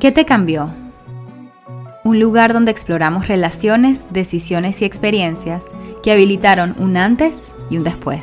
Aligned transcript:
¿Qué 0.00 0.12
te 0.12 0.24
cambió? 0.26 0.70
Un 2.04 2.20
lugar 2.20 2.52
donde 2.52 2.70
exploramos 2.70 3.28
relaciones, 3.28 4.06
decisiones 4.10 4.82
y 4.82 4.84
experiencias 4.84 5.64
que 6.02 6.12
habilitaron 6.12 6.74
un 6.78 6.96
antes 6.96 7.52
y 7.70 7.78
un 7.78 7.84
después. 7.84 8.22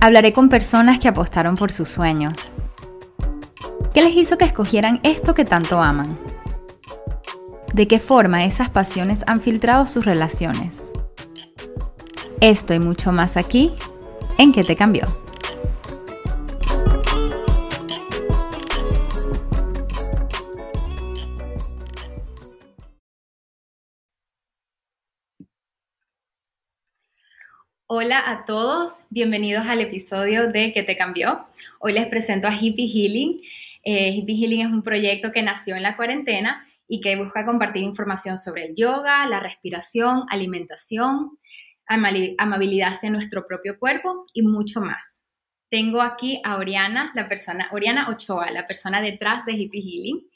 Hablaré 0.00 0.32
con 0.32 0.48
personas 0.48 1.00
que 1.00 1.08
apostaron 1.08 1.56
por 1.56 1.72
sus 1.72 1.88
sueños. 1.88 2.52
¿Qué 3.92 4.02
les 4.02 4.14
hizo 4.14 4.38
que 4.38 4.44
escogieran 4.44 5.00
esto 5.02 5.34
que 5.34 5.44
tanto 5.44 5.80
aman? 5.80 6.18
¿De 7.72 7.88
qué 7.88 7.98
forma 7.98 8.44
esas 8.44 8.70
pasiones 8.70 9.24
han 9.26 9.40
filtrado 9.40 9.86
sus 9.86 10.04
relaciones? 10.04 10.84
Esto 12.40 12.74
y 12.74 12.78
mucho 12.78 13.10
más 13.10 13.36
aquí 13.36 13.72
en 14.38 14.52
¿Qué 14.52 14.62
te 14.62 14.76
cambió? 14.76 15.23
Hola 27.86 28.30
a 28.30 28.46
todos, 28.46 29.00
bienvenidos 29.10 29.66
al 29.66 29.82
episodio 29.82 30.50
de 30.50 30.72
¿Qué 30.72 30.82
te 30.84 30.96
cambió? 30.96 31.46
Hoy 31.80 31.92
les 31.92 32.06
presento 32.06 32.48
a 32.48 32.54
Hippie 32.58 32.88
Healing. 32.88 33.42
Eh, 33.84 34.08
Hippie 34.08 34.36
Healing 34.36 34.60
es 34.62 34.72
un 34.72 34.82
proyecto 34.82 35.32
que 35.32 35.42
nació 35.42 35.76
en 35.76 35.82
la 35.82 35.94
cuarentena 35.94 36.66
y 36.88 37.02
que 37.02 37.16
busca 37.16 37.44
compartir 37.44 37.82
información 37.82 38.38
sobre 38.38 38.64
el 38.64 38.74
yoga, 38.74 39.26
la 39.26 39.38
respiración, 39.38 40.24
alimentación, 40.30 41.38
amabilidad 41.86 42.92
hacia 42.92 43.10
nuestro 43.10 43.46
propio 43.46 43.78
cuerpo 43.78 44.24
y 44.32 44.40
mucho 44.40 44.80
más. 44.80 45.20
Tengo 45.68 46.00
aquí 46.00 46.40
a 46.42 46.56
Oriana, 46.56 47.12
la 47.14 47.28
persona, 47.28 47.68
Oriana 47.70 48.08
Ochoa, 48.08 48.50
la 48.50 48.66
persona 48.66 49.02
detrás 49.02 49.44
de 49.44 49.52
Hippie 49.52 49.82
Healing. 49.82 50.26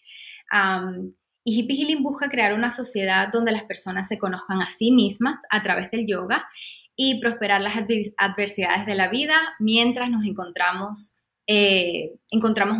y 1.45 1.61
Hippie 1.61 1.77
Healing 1.79 2.03
busca 2.03 2.29
crear 2.29 2.53
una 2.53 2.71
sociedad 2.71 3.33
donde 3.33 3.53
las 3.53 3.63
personas 3.63 4.07
se 4.07 4.19
conozcan 4.19 4.61
a 4.61 4.69
sí 4.69 4.91
mismas 4.91 5.41
a 5.49 5.63
través 5.63 5.91
del 5.91 6.07
yoga 6.07 6.47
y 7.01 7.21
prosperar 7.21 7.61
las 7.61 7.77
adversidades 8.17 8.85
de 8.85 8.97
la 8.97 9.07
vida 9.07 9.55
mientras 9.61 10.11
nos 10.11 10.25
encontramos, 10.25 11.17
eh, 11.47 12.11
encontramos 12.29 12.79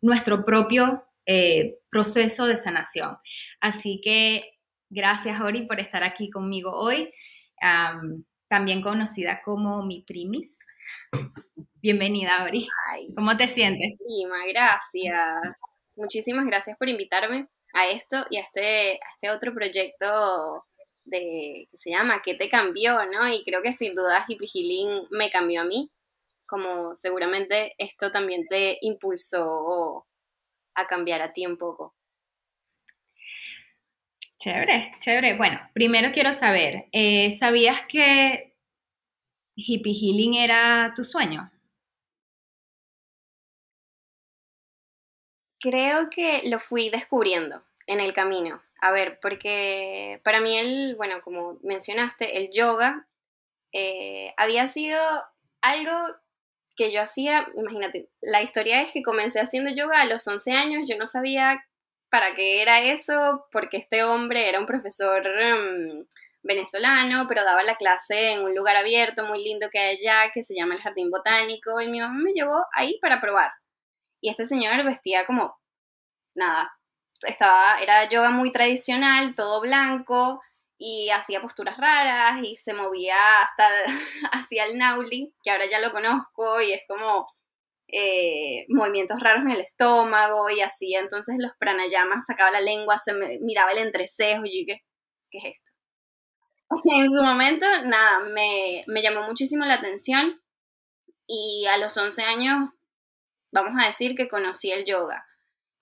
nuestro 0.00 0.44
propio 0.44 1.04
eh, 1.24 1.78
proceso 1.88 2.46
de 2.46 2.56
sanación. 2.56 3.16
Así 3.60 4.00
que 4.02 4.58
gracias, 4.88 5.40
Ori, 5.40 5.66
por 5.66 5.78
estar 5.78 6.02
aquí 6.02 6.30
conmigo 6.30 6.72
hoy, 6.74 7.14
también 8.48 8.82
conocida 8.82 9.40
como 9.44 9.84
mi 9.84 10.02
primis. 10.02 10.58
Bienvenida, 11.74 12.42
Ori. 12.42 12.66
¿Cómo 13.14 13.36
te 13.36 13.46
sientes? 13.46 13.92
Prima, 13.98 14.38
gracias. 14.48 15.56
Muchísimas 15.94 16.44
gracias 16.44 16.76
por 16.76 16.88
invitarme 16.88 17.46
a 17.72 17.88
esto 17.88 18.26
y 18.30 18.38
a 18.38 18.40
este, 18.40 18.94
a 18.94 19.12
este 19.12 19.30
otro 19.30 19.54
proyecto 19.54 20.66
de, 21.04 21.68
que 21.70 21.76
se 21.76 21.90
llama 21.90 22.22
¿Qué 22.22 22.34
te 22.34 22.48
cambió? 22.48 23.04
¿no? 23.06 23.28
Y 23.28 23.44
creo 23.44 23.62
que 23.62 23.72
sin 23.72 23.94
duda 23.94 24.24
Hippie 24.26 24.48
Healing 24.48 25.06
me 25.10 25.30
cambió 25.30 25.62
a 25.62 25.64
mí, 25.64 25.90
como 26.46 26.94
seguramente 26.94 27.74
esto 27.78 28.10
también 28.10 28.46
te 28.48 28.78
impulsó 28.82 30.06
a 30.74 30.86
cambiar 30.86 31.22
a 31.22 31.32
ti 31.32 31.46
un 31.46 31.56
poco. 31.56 31.94
Chévere, 34.38 34.94
chévere. 35.00 35.36
Bueno, 35.36 35.60
primero 35.74 36.12
quiero 36.12 36.32
saber, 36.32 36.88
eh, 36.92 37.36
¿sabías 37.38 37.86
que 37.86 38.56
Hippie 39.54 39.92
Healing 39.92 40.34
era 40.34 40.94
tu 40.96 41.04
sueño? 41.04 41.50
Creo 45.60 46.08
que 46.08 46.48
lo 46.48 46.58
fui 46.58 46.88
descubriendo 46.88 47.62
en 47.86 48.00
el 48.00 48.14
camino. 48.14 48.62
A 48.80 48.92
ver, 48.92 49.18
porque 49.20 50.20
para 50.24 50.40
mí 50.40 50.56
el, 50.56 50.96
bueno, 50.96 51.20
como 51.22 51.58
mencionaste, 51.62 52.38
el 52.38 52.50
yoga 52.50 53.06
eh, 53.72 54.32
había 54.36 54.66
sido 54.66 54.98
algo 55.60 55.92
que 56.76 56.90
yo 56.90 57.02
hacía, 57.02 57.46
imagínate, 57.54 58.08
la 58.22 58.42
historia 58.42 58.80
es 58.80 58.90
que 58.92 59.02
comencé 59.02 59.40
haciendo 59.40 59.70
yoga 59.70 60.00
a 60.00 60.06
los 60.06 60.26
11 60.26 60.52
años, 60.52 60.86
yo 60.88 60.96
no 60.96 61.06
sabía 61.06 61.62
para 62.10 62.34
qué 62.34 62.62
era 62.62 62.80
eso, 62.80 63.46
porque 63.52 63.76
este 63.76 64.02
hombre 64.02 64.48
era 64.48 64.58
un 64.58 64.66
profesor 64.66 65.26
em, 65.26 66.06
venezolano, 66.42 67.26
pero 67.28 67.44
daba 67.44 67.62
la 67.62 67.76
clase 67.76 68.32
en 68.32 68.44
un 68.44 68.54
lugar 68.54 68.76
abierto 68.76 69.24
muy 69.26 69.44
lindo 69.44 69.68
que 69.70 69.78
hay 69.78 69.96
allá, 69.96 70.30
que 70.32 70.42
se 70.42 70.54
llama 70.56 70.74
el 70.74 70.80
Jardín 70.80 71.10
Botánico, 71.10 71.80
y 71.80 71.88
mi 71.88 72.00
mamá 72.00 72.18
me 72.18 72.32
llevó 72.32 72.64
ahí 72.72 72.98
para 73.00 73.20
probar. 73.20 73.52
Y 74.22 74.30
este 74.30 74.46
señor 74.46 74.82
vestía 74.84 75.26
como, 75.26 75.58
nada, 76.34 76.72
estaba, 77.26 77.76
era 77.80 78.08
yoga 78.08 78.30
muy 78.30 78.52
tradicional, 78.52 79.34
todo 79.34 79.60
blanco, 79.60 80.40
y 80.82 81.10
hacía 81.10 81.42
posturas 81.42 81.76
raras 81.76 82.40
y 82.42 82.56
se 82.56 82.72
movía 82.72 83.14
hasta 83.42 83.68
hacia 84.32 84.64
el 84.64 84.78
nauli, 84.78 85.34
que 85.42 85.50
ahora 85.50 85.66
ya 85.70 85.78
lo 85.78 85.92
conozco 85.92 86.60
y 86.62 86.72
es 86.72 86.80
como 86.88 87.26
eh, 87.88 88.64
movimientos 88.68 89.20
raros 89.20 89.42
en 89.42 89.50
el 89.50 89.60
estómago 89.60 90.48
y 90.48 90.62
hacía 90.62 91.00
entonces 91.00 91.36
los 91.38 91.52
pranayamas, 91.58 92.24
sacaba 92.26 92.50
la 92.50 92.62
lengua, 92.62 92.96
se 92.96 93.12
miraba 93.42 93.72
el 93.72 93.78
entrecejo 93.78 94.44
y 94.46 94.60
yo 94.60 94.66
¿qué, 94.66 94.80
¿qué 95.30 95.38
es 95.38 95.44
esto? 95.58 95.72
en 96.96 97.10
su 97.10 97.22
momento, 97.22 97.66
nada, 97.84 98.20
me, 98.20 98.84
me 98.86 99.02
llamó 99.02 99.22
muchísimo 99.24 99.66
la 99.66 99.74
atención 99.74 100.40
y 101.26 101.66
a 101.66 101.76
los 101.76 101.94
11 101.96 102.22
años, 102.22 102.70
vamos 103.52 103.72
a 103.82 103.86
decir 103.86 104.14
que 104.14 104.28
conocí 104.28 104.70
el 104.70 104.86
yoga 104.86 105.26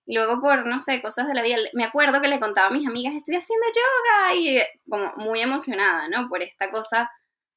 luego 0.08 0.40
por, 0.40 0.66
no 0.66 0.80
sé, 0.80 1.02
cosas 1.02 1.28
de 1.28 1.34
la 1.34 1.42
vida, 1.42 1.56
me 1.74 1.84
acuerdo 1.84 2.20
que 2.20 2.28
le 2.28 2.40
contaba 2.40 2.68
a 2.68 2.70
mis 2.72 2.86
amigas, 2.86 3.14
estoy 3.14 3.36
haciendo 3.36 3.66
yoga 3.68 4.34
y 4.34 4.58
como 4.88 5.12
muy 5.16 5.40
emocionada, 5.40 6.08
¿no? 6.08 6.28
Por 6.28 6.42
esta 6.42 6.70
cosa 6.70 7.10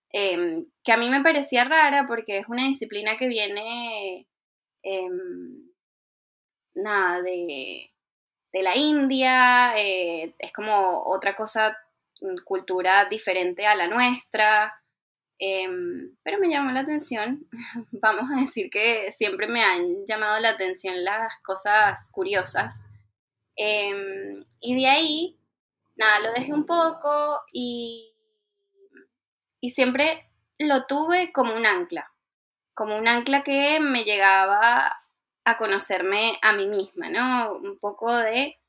em, 0.10 0.66
que 0.84 0.92
a 0.92 0.98
mí 0.98 1.10
me 1.10 1.22
parecía 1.24 1.64
rara 1.64 2.06
porque 2.08 2.40
es 2.40 2.48
una 2.50 2.66
disciplina 2.66 3.16
que 3.18 3.28
viene, 3.28 4.28
em, 4.84 5.72
nada, 6.76 7.22
de, 7.22 7.92
de, 8.54 8.64
la 8.64 8.76
India, 8.76 9.74
eh, 9.78 10.36
es 10.40 10.52
como 10.54 11.04
otra 11.06 11.36
cosa, 11.36 11.78
cultura 12.46 13.06
diferente 13.06 13.66
a 13.68 13.76
la 13.76 13.88
nuestra. 13.88 14.81
Em, 15.44 16.16
pero 16.22 16.38
me 16.38 16.50
llamó 16.50 16.70
la 16.72 16.82
atención, 16.82 17.48
vamos 17.92 18.30
a 18.32 18.40
decir 18.40 18.70
que 18.70 19.12
siempre 19.12 19.48
me 19.48 19.64
han 19.64 20.06
llamado 20.06 20.40
la 20.40 20.50
atención 20.50 21.04
las 21.04 21.34
cosas 21.42 22.12
curiosas. 22.14 22.84
Em, 23.56 24.46
y 24.60 24.76
de 24.76 24.88
ahí, 24.88 25.40
nada, 25.96 26.20
lo 26.20 26.32
dejé 26.34 26.54
un 26.54 26.68
poco 26.68 27.42
y, 27.52 28.14
y 29.60 29.70
siempre 29.70 30.30
lo 30.60 30.86
tuve 30.86 31.32
como 31.34 31.56
un 31.56 31.66
ancla, 31.66 32.12
como 32.76 32.96
un 32.96 33.08
ancla 33.08 33.42
que 33.42 33.80
me 33.80 34.04
llegaba 34.04 34.96
a 35.44 35.58
conocerme 35.58 36.38
a 36.44 36.54
mí 36.54 36.68
misma, 36.68 37.10
¿no? 37.10 37.54
Un 37.54 37.80
poco 37.80 38.16
de... 38.16 38.60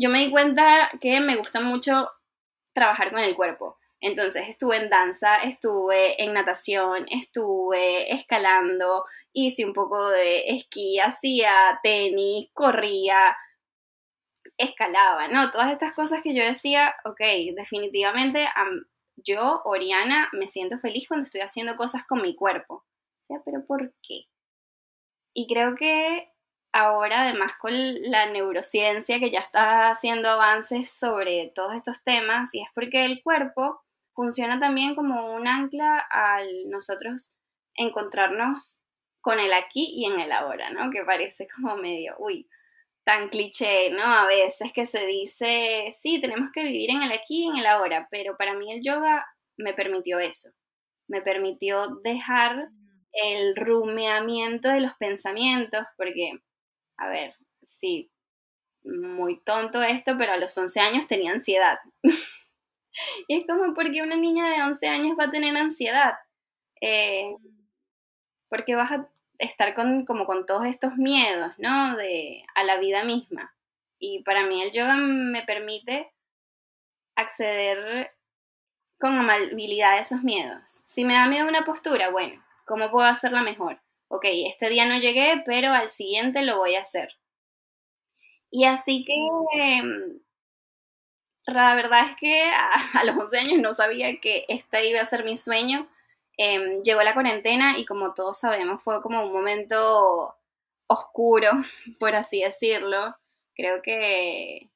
Yo 0.00 0.08
me 0.08 0.20
di 0.20 0.30
cuenta 0.30 0.88
que 1.00 1.18
me 1.20 1.34
gusta 1.34 1.60
mucho 1.60 2.12
trabajar 2.72 3.10
con 3.10 3.20
el 3.20 3.34
cuerpo. 3.34 3.77
Entonces 4.00 4.48
estuve 4.48 4.76
en 4.76 4.88
danza, 4.88 5.38
estuve 5.38 6.22
en 6.22 6.32
natación, 6.32 7.06
estuve 7.10 8.12
escalando, 8.12 9.04
hice 9.32 9.64
un 9.64 9.72
poco 9.72 10.08
de 10.08 10.50
esquí, 10.50 11.00
hacía 11.00 11.52
tenis, 11.82 12.48
corría, 12.52 13.36
escalaba, 14.56 15.28
¿no? 15.28 15.50
Todas 15.50 15.72
estas 15.72 15.92
cosas 15.94 16.22
que 16.22 16.34
yo 16.34 16.44
decía, 16.44 16.94
ok, 17.04 17.20
definitivamente 17.56 18.46
yo, 19.16 19.62
Oriana, 19.64 20.28
me 20.32 20.48
siento 20.48 20.78
feliz 20.78 21.08
cuando 21.08 21.24
estoy 21.24 21.40
haciendo 21.40 21.76
cosas 21.76 22.04
con 22.06 22.22
mi 22.22 22.36
cuerpo. 22.36 22.74
O 22.74 23.24
sea, 23.24 23.38
pero 23.44 23.66
¿por 23.66 23.94
qué? 24.02 24.28
Y 25.34 25.46
creo 25.48 25.74
que 25.74 26.32
ahora, 26.72 27.22
además 27.22 27.56
con 27.56 27.72
la 28.10 28.26
neurociencia 28.26 29.18
que 29.18 29.30
ya 29.30 29.40
está 29.40 29.90
haciendo 29.90 30.28
avances 30.28 30.90
sobre 30.90 31.50
todos 31.54 31.74
estos 31.74 32.04
temas, 32.04 32.54
y 32.54 32.62
es 32.62 32.68
porque 32.74 33.04
el 33.04 33.22
cuerpo 33.22 33.82
funciona 34.18 34.58
también 34.58 34.96
como 34.96 35.32
un 35.32 35.46
ancla 35.46 35.96
al 35.96 36.68
nosotros 36.68 37.36
encontrarnos 37.74 38.82
con 39.20 39.38
el 39.38 39.52
aquí 39.52 39.92
y 39.94 40.06
en 40.06 40.18
el 40.18 40.32
ahora, 40.32 40.70
¿no? 40.70 40.90
Que 40.90 41.04
parece 41.04 41.46
como 41.46 41.76
medio, 41.76 42.16
uy, 42.18 42.48
tan 43.04 43.28
cliché, 43.28 43.90
¿no? 43.90 44.02
A 44.02 44.26
veces 44.26 44.72
que 44.72 44.86
se 44.86 45.06
dice, 45.06 45.90
sí, 45.92 46.20
tenemos 46.20 46.50
que 46.52 46.64
vivir 46.64 46.90
en 46.90 47.02
el 47.02 47.12
aquí 47.12 47.44
y 47.44 47.46
en 47.46 47.58
el 47.58 47.66
ahora, 47.66 48.08
pero 48.10 48.36
para 48.36 48.54
mí 48.54 48.72
el 48.72 48.82
yoga 48.82 49.24
me 49.56 49.72
permitió 49.72 50.18
eso, 50.18 50.50
me 51.06 51.22
permitió 51.22 51.86
dejar 52.02 52.70
el 53.12 53.54
rumeamiento 53.54 54.68
de 54.68 54.80
los 54.80 54.94
pensamientos, 54.94 55.86
porque, 55.96 56.40
a 56.96 57.08
ver, 57.08 57.36
sí, 57.62 58.10
muy 58.82 59.40
tonto 59.44 59.80
esto, 59.80 60.16
pero 60.18 60.32
a 60.32 60.38
los 60.38 60.58
11 60.58 60.80
años 60.80 61.06
tenía 61.06 61.30
ansiedad. 61.30 61.78
y 63.28 63.38
es 63.38 63.46
como, 63.46 63.74
porque 63.74 64.02
una 64.02 64.16
niña 64.16 64.48
de 64.50 64.62
11 64.62 64.88
años 64.88 65.16
va 65.18 65.24
a 65.24 65.30
tener 65.30 65.56
ansiedad? 65.56 66.14
Eh, 66.80 67.34
porque 68.48 68.74
vas 68.74 68.92
a 68.92 69.08
estar 69.38 69.74
con, 69.74 70.04
como 70.04 70.26
con 70.26 70.46
todos 70.46 70.66
estos 70.66 70.96
miedos, 70.96 71.52
¿no? 71.58 71.96
De, 71.96 72.44
a 72.54 72.64
la 72.64 72.76
vida 72.76 73.04
misma. 73.04 73.54
Y 73.98 74.22
para 74.22 74.44
mí 74.46 74.62
el 74.62 74.72
yoga 74.72 74.96
me 74.96 75.42
permite 75.42 76.12
acceder 77.16 78.12
con 78.98 79.16
amabilidad 79.16 79.92
a 79.92 79.98
esos 79.98 80.22
miedos. 80.22 80.84
Si 80.86 81.04
me 81.04 81.14
da 81.14 81.26
miedo 81.26 81.46
una 81.46 81.64
postura, 81.64 82.10
bueno, 82.10 82.42
¿cómo 82.64 82.90
puedo 82.90 83.06
hacerla 83.06 83.42
mejor? 83.42 83.80
Ok, 84.08 84.24
este 84.46 84.70
día 84.70 84.86
no 84.86 84.98
llegué, 84.98 85.42
pero 85.44 85.72
al 85.72 85.88
siguiente 85.88 86.42
lo 86.42 86.58
voy 86.58 86.76
a 86.76 86.80
hacer. 86.80 87.18
Y 88.50 88.64
así 88.64 89.04
que 89.04 89.14
em, 89.60 90.20
la 91.52 91.74
verdad 91.74 92.02
es 92.04 92.16
que 92.16 92.50
a, 92.94 93.04
los 93.04 93.16
11 93.16 93.38
años 93.38 93.58
no 93.58 93.72
sabía 93.72 94.20
que 94.20 94.44
este 94.48 94.88
iba 94.88 95.00
a 95.00 95.04
ser 95.04 95.24
mi 95.24 95.36
sueño. 95.36 95.88
Em, 96.36 96.82
llegó 96.82 97.02
la 97.02 97.14
cuarentena 97.14 97.78
y 97.78 97.84
como 97.84 98.14
todos 98.14 98.38
sabemos 98.38 98.82
fue 98.82 99.02
como 99.02 99.24
un 99.24 99.32
momento 99.32 100.36
oscuro, 100.86 101.50
por 102.00 102.14
así 102.14 102.42
decirlo. 102.42 103.16
Creo 103.54 103.82
que, 103.82 104.70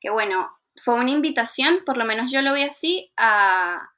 que 0.00 0.10
bueno, 0.10 0.56
fue 0.76 0.94
una 0.94 1.10
invitación, 1.10 1.82
por 1.84 1.96
lo 1.96 2.04
menos 2.04 2.30
yo 2.30 2.42
lo 2.42 2.54
vi 2.54 2.62
así, 2.62 3.12
a, 3.16 3.92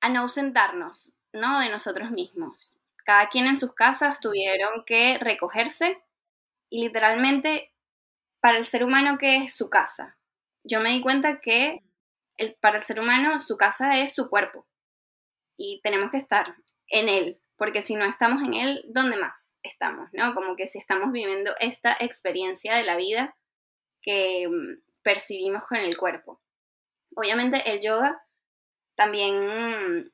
a 0.00 0.08
no 0.08 0.20
ausentarnos, 0.20 1.14
¿no? 1.32 1.60
De 1.60 1.68
nosotros 1.68 2.10
mismos. 2.10 2.78
Cada 3.04 3.28
quien 3.28 3.46
en 3.46 3.56
sus 3.56 3.74
casas 3.74 4.20
tuvieron 4.20 4.84
que 4.86 5.18
recogerse 5.18 6.02
y 6.70 6.82
literalmente 6.82 7.74
para 8.40 8.56
el 8.58 8.64
ser 8.64 8.84
humano 8.84 9.18
que 9.18 9.36
es 9.38 9.54
su 9.54 9.68
casa. 9.68 10.16
Yo 10.64 10.80
me 10.80 10.90
di 10.90 11.00
cuenta 11.00 11.40
que 11.40 11.84
para 12.60 12.78
el 12.78 12.82
ser 12.82 12.98
humano 12.98 13.38
su 13.38 13.56
casa 13.56 14.00
es 14.00 14.14
su 14.14 14.28
cuerpo 14.28 14.66
y 15.56 15.80
tenemos 15.82 16.10
que 16.10 16.16
estar 16.16 16.56
en 16.88 17.08
él, 17.08 17.40
porque 17.56 17.82
si 17.82 17.94
no 17.96 18.04
estamos 18.04 18.42
en 18.42 18.54
él, 18.54 18.84
¿dónde 18.88 19.16
más 19.16 19.54
estamos? 19.62 20.08
¿No? 20.12 20.34
Como 20.34 20.56
que 20.56 20.66
si 20.66 20.78
estamos 20.78 21.12
viviendo 21.12 21.52
esta 21.60 21.96
experiencia 22.00 22.74
de 22.74 22.82
la 22.82 22.96
vida 22.96 23.36
que 24.02 24.48
mm, 24.48 24.82
percibimos 25.02 25.64
con 25.66 25.78
el 25.78 25.96
cuerpo. 25.96 26.40
Obviamente 27.14 27.70
el 27.70 27.80
yoga 27.80 28.26
también 28.96 30.12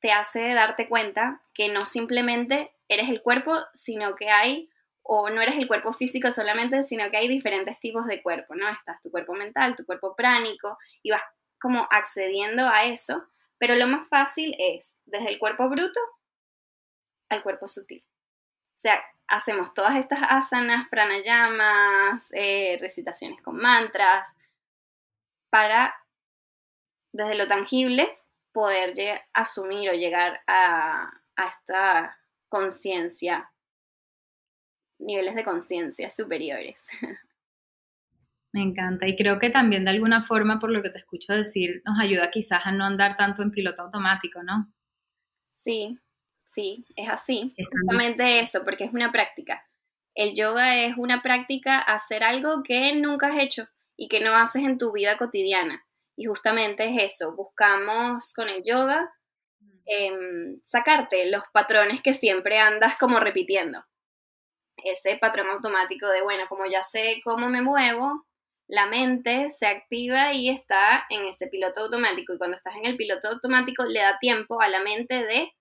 te 0.00 0.12
hace 0.12 0.52
darte 0.54 0.88
cuenta 0.88 1.40
que 1.52 1.68
no 1.68 1.86
simplemente 1.86 2.74
eres 2.88 3.08
el 3.08 3.22
cuerpo, 3.22 3.56
sino 3.72 4.14
que 4.16 4.30
hay 4.30 4.70
o 5.06 5.28
no 5.28 5.42
eres 5.42 5.56
el 5.56 5.68
cuerpo 5.68 5.92
físico 5.92 6.30
solamente, 6.30 6.82
sino 6.82 7.10
que 7.10 7.18
hay 7.18 7.28
diferentes 7.28 7.78
tipos 7.78 8.06
de 8.06 8.22
cuerpo, 8.22 8.54
¿no? 8.54 8.68
Estás 8.70 9.00
tu 9.02 9.10
cuerpo 9.10 9.34
mental, 9.34 9.74
tu 9.76 9.84
cuerpo 9.84 10.16
pránico, 10.16 10.78
y 11.02 11.10
vas 11.10 11.22
como 11.60 11.86
accediendo 11.90 12.66
a 12.66 12.84
eso, 12.84 13.22
pero 13.58 13.74
lo 13.76 13.86
más 13.86 14.08
fácil 14.08 14.54
es 14.58 15.02
desde 15.04 15.28
el 15.28 15.38
cuerpo 15.38 15.68
bruto 15.68 16.00
al 17.28 17.42
cuerpo 17.42 17.68
sutil. 17.68 18.02
O 18.06 18.76
sea, 18.76 19.02
hacemos 19.28 19.74
todas 19.74 19.94
estas 19.96 20.20
asanas, 20.22 20.88
pranayamas, 20.88 22.32
eh, 22.32 22.78
recitaciones 22.80 23.42
con 23.42 23.56
mantras, 23.56 24.34
para 25.50 25.94
desde 27.12 27.34
lo 27.34 27.46
tangible 27.46 28.18
poder 28.52 28.94
asumir 29.34 29.90
o 29.90 29.92
llegar 29.92 30.42
a, 30.46 31.10
a 31.36 31.46
esta 31.46 32.18
conciencia 32.48 33.53
niveles 35.04 35.34
de 35.34 35.44
conciencia 35.44 36.10
superiores. 36.10 36.88
Me 38.52 38.62
encanta 38.62 39.08
y 39.08 39.16
creo 39.16 39.40
que 39.40 39.50
también 39.50 39.84
de 39.84 39.90
alguna 39.90 40.24
forma, 40.24 40.60
por 40.60 40.70
lo 40.70 40.80
que 40.80 40.90
te 40.90 40.98
escucho 40.98 41.32
decir, 41.32 41.82
nos 41.84 41.98
ayuda 41.98 42.30
quizás 42.30 42.60
a 42.64 42.70
no 42.70 42.84
andar 42.84 43.16
tanto 43.16 43.42
en 43.42 43.50
piloto 43.50 43.82
automático, 43.82 44.44
¿no? 44.44 44.72
Sí, 45.50 45.98
sí, 46.44 46.86
es 46.94 47.08
así. 47.08 47.52
Justamente 47.72 48.38
eso, 48.38 48.62
porque 48.64 48.84
es 48.84 48.92
una 48.92 49.10
práctica. 49.10 49.66
El 50.14 50.34
yoga 50.34 50.76
es 50.76 50.96
una 50.96 51.20
práctica 51.20 51.80
hacer 51.80 52.22
algo 52.22 52.62
que 52.62 52.94
nunca 52.94 53.26
has 53.26 53.42
hecho 53.42 53.66
y 53.96 54.06
que 54.06 54.20
no 54.20 54.36
haces 54.36 54.62
en 54.62 54.78
tu 54.78 54.92
vida 54.92 55.16
cotidiana. 55.16 55.84
Y 56.14 56.26
justamente 56.26 56.84
es 56.84 57.02
eso, 57.02 57.34
buscamos 57.34 58.32
con 58.34 58.48
el 58.48 58.62
yoga 58.62 59.12
em, 59.84 60.60
sacarte 60.62 61.28
los 61.28 61.42
patrones 61.52 62.02
que 62.02 62.12
siempre 62.12 62.60
andas 62.60 62.96
como 62.96 63.18
repitiendo 63.18 63.84
ese 64.84 65.16
patrón 65.16 65.48
automático 65.48 66.08
de, 66.08 66.22
bueno, 66.22 66.44
como 66.48 66.66
ya 66.66 66.82
sé 66.82 67.20
cómo 67.24 67.48
me 67.48 67.62
muevo, 67.62 68.26
la 68.66 68.86
mente 68.86 69.50
se 69.50 69.66
activa 69.66 70.32
y 70.32 70.48
está 70.48 71.04
en 71.10 71.24
ese 71.26 71.48
piloto 71.48 71.80
automático. 71.80 72.34
Y 72.34 72.38
cuando 72.38 72.56
estás 72.56 72.74
en 72.76 72.86
el 72.86 72.96
piloto 72.96 73.28
automático, 73.28 73.84
le 73.84 74.00
da 74.00 74.18
tiempo 74.18 74.60
a 74.60 74.68
la 74.68 74.80
mente 74.80 75.24
de 75.26 75.52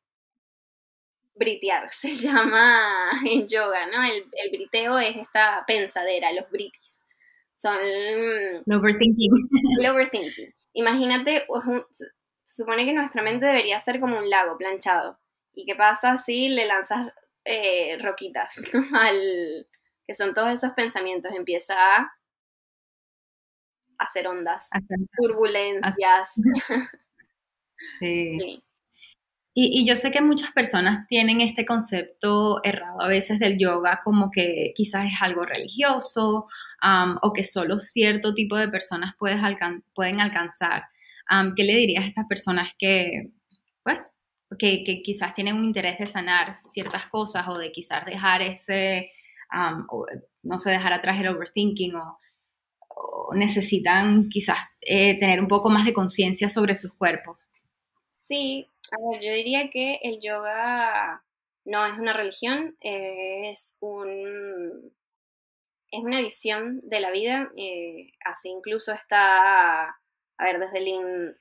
britear. 1.36 1.88
Se 1.92 2.16
llama 2.16 3.10
en 3.26 3.48
yoga, 3.48 3.88
¿no? 3.88 4.04
El, 4.04 4.26
el 4.32 4.52
briteo 4.52 4.98
es 5.00 5.18
esta 5.18 5.64
pensadera, 5.68 6.32
los 6.34 6.50
britis. 6.50 7.02
Son. 7.56 7.78
El 7.80 8.64
overthinking. 8.68 9.32
El 9.80 9.90
overthinking. 9.90 10.54
Imagínate, 10.74 11.46
se 11.94 12.64
supone 12.64 12.86
que 12.86 12.94
nuestra 12.94 13.22
mente 13.22 13.46
debería 13.46 13.80
ser 13.80 14.00
como 14.00 14.18
un 14.18 14.30
lago 14.30 14.58
planchado. 14.58 15.20
¿Y 15.54 15.66
qué 15.66 15.76
pasa 15.76 16.18
si 16.18 16.50
le 16.50 16.66
lanzas 16.66 17.08
eh, 17.46 17.98
roquitas, 18.00 18.64
Al, 18.94 19.68
que 20.06 20.14
son 20.14 20.34
todos 20.34 20.50
esos 20.50 20.72
pensamientos, 20.72 21.34
empieza 21.34 21.76
a 21.76 22.12
hacer 23.98 24.28
ondas, 24.28 24.70
turbulencias. 25.22 26.42
Sí. 28.00 28.64
Y, 29.54 29.86
yo 29.86 29.98
sé 29.98 30.10
que 30.12 30.22
muchas 30.22 30.54
personas 30.54 31.06
tienen 31.08 31.42
este 31.42 31.66
concepto 31.66 32.62
errado 32.64 33.02
a 33.02 33.10
veces 33.10 33.40
del 33.40 33.58
yoga 33.60 34.00
como 34.06 34.32
que 34.32 34.72
quizás 34.74 35.12
es 35.12 35.22
algo 35.22 35.46
religioso 35.46 36.48
o 37.22 37.34
que 37.34 37.44
solo 37.44 37.82
cierto 37.82 38.34
tipo 38.34 38.56
de 38.56 38.70
personas 38.70 39.16
pueden 39.18 40.22
alcanzar. 40.22 40.86
¿Qué 41.58 41.64
le 41.66 41.76
dirías 41.76 42.06
a 42.06 42.08
estas 42.08 42.26
personas 42.28 42.72
que, 42.80 43.32
que, 44.58 44.84
quizás 45.04 45.34
tienen 45.34 45.56
un 45.56 45.66
interés 45.66 45.98
de 45.98 46.06
sanar 46.06 46.60
ciertas 46.70 47.08
cosas 47.08 47.48
o 47.48 47.58
de 47.58 47.72
quizás 47.72 48.06
dejar 48.06 48.42
ese, 48.42 49.12
no 50.44 50.60
sé, 50.60 50.72
dejar 50.72 50.94
atrás 50.94 51.20
el 51.20 51.28
overthinking 51.28 51.96
o, 51.96 52.20
necesitan 53.36 54.30
quizás 54.30 54.60
eh, 54.82 55.20
tener 55.20 55.42
un 55.42 55.48
poco 55.48 55.70
más 55.70 55.86
de 55.86 55.94
conciencia 55.94 56.50
sobre 56.50 56.76
sus 56.76 56.94
cuerpos. 56.94 57.38
Sí, 58.14 58.68
a 58.92 59.12
ver, 59.12 59.22
yo 59.22 59.34
diría 59.34 59.70
que 59.70 60.00
el 60.04 60.20
yoga 60.22 61.24
no 61.66 61.86
es 61.86 61.98
una 61.98 62.14
religión, 62.14 62.78
es 62.80 63.78
un 63.80 64.94
es 65.94 66.04
una 66.04 66.22
visión 66.22 66.80
de 66.82 67.00
la 67.00 67.12
vida, 67.12 67.52
eh, 67.56 68.14
así 68.26 68.50
incluso 68.50 68.92
está, 68.94 69.84
a 69.90 70.44
ver, 70.44 70.60
desde 70.60 70.80
el, 70.80 71.38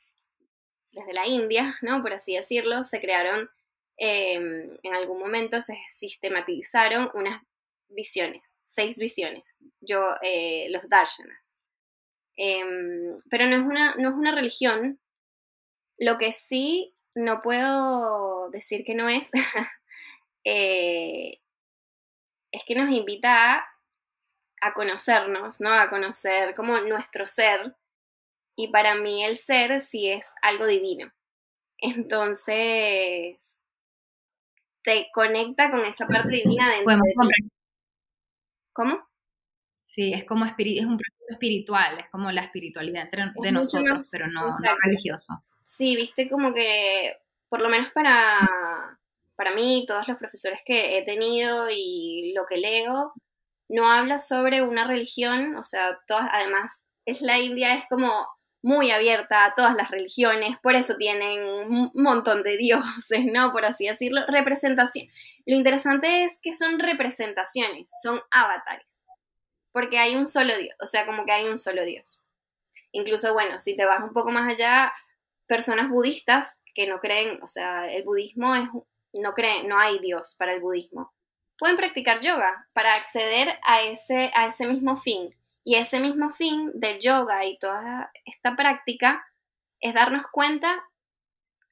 desde 0.93 1.13
la 1.15 1.27
India, 1.27 1.75
¿no? 1.83 2.03
Por 2.03 2.13
así 2.13 2.35
decirlo, 2.37 2.83
se 2.85 3.01
crearon, 3.01 3.51
em, 3.97 4.77
en 4.83 4.95
algún 4.95 5.19
momento 5.19 5.61
se 5.61 5.79
sistematizaron 5.89 7.11
unas 7.15 7.43
visiones, 7.89 8.59
seis 8.61 8.99
visiones, 8.99 9.59
yo, 9.81 10.07
eh, 10.23 10.67
los 10.71 10.89
darshanas. 10.89 11.59
Em, 12.37 13.17
pero 13.31 13.47
no 13.47 13.57
es, 13.57 13.63
una, 13.63 13.95
no 13.97 14.11
es 14.11 14.15
una 14.15 14.33
religión. 14.33 14.99
Lo 15.99 16.19
que 16.19 16.33
sí 16.33 16.95
no 17.15 17.41
puedo 17.41 18.51
decir 18.51 18.85
que 18.85 18.95
no 18.95 19.09
es, 19.09 19.31
eh, 20.45 21.41
es 22.51 22.65
que 22.67 22.75
nos 22.75 22.91
invita 22.91 23.55
a, 23.55 23.65
a, 24.61 24.75
conocernos, 24.75 25.61
¿no? 25.61 25.73
A 25.73 25.91
conocer 25.91 26.55
como 26.55 26.79
nuestro 26.81 27.27
ser, 27.27 27.77
y 28.57 28.69
para 28.69 28.95
mí 28.95 29.25
el 29.25 29.37
ser 29.37 29.81
sí 29.81 30.09
es 30.09 30.35
algo 30.43 30.67
divino. 30.67 31.13
Entonces, 31.79 33.63
te 34.83 35.09
conecta 35.13 35.71
con 35.71 35.85
esa 35.85 36.07
parte 36.07 36.37
divina 36.37 36.69
dentro 36.71 36.97
de 36.97 37.03
ti. 37.03 37.49
¿Cómo? 38.73 39.09
Sí, 39.85 40.15
es 40.15 40.25
como 40.25 40.47
es 40.47 40.53
un 40.87 40.97
proceso 40.97 41.27
espiritual, 41.29 41.99
es 41.99 42.07
como 42.11 42.33
la 42.33 42.43
espiritualidad 42.43 43.11
de 43.11 43.53
nosotros, 43.53 44.09
pero 44.11 44.27
no, 44.29 44.57
religioso. 44.83 45.45
Sí, 45.65 45.97
viste 45.97 46.31
como 46.31 46.55
que, 46.55 47.17
por 47.49 47.61
lo 47.61 47.69
menos 47.69 47.93
para, 47.93 48.99
para 49.37 49.55
mí, 49.55 49.85
todos 49.87 50.09
los 50.09 50.17
profesores 50.17 50.61
que 50.65 50.97
he 50.97 51.05
tenido 51.05 51.69
y 51.71 52.33
lo 52.35 52.47
que 52.47 52.57
leo, 52.57 53.13
no 53.69 53.91
habla 53.91 54.19
sobre 54.19 54.63
una 54.63 54.87
religión, 54.87 55.57
o 55.57 55.65
sea, 55.65 55.99
todas, 56.07 56.29
además, 56.33 56.87
es 57.05 57.21
la 57.21 57.39
India, 57.39 57.75
es 57.75 57.85
como 57.91 58.11
muy 58.63 58.91
abierta 58.91 59.45
a 59.45 59.55
todas 59.55 59.75
las 59.75 59.91
religiones, 59.91 60.57
por 60.63 60.75
eso 60.75 60.97
tienen 60.97 61.45
un 61.45 61.91
montón 61.95 62.43
de 62.43 62.57
dioses, 62.57 63.25
¿no? 63.25 63.53
Por 63.53 63.65
así 63.65 63.87
decirlo, 63.87 64.23
representación. 64.29 65.09
Lo 65.45 65.57
interesante 65.57 66.25
es 66.25 66.39
que 66.41 66.55
son 66.55 66.79
representaciones, 66.79 67.91
son 68.03 68.21
avatares, 68.31 69.07
porque 69.73 69.99
hay 69.99 70.15
un 70.15 70.27
solo 70.27 70.57
Dios, 70.57 70.75
o 70.81 70.87
sea, 70.87 71.07
como 71.07 71.25
que 71.27 71.33
hay 71.33 71.45
un 71.47 71.59
solo 71.59 71.85
Dios. 71.85 72.23
Incluso, 72.93 73.33
bueno, 73.33 73.59
si 73.59 73.77
te 73.77 73.85
vas 73.85 74.03
un 74.03 74.13
poco 74.13 74.31
más 74.31 74.49
allá, 74.49 74.93
personas 75.47 75.89
budistas 75.89 76.61
que 76.75 76.87
no 76.87 77.01
creen, 77.01 77.39
o 77.43 77.49
sea, 77.49 77.91
el 77.91 78.05
budismo 78.05 78.55
es 78.55 78.69
no 79.21 79.35
creen, 79.35 79.69
no 79.69 79.79
hay 79.79 79.99
Dios 79.99 80.37
para 80.39 80.55
el 80.55 80.61
budismo, 80.61 81.13
pueden 81.59 81.77
practicar 81.77 82.21
yoga 82.21 82.69
para 82.73 82.93
acceder 82.95 83.59
a 83.67 83.83
ese, 83.83 84.31
a 84.35 84.47
ese 84.47 84.67
mismo 84.67 84.97
fin. 84.97 85.35
Y 85.65 85.77
ese 85.77 86.01
mismo 86.01 86.31
fin 86.31 86.73
del 86.75 86.99
yoga 87.01 87.45
y 87.45 87.59
toda 87.59 88.11
esta 88.25 88.57
práctica 88.57 89.25
es 89.81 89.95
darnos 89.95 90.27
cuenta 90.33 90.89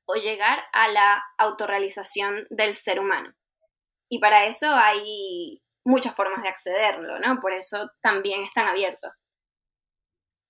o 0.07 0.15
llegar 0.15 0.65
a 0.73 0.89
la 0.89 1.25
autorrealización 1.39 2.47
del 2.51 2.75
ser 2.75 3.01
humano. 3.01 3.35
Y 4.09 4.19
para 4.19 4.47
eso 4.47 4.67
hay 4.75 5.63
muchas 5.85 6.15
formas 6.15 6.43
de 6.43 6.49
accederlo, 6.49 7.19
¿no? 7.21 7.41
Por 7.41 7.53
eso 7.53 7.91
también 8.01 8.43
están 8.43 8.67
abiertos. 8.67 9.13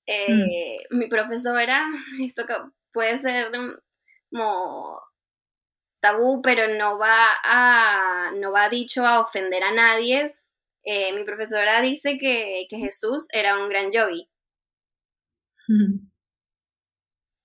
Eh, 0.06 0.78
mm. 0.90 0.99
Mi 0.99 1.09
profesora, 1.09 1.87
esto 2.23 2.44
puede 2.92 3.16
ser 3.16 3.52
como 4.30 5.00
tabú, 6.00 6.40
pero 6.42 6.75
no 6.75 6.99
va 6.99 7.38
a, 7.44 8.30
no 8.32 8.50
va 8.52 8.68
dicho 8.68 9.06
a 9.06 9.20
ofender 9.20 9.62
a 9.62 9.73
nadie. 9.73 10.37
Eh, 10.84 11.12
mi 11.14 11.25
profesora 11.25 11.80
dice 11.80 12.16
que, 12.18 12.66
Jesús 12.70 13.28
era 13.32 13.58
un 13.58 13.68
gran 13.68 13.90
yogi. 13.92 14.28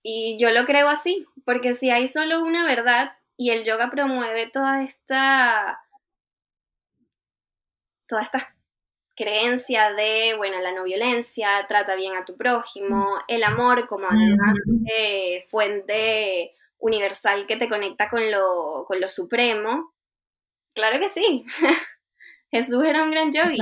Y 0.03 0.37
yo 0.39 0.51
lo 0.51 0.65
creo 0.65 0.87
así, 0.87 1.25
porque 1.45 1.73
si 1.73 1.91
hay 1.91 2.07
solo 2.07 2.41
una 2.43 2.65
verdad 2.65 3.17
y 3.37 3.51
el 3.51 3.63
yoga 3.63 3.89
promueve 3.91 4.47
toda 4.47 4.83
esta 4.83 5.79
toda 8.07 8.21
esta 8.21 8.55
creencia 9.15 9.93
de, 9.93 10.35
bueno, 10.37 10.59
la 10.59 10.73
no 10.73 10.83
violencia, 10.83 11.49
trata 11.67 11.95
bien 11.95 12.15
a 12.15 12.25
tu 12.25 12.35
prójimo, 12.35 13.17
el 13.27 13.43
amor 13.43 13.87
como 13.87 14.07
además 14.07 14.55
fuente 15.49 16.55
universal 16.77 17.47
que 17.47 17.55
te 17.55 17.69
conecta 17.69 18.09
con 18.09 18.29
lo, 18.31 18.85
con 18.87 18.99
lo 18.99 19.09
supremo. 19.09 19.93
Claro 20.73 20.99
que 20.99 21.07
sí. 21.07 21.45
Jesús 22.55 22.85
era 22.85 23.03
un 23.03 23.11
gran 23.11 23.33
yogi. 23.33 23.57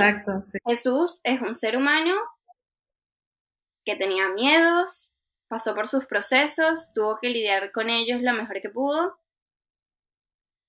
Jesús 0.64 1.20
es 1.24 1.40
un 1.42 1.52
ser 1.52 1.76
humano 1.76 2.14
que 3.84 3.96
tenía 3.96 4.28
miedos, 4.28 5.16
pasó 5.48 5.74
por 5.74 5.88
sus 5.88 6.06
procesos, 6.06 6.92
tuvo 6.94 7.18
que 7.20 7.28
lidiar 7.28 7.72
con 7.72 7.90
ellos 7.90 8.22
lo 8.22 8.32
mejor 8.34 8.60
que 8.60 8.70
pudo. 8.70 9.18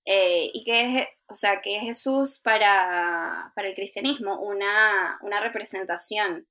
Eh, 0.07 0.49
y 0.53 0.63
que 0.63 0.81
es, 0.81 1.07
o 1.27 1.35
sea, 1.35 1.61
que 1.61 1.77
es 1.77 1.83
Jesús 1.83 2.41
para, 2.43 3.51
para 3.55 3.67
el 3.67 3.75
cristianismo 3.75 4.41
una, 4.41 5.19
una 5.21 5.39
representación 5.39 6.47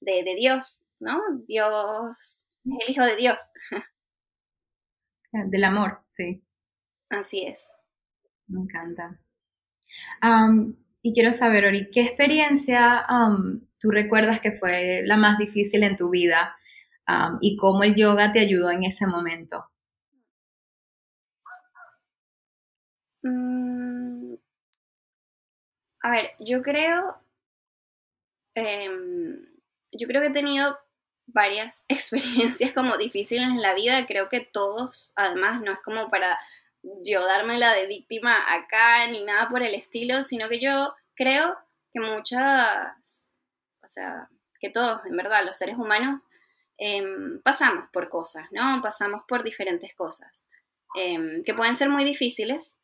de, 0.00 0.22
de, 0.22 0.34
Dios, 0.34 0.86
¿no? 1.00 1.20
Dios 1.46 2.46
es 2.64 2.64
el 2.64 2.90
Hijo 2.90 3.04
de 3.04 3.16
Dios. 3.16 3.52
Del 5.32 5.64
amor, 5.64 6.02
sí. 6.06 6.42
Así 7.10 7.46
es. 7.46 7.72
Me 8.46 8.60
encanta. 8.60 9.20
Y 11.02 11.14
quiero 11.14 11.32
saber, 11.32 11.64
Ori, 11.64 11.90
¿qué 11.90 12.02
experiencia 12.02 13.06
tú 13.78 13.90
recuerdas 13.90 14.40
que 14.40 14.52
fue 14.52 15.02
la 15.04 15.16
más 15.16 15.38
difícil 15.38 15.82
en 15.82 15.96
tu 15.96 16.10
vida 16.10 16.56
y 17.40 17.56
cómo 17.56 17.82
el 17.84 17.94
yoga 17.94 18.32
te 18.32 18.40
ayudó 18.40 18.70
en 18.70 18.84
ese 18.84 19.06
momento? 19.06 19.66
Mm. 23.22 24.34
a 26.02 26.10
ver, 26.10 26.30
yo 26.38 26.62
creo, 26.62 27.22
em, 28.54 29.44
yo 29.92 30.06
creo 30.08 30.22
que 30.22 30.28
he 30.28 30.32
tenido 30.32 30.78
varias 31.26 31.84
experiencias 31.88 32.72
como 32.72 32.96
difíciles 32.96 33.44
en 33.46 33.60
la 33.62 33.74
vida, 33.74 34.06
creo 34.06 34.28
que 34.28 34.40
todos, 34.40 35.12
además, 35.16 35.60
no 35.62 35.72
es 35.72 35.80
como 35.80 36.10
para 36.10 36.38
yo 36.82 37.26
dármela 37.26 37.74
de 37.74 37.86
víctima 37.86 38.36
acá 38.52 39.06
ni 39.06 39.22
nada 39.22 39.48
por 39.48 39.62
el 39.62 39.74
estilo, 39.74 40.22
sino 40.22 40.48
que 40.48 40.60
yo 40.60 40.94
creo 41.14 41.56
que 41.92 42.00
muchas, 42.00 43.38
o 43.82 43.88
sea, 43.88 44.28
que 44.58 44.70
todos, 44.70 45.04
en 45.06 45.16
verdad, 45.16 45.44
los 45.44 45.56
seres 45.56 45.76
humanos, 45.76 46.26
em, 46.78 47.40
pasamos 47.42 47.88
por 47.92 48.08
cosas, 48.08 48.46
¿no? 48.52 48.80
Pasamos 48.82 49.22
por 49.28 49.42
diferentes 49.42 49.94
cosas, 49.94 50.48
em, 50.94 51.42
que 51.44 51.54
pueden 51.54 51.74
ser 51.74 51.88
muy 51.88 52.04
difíciles 52.04 52.78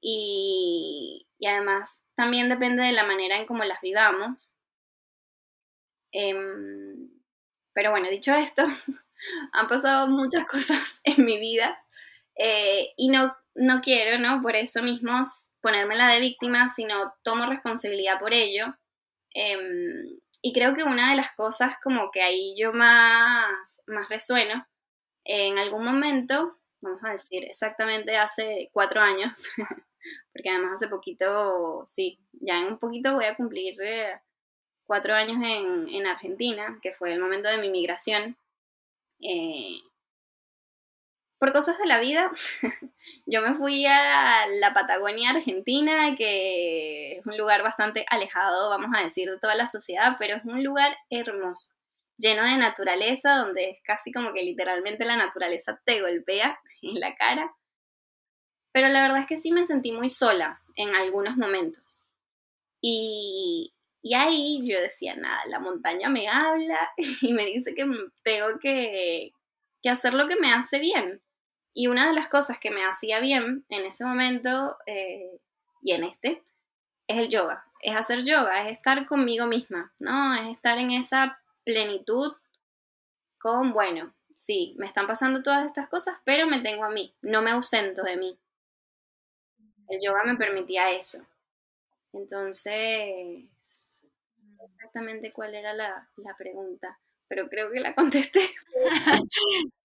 y, 0.00 1.26
y, 1.38 1.46
además 1.46 2.02
también 2.14 2.48
depende 2.48 2.82
de 2.84 2.92
la 2.92 3.04
manera 3.04 3.36
en 3.36 3.46
cómo 3.46 3.64
las 3.64 3.80
vivamos. 3.80 4.56
Em, 6.12 7.10
pero 7.72 7.90
bueno, 7.90 8.08
dicho 8.10 8.34
esto, 8.34 8.62
han 9.52 9.68
pasado 9.68 10.08
muchas 10.08 10.46
cosas 10.46 11.00
en 11.04 11.24
mi 11.24 11.38
vida 11.38 11.78
eh, 12.36 12.92
y 12.96 13.08
no, 13.08 13.36
no 13.54 13.80
quiero, 13.80 14.18
¿no? 14.18 14.42
Por 14.42 14.56
eso 14.56 14.82
mismo 14.82 15.22
ponerme 15.60 15.96
la 15.96 16.08
de 16.08 16.20
víctima, 16.20 16.68
sino 16.68 17.14
tomo 17.22 17.46
responsabilidad 17.46 18.18
por 18.18 18.32
ello. 18.32 18.74
Em, 19.32 20.18
y 20.42 20.52
creo 20.52 20.74
que 20.74 20.84
una 20.84 21.10
de 21.10 21.16
las 21.16 21.32
cosas 21.32 21.74
como 21.82 22.10
que 22.10 22.22
ahí 22.22 22.54
yo 22.58 22.72
más, 22.72 23.82
más 23.86 24.08
resueno, 24.08 24.66
en 25.24 25.58
algún 25.58 25.84
momento, 25.84 26.58
vamos 26.80 27.00
a 27.04 27.10
decir 27.10 27.44
exactamente 27.44 28.16
hace 28.16 28.70
cuatro 28.72 29.00
años, 29.00 29.50
porque 30.32 30.48
además 30.48 30.72
hace 30.74 30.88
poquito, 30.88 31.82
sí, 31.84 32.18
ya 32.32 32.58
en 32.60 32.72
un 32.72 32.78
poquito 32.78 33.14
voy 33.14 33.26
a 33.26 33.36
cumplir 33.36 33.80
eh, 33.82 34.18
cuatro 34.86 35.14
años 35.14 35.36
en, 35.44 36.06
Argentina, 36.06 36.78
que 36.82 36.94
fue 36.94 37.12
el 37.12 37.20
momento 37.20 37.48
de 37.48 37.58
mi 37.58 37.68
migración. 37.68 38.36
Eh, 39.20 39.78
por 41.40 41.52
cosas 41.52 41.78
de 41.78 41.86
la 41.86 41.98
vida, 41.98 42.30
yo 43.26 43.42
me 43.42 43.54
fui 43.54 43.86
a 43.86 44.46
la 44.60 44.72
Patagonia 44.74 45.30
Argentina, 45.30 46.14
que 46.14 47.18
es 47.18 47.26
un 47.26 47.36
lugar 47.36 47.62
bastante 47.62 48.06
alejado, 48.10 48.68
vamos 48.68 48.90
a 48.94 49.02
decir, 49.02 49.28
de 49.28 49.38
toda 49.38 49.56
la 49.56 49.66
sociedad, 49.66 50.16
pero 50.18 50.36
es 50.36 50.44
un 50.44 50.62
lugar 50.62 50.96
hermoso, 51.08 51.72
lleno 52.18 52.44
de 52.44 52.58
naturaleza, 52.58 53.36
donde 53.36 53.70
es 53.70 53.80
casi 53.82 54.12
como 54.12 54.32
que 54.32 54.42
literalmente 54.42 55.06
la 55.06 55.16
naturaleza 55.16 55.80
te 55.84 56.02
golpea 56.02 56.60
en 56.82 57.00
la 57.00 57.16
cara. 57.16 57.52
Pero 58.72 58.88
la 58.88 59.02
verdad 59.02 59.22
es 59.22 59.26
que 59.26 59.36
sí 59.36 59.50
me 59.50 59.66
sentí 59.66 59.90
muy 59.90 60.10
sola 60.10 60.60
en 60.76 60.94
algunos 60.94 61.36
momentos. 61.36 62.04
Y, 62.80 63.74
y 64.02 64.14
ahí 64.14 64.60
yo 64.64 64.80
decía, 64.80 65.14
nada, 65.16 65.40
la 65.48 65.58
montaña 65.58 66.08
me 66.08 66.28
habla 66.28 66.90
y 67.22 67.32
me 67.32 67.44
dice 67.46 67.74
que 67.74 67.86
tengo 68.22 68.58
que, 68.60 69.32
hacer 69.84 70.12
lo 70.14 70.28
que 70.28 70.36
me 70.36 70.52
hace 70.52 70.78
bien. 70.78 71.22
Y 71.72 71.86
una 71.86 72.08
de 72.08 72.14
las 72.14 72.28
cosas 72.28 72.58
que 72.58 72.70
me 72.70 72.84
hacía 72.84 73.20
bien 73.20 73.64
en 73.68 73.84
ese 73.84 74.04
momento 74.04 74.76
eh, 74.86 75.40
y 75.80 75.92
en 75.92 76.04
este 76.04 76.42
es 77.06 77.18
el 77.18 77.28
yoga. 77.28 77.64
Es 77.80 77.96
hacer 77.96 78.24
yoga, 78.24 78.62
es 78.62 78.72
estar 78.72 79.06
conmigo 79.06 79.46
misma, 79.46 79.92
¿no? 79.98 80.34
Es 80.34 80.50
estar 80.50 80.78
en 80.78 80.90
esa 80.90 81.40
plenitud 81.64 82.32
con, 83.38 83.72
bueno, 83.72 84.14
sí, 84.34 84.74
me 84.78 84.86
están 84.86 85.06
pasando 85.06 85.42
todas 85.42 85.64
estas 85.64 85.88
cosas, 85.88 86.18
pero 86.24 86.46
me 86.46 86.60
tengo 86.60 86.84
a 86.84 86.90
mí, 86.90 87.14
no 87.22 87.42
me 87.42 87.50
ausento 87.50 88.02
de 88.02 88.16
mí. 88.16 88.38
El 89.88 89.98
yoga 90.00 90.24
me 90.24 90.36
permitía 90.36 90.90
eso. 90.90 91.26
Entonces, 92.12 93.44
exactamente 94.62 95.32
cuál 95.32 95.54
era 95.54 95.72
la, 95.72 96.08
pregunta, 96.38 96.98
pero 97.28 97.48
creo 97.48 97.70
que 97.70 97.80
la 97.80 97.94
contesté. 97.94 98.40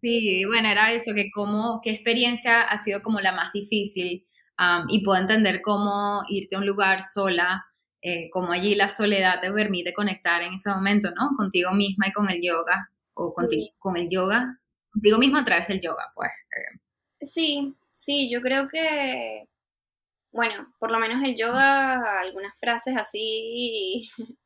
Sí, 0.00 0.44
bueno, 0.44 0.68
era 0.68 0.92
eso, 0.92 1.14
que 1.14 1.30
cómo, 1.32 1.80
qué 1.82 1.90
experiencia 1.90 2.62
ha 2.62 2.82
sido 2.82 3.02
como 3.02 3.20
la 3.20 3.32
más 3.32 3.52
difícil 3.52 4.26
y 4.88 5.04
puedo 5.04 5.20
entender 5.20 5.62
cómo 5.62 6.22
irte 6.28 6.56
a 6.56 6.58
un 6.58 6.66
lugar 6.66 7.04
sola, 7.04 7.64
eh, 8.02 8.28
como 8.30 8.52
allí 8.52 8.74
la 8.74 8.88
soledad 8.88 9.40
te 9.40 9.52
permite 9.52 9.92
conectar 9.92 10.42
en 10.42 10.54
ese 10.54 10.70
momento, 10.70 11.10
¿no? 11.10 11.30
Contigo 11.36 11.72
misma 11.72 12.08
y 12.08 12.12
con 12.12 12.30
el 12.30 12.40
yoga, 12.42 12.90
o 13.14 13.32
contigo, 13.32 13.74
con 13.78 13.96
el 13.96 14.08
yoga, 14.08 14.58
contigo 14.90 15.18
misma 15.18 15.40
a 15.40 15.44
través 15.44 15.68
del 15.68 15.80
yoga, 15.80 16.12
pues. 16.14 16.30
Eh. 16.30 16.80
Sí, 17.20 17.74
sí, 17.92 18.30
yo 18.30 18.40
creo 18.40 18.68
que 18.68 19.48
bueno, 20.32 20.72
por 20.78 20.90
lo 20.90 20.98
menos 20.98 21.22
el 21.24 21.34
yoga, 21.36 22.20
algunas 22.20 22.54
frases 22.58 22.96
así 22.96 24.10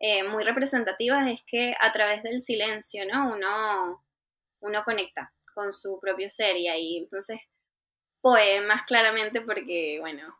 eh, 0.00 0.24
muy 0.24 0.44
representativas 0.44 1.28
es 1.28 1.42
que 1.46 1.74
a 1.80 1.92
través 1.92 2.22
del 2.22 2.40
silencio, 2.40 3.04
¿no? 3.10 3.34
Uno, 3.34 4.04
uno 4.60 4.82
conecta 4.84 5.32
con 5.54 5.72
su 5.72 5.98
propio 6.00 6.30
ser 6.30 6.56
y 6.56 6.68
ahí 6.68 6.96
entonces 6.98 7.40
puede 8.20 8.60
más 8.62 8.82
claramente 8.84 9.40
porque, 9.40 9.98
bueno, 10.00 10.38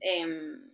em, 0.00 0.72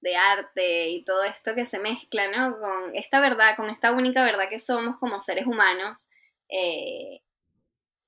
de 0.00 0.16
arte 0.16 0.88
y 0.88 1.04
todo 1.04 1.24
esto 1.24 1.54
que 1.54 1.64
se 1.64 1.78
mezcla, 1.78 2.28
¿no? 2.28 2.58
Con 2.58 2.94
esta 2.94 3.20
verdad, 3.20 3.56
con 3.56 3.68
esta 3.68 3.92
única 3.92 4.24
verdad 4.24 4.48
que 4.48 4.58
somos 4.58 4.96
como 4.96 5.20
seres 5.20 5.46
humanos. 5.46 6.10
Eh, 6.48 7.22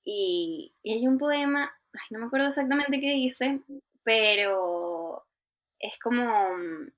y, 0.05 0.75
y, 0.83 0.93
hay 0.95 1.07
un 1.07 1.19
poema, 1.19 1.73
ay, 1.93 2.07
no 2.11 2.21
me 2.21 2.27
acuerdo 2.27 2.49
exactamente 2.49 2.99
qué 3.01 3.13
dice, 3.13 3.61
pero 4.03 5.27
es 5.79 5.99
como 5.99 6.25
mm, 6.25 6.93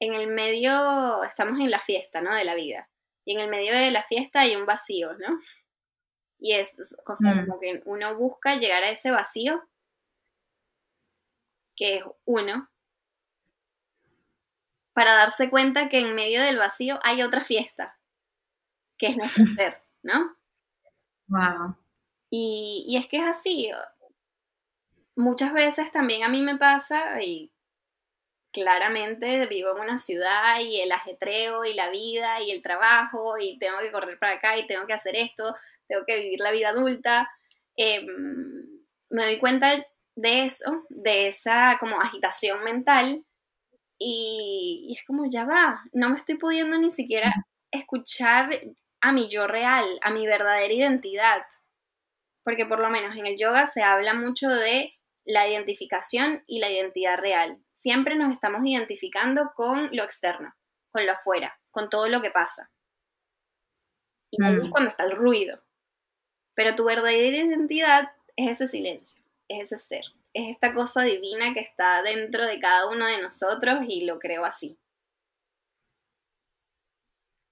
en 0.00 0.14
el 0.14 0.26
medio, 0.28 1.22
estamos 1.24 1.60
en 1.60 1.70
la 1.70 1.80
fiesta, 1.80 2.20
¿no? 2.20 2.34
De 2.36 2.44
la 2.44 2.54
vida. 2.54 2.90
Y 3.24 3.34
en 3.34 3.40
el 3.40 3.48
medio 3.48 3.74
de 3.74 3.90
la 3.90 4.02
fiesta 4.02 4.40
hay 4.40 4.56
un 4.56 4.66
vacío, 4.66 5.14
¿no? 5.14 5.38
Y 6.44 6.52
es 6.52 6.94
cosa 7.04 7.34
mm. 7.34 7.46
como 7.46 7.58
que 7.58 7.80
uno 7.86 8.14
busca 8.18 8.56
llegar 8.56 8.82
a 8.82 8.90
ese 8.90 9.10
vacío 9.10 9.66
que 11.74 11.96
es 11.96 12.04
uno, 12.26 12.68
para 14.92 15.14
darse 15.14 15.48
cuenta 15.48 15.88
que 15.88 16.00
en 16.00 16.14
medio 16.14 16.42
del 16.42 16.58
vacío 16.58 17.00
hay 17.02 17.22
otra 17.22 17.42
fiesta, 17.42 17.98
que 18.98 19.06
es 19.06 19.16
nuestro 19.16 19.44
ser, 19.56 19.82
¿no? 20.02 20.36
Wow. 21.28 21.78
Y, 22.28 22.84
y 22.88 22.98
es 22.98 23.06
que 23.06 23.16
es 23.16 23.24
así. 23.24 23.70
Muchas 25.16 25.54
veces 25.54 25.90
también 25.92 26.24
a 26.24 26.28
mí 26.28 26.42
me 26.42 26.58
pasa, 26.58 27.22
y 27.22 27.54
claramente 28.52 29.46
vivo 29.46 29.74
en 29.74 29.82
una 29.82 29.98
ciudad 29.98 30.60
y 30.60 30.80
el 30.80 30.92
ajetreo 30.92 31.64
y 31.64 31.74
la 31.74 31.90
vida 31.90 32.40
y 32.40 32.52
el 32.52 32.62
trabajo 32.62 33.36
y 33.36 33.58
tengo 33.58 33.78
que 33.78 33.90
correr 33.90 34.18
para 34.18 34.34
acá 34.34 34.56
y 34.56 34.66
tengo 34.66 34.86
que 34.86 34.92
hacer 34.92 35.16
esto, 35.16 35.56
tengo 35.88 36.04
que 36.06 36.16
vivir 36.16 36.40
la 36.40 36.50
vida 36.50 36.70
adulta. 36.70 37.30
Em, 37.76 38.06
me 39.10 39.24
doy 39.24 39.38
cuenta 39.38 39.72
de 40.16 40.44
eso, 40.44 40.84
de 40.88 41.26
esa 41.28 41.76
como 41.78 42.00
agitación 42.00 42.62
mental 42.64 43.24
y, 43.98 44.94
es 44.96 45.04
como 45.06 45.28
ya 45.28 45.44
va, 45.44 45.82
no 45.92 46.10
me 46.10 46.16
estoy 46.16 46.36
pudiendo 46.36 46.76
ni 46.78 46.90
siquiera 46.90 47.32
escuchar 47.70 48.50
a 49.00 49.12
mi 49.12 49.28
yo 49.28 49.46
real, 49.46 49.84
a 50.02 50.10
mi 50.10 50.26
verdadera 50.26 50.72
identidad. 50.72 51.42
Porque 52.42 52.66
por 52.66 52.80
lo 52.80 52.90
menos 52.90 53.16
en 53.16 53.26
el 53.26 53.36
yoga 53.36 53.66
se 53.66 53.82
habla 53.82 54.14
mucho 54.14 54.48
de 54.50 54.94
la 55.24 55.48
identificación 55.48 56.44
y 56.46 56.58
la 56.58 56.70
identidad 56.70 57.18
real. 57.18 57.58
Siempre 57.72 58.16
nos 58.16 58.30
estamos 58.30 58.64
identificando 58.64 59.52
con 59.54 59.88
lo 59.92 60.04
externo, 60.04 60.54
con 60.90 61.06
lo 61.06 61.12
afuera, 61.12 61.58
con 61.70 61.88
todo 61.88 62.08
lo 62.08 62.20
que 62.20 62.30
pasa. 62.30 62.70
Y 64.30 64.42
ahí 64.44 64.56
es 64.56 64.68
mm. 64.68 64.70
cuando 64.70 64.88
está 64.88 65.04
el 65.04 65.12
ruido. 65.12 65.62
Pero 66.54 66.74
tu 66.74 66.84
verdadera 66.84 67.36
identidad 67.36 68.12
es 68.36 68.50
ese 68.50 68.66
silencio, 68.66 69.24
es 69.48 69.72
ese 69.72 69.78
ser, 69.78 70.04
es 70.32 70.50
esta 70.50 70.74
cosa 70.74 71.02
divina 71.02 71.54
que 71.54 71.60
está 71.60 72.02
dentro 72.02 72.46
de 72.46 72.60
cada 72.60 72.88
uno 72.88 73.06
de 73.06 73.22
nosotros 73.22 73.84
y 73.88 74.04
lo 74.04 74.18
creo 74.18 74.44
así. 74.44 74.76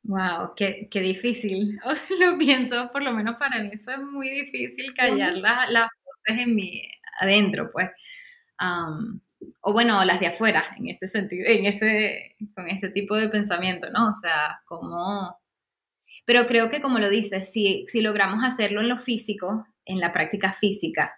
Wow, 0.04 0.54
qué, 0.56 0.88
qué 0.90 1.00
difícil. 1.00 1.80
lo 2.20 2.36
pienso, 2.38 2.90
por 2.92 3.02
lo 3.02 3.12
menos 3.12 3.36
para 3.36 3.62
mí, 3.62 3.70
eso 3.72 3.92
es 3.92 4.00
muy 4.00 4.30
difícil 4.30 4.92
callar 4.94 5.34
las, 5.34 5.70
las 5.70 5.88
voces 6.04 6.46
en 6.46 6.54
mi, 6.56 6.82
adentro, 7.20 7.70
pues. 7.72 7.90
o 9.60 9.72
bueno, 9.72 10.04
las 10.04 10.20
de 10.20 10.26
afuera, 10.28 10.74
en 10.76 10.88
este 10.88 11.08
sentido, 11.08 11.46
en 11.46 11.66
ese, 11.66 12.36
con 12.54 12.68
este 12.68 12.90
tipo 12.90 13.14
de 13.16 13.28
pensamiento, 13.28 13.90
¿no? 13.90 14.10
O 14.10 14.14
sea, 14.14 14.60
como... 14.64 15.41
Pero 16.24 16.46
creo 16.46 16.70
que 16.70 16.80
como 16.80 16.98
lo 16.98 17.10
dices, 17.10 17.50
si, 17.50 17.84
si 17.88 18.00
logramos 18.00 18.44
hacerlo 18.44 18.80
en 18.80 18.88
lo 18.88 18.98
físico, 18.98 19.66
en 19.84 20.00
la 20.00 20.12
práctica 20.12 20.52
física, 20.52 21.14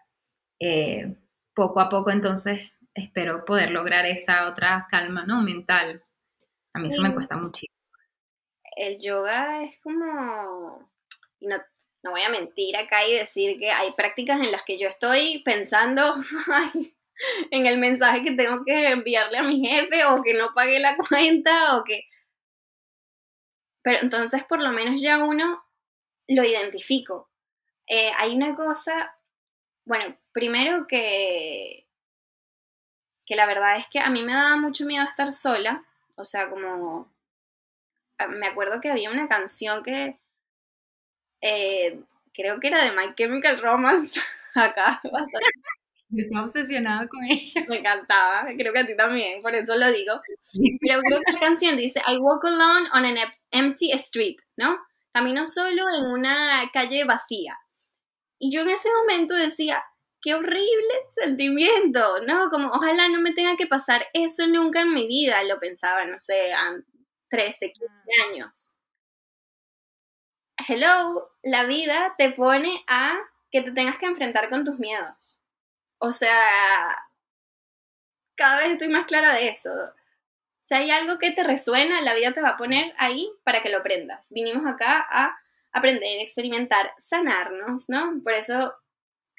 eh, 0.60 1.14
poco 1.54 1.80
a 1.80 1.88
poco 1.88 2.10
entonces 2.10 2.60
espero 2.94 3.44
poder 3.44 3.70
lograr 3.70 4.06
esa 4.06 4.48
otra 4.48 4.86
calma, 4.90 5.24
¿no? 5.26 5.42
Mental. 5.42 6.02
A 6.72 6.78
mí 6.78 6.88
eso 6.88 7.02
me 7.02 7.12
cuesta 7.12 7.36
muchísimo. 7.36 7.74
El 8.76 8.98
yoga 8.98 9.62
es 9.62 9.78
como, 9.80 10.90
y 11.38 11.46
no, 11.46 11.56
no 12.02 12.10
voy 12.10 12.22
a 12.22 12.28
mentir 12.28 12.76
acá 12.76 13.06
y 13.06 13.14
decir 13.14 13.58
que 13.58 13.70
hay 13.70 13.92
prácticas 13.92 14.40
en 14.40 14.50
las 14.50 14.64
que 14.64 14.78
yo 14.78 14.88
estoy 14.88 15.42
pensando 15.44 16.14
en 17.50 17.66
el 17.66 17.78
mensaje 17.78 18.24
que 18.24 18.32
tengo 18.32 18.64
que 18.64 18.90
enviarle 18.90 19.38
a 19.38 19.42
mi 19.42 19.64
jefe 19.64 20.04
o 20.06 20.22
que 20.22 20.34
no 20.34 20.50
pagué 20.54 20.80
la 20.80 20.96
cuenta 20.96 21.76
o 21.76 21.84
que... 21.84 22.08
Pero 23.84 23.98
entonces 24.00 24.42
por 24.44 24.62
lo 24.62 24.72
menos 24.72 25.00
ya 25.02 25.18
uno 25.22 25.62
lo 26.26 26.42
identifico. 26.42 27.30
Eh, 27.86 28.10
hay 28.18 28.34
una 28.34 28.54
cosa, 28.54 29.14
bueno, 29.84 30.16
primero 30.32 30.86
que, 30.86 31.86
que 33.26 33.36
la 33.36 33.46
verdad 33.46 33.76
es 33.76 33.86
que 33.86 34.00
a 34.00 34.08
mí 34.08 34.22
me 34.22 34.32
daba 34.32 34.56
mucho 34.56 34.86
miedo 34.86 35.04
estar 35.04 35.32
sola, 35.32 35.84
o 36.16 36.24
sea, 36.24 36.50
como... 36.50 37.12
Me 38.28 38.46
acuerdo 38.46 38.80
que 38.80 38.90
había 38.90 39.10
una 39.10 39.28
canción 39.28 39.82
que 39.82 40.18
eh, 41.42 42.00
creo 42.32 42.58
que 42.58 42.68
era 42.68 42.82
de 42.84 42.96
My 42.96 43.14
Chemical 43.14 43.60
Romance, 43.60 44.20
acá. 44.54 45.02
Estaba 46.22 46.44
obsesionada 46.44 47.08
con 47.08 47.24
ella. 47.28 47.64
Me 47.68 47.78
encantaba, 47.78 48.46
creo 48.56 48.72
que 48.72 48.80
a 48.80 48.86
ti 48.86 48.96
también, 48.96 49.42
por 49.42 49.54
eso 49.54 49.76
lo 49.76 49.90
digo. 49.90 50.14
Pero 50.80 51.00
creo 51.00 51.20
que 51.24 51.32
la 51.32 51.40
canción 51.40 51.76
dice, 51.76 52.00
I 52.06 52.16
walk 52.18 52.44
alone 52.44 52.88
on 52.92 53.04
an 53.04 53.16
empty 53.50 53.92
street, 53.92 54.36
¿no? 54.56 54.78
Camino 55.12 55.46
solo 55.46 55.84
en 55.98 56.06
una 56.06 56.70
calle 56.72 57.04
vacía. 57.04 57.58
Y 58.38 58.50
yo 58.52 58.62
en 58.62 58.70
ese 58.70 58.88
momento 59.00 59.34
decía, 59.34 59.82
qué 60.20 60.34
horrible 60.34 60.94
sentimiento, 61.10 62.20
¿no? 62.26 62.50
Como 62.50 62.68
ojalá 62.68 63.08
no 63.08 63.20
me 63.20 63.32
tenga 63.32 63.56
que 63.56 63.66
pasar 63.66 64.06
eso 64.12 64.46
nunca 64.48 64.82
en 64.82 64.92
mi 64.92 65.06
vida, 65.06 65.42
lo 65.44 65.60
pensaba, 65.60 66.04
no 66.04 66.18
sé, 66.18 66.52
a 66.52 66.74
13, 67.30 67.72
15 67.72 67.92
años 68.30 68.74
hello, 70.68 71.30
la 71.42 71.64
vida 71.64 72.14
te 72.16 72.30
pone 72.30 72.84
a 72.88 73.18
que 73.50 73.62
te 73.62 73.72
tengas 73.72 73.98
que 73.98 74.06
enfrentar 74.06 74.50
con 74.50 74.64
tus 74.64 74.78
miedos. 74.78 75.40
O 76.04 76.12
sea, 76.12 76.38
cada 78.34 78.58
vez 78.58 78.72
estoy 78.72 78.88
más 78.88 79.06
clara 79.06 79.34
de 79.34 79.48
eso. 79.48 79.70
Si 80.62 80.74
hay 80.74 80.90
algo 80.90 81.18
que 81.18 81.30
te 81.30 81.42
resuena, 81.42 82.02
la 82.02 82.12
vida 82.12 82.32
te 82.32 82.42
va 82.42 82.50
a 82.50 82.56
poner 82.58 82.92
ahí 82.98 83.30
para 83.42 83.62
que 83.62 83.70
lo 83.70 83.78
aprendas. 83.78 84.30
Vinimos 84.30 84.66
acá 84.66 85.06
a 85.10 85.34
aprender, 85.72 86.20
experimentar, 86.20 86.92
sanarnos, 86.98 87.88
¿no? 87.88 88.20
Por 88.22 88.34
eso, 88.34 88.74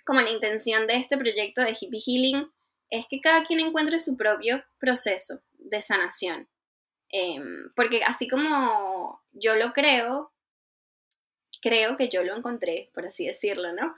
como 0.08 0.22
la 0.22 0.32
intención 0.32 0.88
de 0.88 0.96
este 0.96 1.18
proyecto 1.18 1.62
de 1.62 1.78
Hippie 1.80 2.02
Healing 2.02 2.52
es 2.90 3.06
que 3.08 3.22
cada 3.22 3.44
quien 3.44 3.60
encuentre 3.60 4.00
su 4.00 4.18
propio 4.18 4.64
proceso 4.80 5.44
de 5.52 5.84
sanación. 5.84 6.50
Em, 7.10 7.72
porque 7.76 8.04
así 8.04 8.28
como 8.28 9.24
yo 9.34 9.56
lo 9.56 9.72
creo, 9.72 10.34
creo 11.62 11.96
que 11.96 12.10
yo 12.10 12.24
lo 12.24 12.36
encontré, 12.36 12.90
por 12.96 13.06
así 13.06 13.28
decirlo, 13.28 13.72
¿no? 13.72 13.96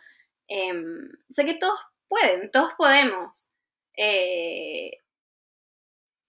Em, 0.49 1.12
sé 1.30 1.45
que 1.45 1.53
todos 1.53 1.80
pueden, 2.07 2.51
todos 2.51 2.73
podemos. 2.77 3.49
Eh, 3.95 4.91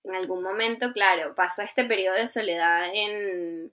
en 0.05 0.15
algún 0.15 0.43
momento, 0.43 0.93
claro, 0.93 1.35
pasa 1.35 1.65
este 1.65 1.85
periodo 1.85 2.17
de 2.17 2.29
soledad 2.29 2.91
en, 2.95 3.73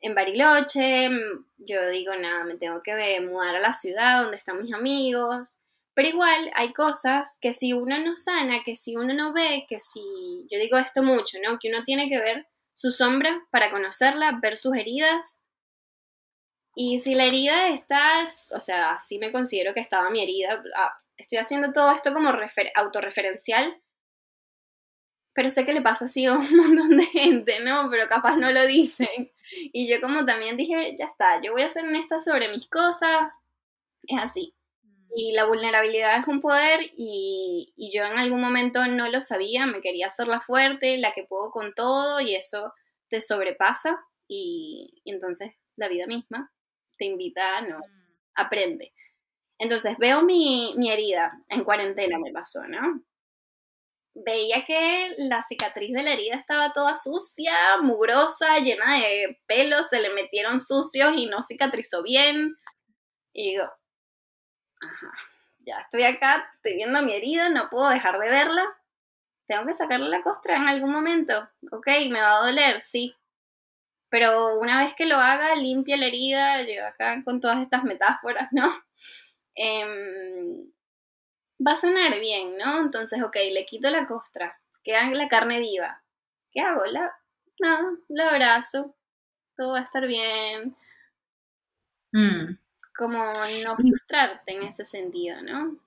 en 0.00 0.14
Bariloche, 0.14 1.10
yo 1.56 1.88
digo, 1.88 2.14
nada, 2.16 2.44
me 2.44 2.56
tengo 2.56 2.82
que 2.82 3.20
mudar 3.20 3.56
a 3.56 3.60
la 3.60 3.72
ciudad 3.72 4.22
donde 4.22 4.36
están 4.36 4.62
mis 4.62 4.72
amigos, 4.72 5.58
pero 5.94 6.08
igual 6.08 6.52
hay 6.54 6.72
cosas 6.72 7.38
que 7.40 7.52
si 7.52 7.72
uno 7.72 7.98
no 7.98 8.16
sana, 8.16 8.62
que 8.64 8.76
si 8.76 8.96
uno 8.96 9.14
no 9.14 9.32
ve, 9.32 9.66
que 9.68 9.80
si, 9.80 10.46
yo 10.50 10.58
digo 10.58 10.78
esto 10.78 11.02
mucho, 11.02 11.38
¿no? 11.42 11.58
Que 11.58 11.68
uno 11.70 11.82
tiene 11.84 12.08
que 12.08 12.20
ver 12.20 12.46
su 12.74 12.90
sombra 12.90 13.46
para 13.50 13.70
conocerla, 13.70 14.38
ver 14.40 14.56
sus 14.56 14.76
heridas 14.76 15.40
y 16.78 16.98
si 16.98 17.14
la 17.14 17.24
herida 17.24 17.68
está, 17.68 18.22
o 18.54 18.60
sea, 18.60 19.00
sí 19.00 19.18
me 19.18 19.32
considero 19.32 19.72
que 19.72 19.80
estaba 19.80 20.10
mi 20.10 20.22
herida. 20.22 20.62
Estoy 21.16 21.38
haciendo 21.38 21.72
todo 21.72 21.90
esto 21.92 22.12
como 22.12 22.30
autorreferencial, 22.74 23.82
pero 25.32 25.50
sé 25.50 25.66
que 25.66 25.74
le 25.74 25.82
pasa 25.82 26.06
así 26.06 26.26
a 26.26 26.34
un 26.34 26.46
montón 26.56 26.96
de 26.96 27.06
gente, 27.06 27.60
¿no? 27.60 27.88
Pero 27.90 28.08
capaz 28.08 28.36
no 28.36 28.50
lo 28.50 28.66
dicen. 28.66 29.32
Y 29.72 29.88
yo 29.88 30.00
como 30.00 30.24
también 30.24 30.56
dije, 30.56 30.96
ya 30.98 31.06
está, 31.06 31.40
yo 31.40 31.52
voy 31.52 31.62
a 31.62 31.68
ser 31.68 31.84
honesta 31.84 32.18
sobre 32.18 32.48
mis 32.48 32.68
cosas. 32.68 33.28
Es 34.02 34.18
así. 34.18 34.54
Y 35.14 35.32
la 35.32 35.44
vulnerabilidad 35.44 36.20
es 36.20 36.28
un 36.28 36.40
poder 36.40 36.80
y, 36.96 37.72
y 37.76 37.90
yo 37.96 38.04
en 38.04 38.18
algún 38.18 38.40
momento 38.40 38.86
no 38.86 39.08
lo 39.08 39.20
sabía, 39.20 39.66
me 39.66 39.80
quería 39.80 40.08
hacer 40.08 40.28
la 40.28 40.40
fuerte, 40.40 40.98
la 40.98 41.12
que 41.12 41.24
puedo 41.24 41.50
con 41.50 41.74
todo 41.74 42.20
y 42.20 42.34
eso 42.34 42.74
te 43.08 43.20
sobrepasa 43.20 43.98
y, 44.28 45.00
y 45.04 45.12
entonces 45.12 45.52
la 45.76 45.88
vida 45.88 46.06
misma 46.06 46.52
te 46.98 47.04
invita, 47.04 47.60
no, 47.62 47.78
mm. 47.78 48.14
aprende. 48.34 48.92
Entonces 49.58 49.96
veo 49.98 50.22
mi, 50.22 50.74
herida, 50.90 51.30
en 51.48 51.64
cuarentena 51.64 52.18
me 52.18 52.32
pasó, 52.32 52.66
¿no? 52.68 53.02
Veía 54.14 54.64
que 54.64 55.14
la 55.18 55.42
cicatriz 55.42 55.92
de 55.92 56.02
la 56.02 56.12
herida 56.12 56.36
estaba 56.36 56.72
toda 56.72 56.96
sucia, 56.96 57.54
mugrosa, 57.82 58.58
llena 58.58 58.94
de 58.94 59.40
pelos, 59.46 59.88
se 59.88 60.00
le 60.00 60.10
metieron 60.14 60.58
sucios 60.58 61.14
y 61.16 61.26
no 61.26 61.42
cicatrizó 61.42 62.02
bien. 62.02 62.56
Y 63.32 63.50
digo, 63.50 63.64
ajá, 64.80 65.10
ya 65.58 65.76
estoy 65.78 66.04
acá, 66.04 66.48
estoy 66.54 66.76
viendo 66.76 67.02
mi 67.02 67.12
herida, 67.12 67.50
no 67.50 67.68
puedo 67.68 67.88
dejar 67.88 68.18
de 68.18 68.30
verla. 68.30 68.64
Tengo 69.46 69.66
que 69.66 69.74
sacarle 69.74 70.08
la 70.08 70.22
costra 70.22 70.56
en 70.56 70.68
algún 70.68 70.92
momento. 70.92 71.48
Ok, 71.70 71.86
me 72.10 72.20
va 72.20 72.36
a 72.38 72.46
doler, 72.46 72.80
sí, 72.80 73.14
pero 74.08 74.58
una 74.58 74.84
vez 74.84 74.94
que 74.94 75.04
lo 75.04 75.16
haga, 75.16 75.54
limpia 75.56 75.96
la 75.96 76.06
herida, 76.06 76.62
yo 76.62 76.86
acá 76.86 77.22
con 77.24 77.40
todas 77.40 77.60
estas 77.60 77.84
metáforas, 77.84 78.48
¿no? 78.52 78.66
Em, 79.56 80.70
va 81.66 81.72
a 81.72 81.76
sanar 81.76 82.20
bien, 82.20 82.56
¿no? 82.58 82.82
Entonces, 82.82 83.22
ok, 83.22 83.36
le 83.52 83.64
quito 83.64 83.88
la 83.90 84.06
costra, 84.06 84.60
queda 84.84 85.10
la 85.10 85.28
carne 85.28 85.58
viva. 85.58 86.02
¿Qué 86.50 86.60
hago? 86.60 86.84
La, 86.86 87.12
no, 87.58 87.98
la 88.08 88.28
abrazo, 88.28 88.94
todo 89.56 89.72
va 89.72 89.80
a 89.80 89.82
estar 89.82 90.06
bien. 90.06 90.76
Mm. 92.12 92.58
Como 92.96 93.32
no 93.62 93.76
frustrarte 93.76 94.52
en 94.52 94.62
ese 94.64 94.84
sentido, 94.84 95.42
¿no? 95.42 95.78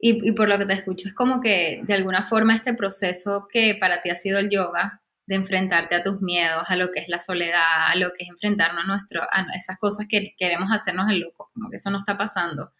Y, 0.00 0.28
y, 0.28 0.32
por 0.32 0.48
lo 0.48 0.58
que 0.58 0.66
te 0.66 0.74
escucho, 0.74 1.08
es 1.08 1.14
como 1.14 1.40
que 1.40 1.80
de 1.82 1.94
alguna 1.94 2.28
forma 2.28 2.54
este 2.54 2.72
proceso 2.72 3.48
que 3.52 3.76
para 3.80 4.00
ti 4.00 4.10
ha 4.10 4.16
sido 4.16 4.38
el 4.38 4.48
yoga, 4.48 5.02
de 5.28 5.34
enfrentarte 5.34 5.94
a 5.94 6.02
tus 6.02 6.22
miedos, 6.22 6.64
a 6.68 6.76
lo 6.76 6.90
que 6.90 7.00
es 7.00 7.08
la 7.08 7.18
soledad, 7.20 7.88
a 7.88 7.94
lo 7.96 8.12
que 8.14 8.24
es 8.24 8.30
enfrentarnos 8.30 8.82
a, 8.82 8.86
nuestro, 8.86 9.22
a 9.22 9.44
esas 9.54 9.78
cosas 9.78 10.06
que 10.08 10.34
queremos 10.38 10.70
hacernos 10.72 11.10
el 11.10 11.20
loco, 11.20 11.50
como 11.52 11.68
que 11.68 11.76
eso 11.76 11.90
no 11.90 11.98
está 11.98 12.16
pasando, 12.16 12.72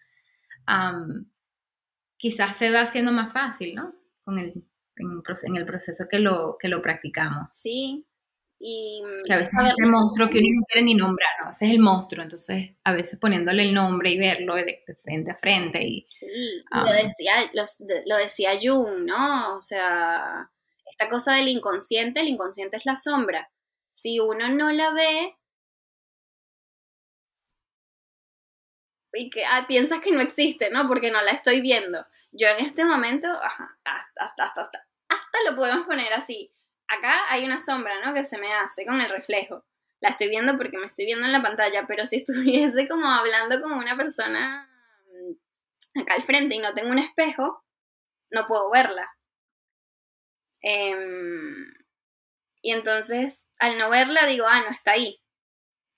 quizás 2.17 2.57
se 2.57 2.71
va 2.71 2.81
haciendo 2.81 3.13
más 3.13 3.35
fácil, 3.35 3.75
¿no? 3.75 3.95
Con 4.25 4.39
el, 4.39 4.65
en, 4.97 5.57
el 5.57 5.67
proceso 5.67 6.07
que 6.11 6.21
lo, 6.21 6.57
que 6.59 6.69
lo 6.69 6.81
practicamos. 6.81 7.51
Sí, 7.53 8.07
y 8.59 9.03
que 9.27 9.35
a 9.35 9.37
veces 9.37 9.53
es 9.53 9.75
ese 9.79 9.87
monstruo 9.87 10.29
que 10.31 10.39
uno 10.39 10.49
no 10.55 10.67
quiere 10.69 10.87
ni 10.87 10.95
nombrar, 10.95 11.29
¿no? 11.45 11.51
Ese 11.51 11.67
es 11.67 11.73
el 11.73 11.81
monstruo, 11.81 12.23
entonces 12.23 12.71
a 12.83 12.95
veces 12.95 13.19
poniéndole 13.19 13.63
el 13.63 13.75
nombre 13.75 14.11
y 14.11 14.19
verlo 14.19 14.55
de, 14.55 14.85
frente 15.05 15.33
a 15.33 15.37
frente. 15.37 15.83
Y, 15.85 16.07
sí, 16.09 16.65
lo, 16.73 16.93
decía, 16.93 17.35
lo 18.07 18.17
decía 18.17 18.53
Jung, 18.61 19.05
¿no? 19.05 19.59
O 19.59 19.61
sea, 19.61 20.51
esta 20.99 21.11
cosa 21.11 21.35
del 21.35 21.47
inconsciente, 21.47 22.19
el 22.19 22.29
inconsciente 22.29 22.77
es 22.77 22.85
la 22.85 22.97
sombra. 22.97 23.53
Si 23.93 24.19
uno 24.19 24.49
no 24.49 24.73
la 24.73 24.91
ve 24.91 25.39
y 29.13 29.31
que 29.31 29.45
ah, 29.45 29.67
piensas 29.69 30.01
que 30.01 30.11
no 30.11 30.21
existe, 30.21 30.71
¿no? 30.71 30.89
Porque 30.89 31.13
no 31.13 31.23
la 31.23 31.31
estoy 31.31 31.61
viendo. 31.61 32.05
Yo 32.33 32.49
en 32.49 32.65
este 32.65 32.85
momento, 32.85 33.29
hasta, 33.31 33.79
hasta, 34.17 34.43
hasta, 34.43 34.71
hasta 35.09 35.51
lo 35.51 35.55
podemos 35.55 35.87
poner 35.87 36.13
así. 36.13 36.53
Acá 36.89 37.15
hay 37.29 37.45
una 37.45 37.61
sombra, 37.61 38.05
¿no? 38.05 38.13
Que 38.13 38.25
se 38.25 38.39
me 38.39 38.53
hace 38.55 38.85
con 38.85 39.01
el 39.01 39.09
reflejo. 39.09 39.65
La 40.01 40.09
estoy 40.09 40.29
viendo 40.29 40.57
porque 40.57 40.79
me 40.79 40.87
estoy 40.87 41.05
viendo 41.05 41.27
en 41.27 41.33
la 41.33 41.43
pantalla, 41.43 41.87
pero 41.87 42.07
si 42.07 42.17
estuviese 42.25 42.89
como 42.89 43.09
hablando 43.09 43.63
con 43.63 43.73
una 43.73 43.97
persona 43.97 44.69
mm, 45.07 46.01
acá 46.01 46.15
al 46.15 46.23
frente 46.23 46.57
y 46.57 46.59
no 46.59 46.75
tengo 46.75 46.91
un 46.91 46.99
espejo, 46.99 47.65
no 48.33 48.49
puedo 48.49 48.69
verla. 48.73 49.18
Em, 50.63 51.73
y 52.63 52.73
entonces, 52.73 53.47
al 53.59 53.79
no 53.79 53.91
verla, 53.91 54.27
digo, 54.27 54.47
ah, 54.49 54.63
no 54.63 54.71
está 54.71 54.93
ahí. 54.93 55.21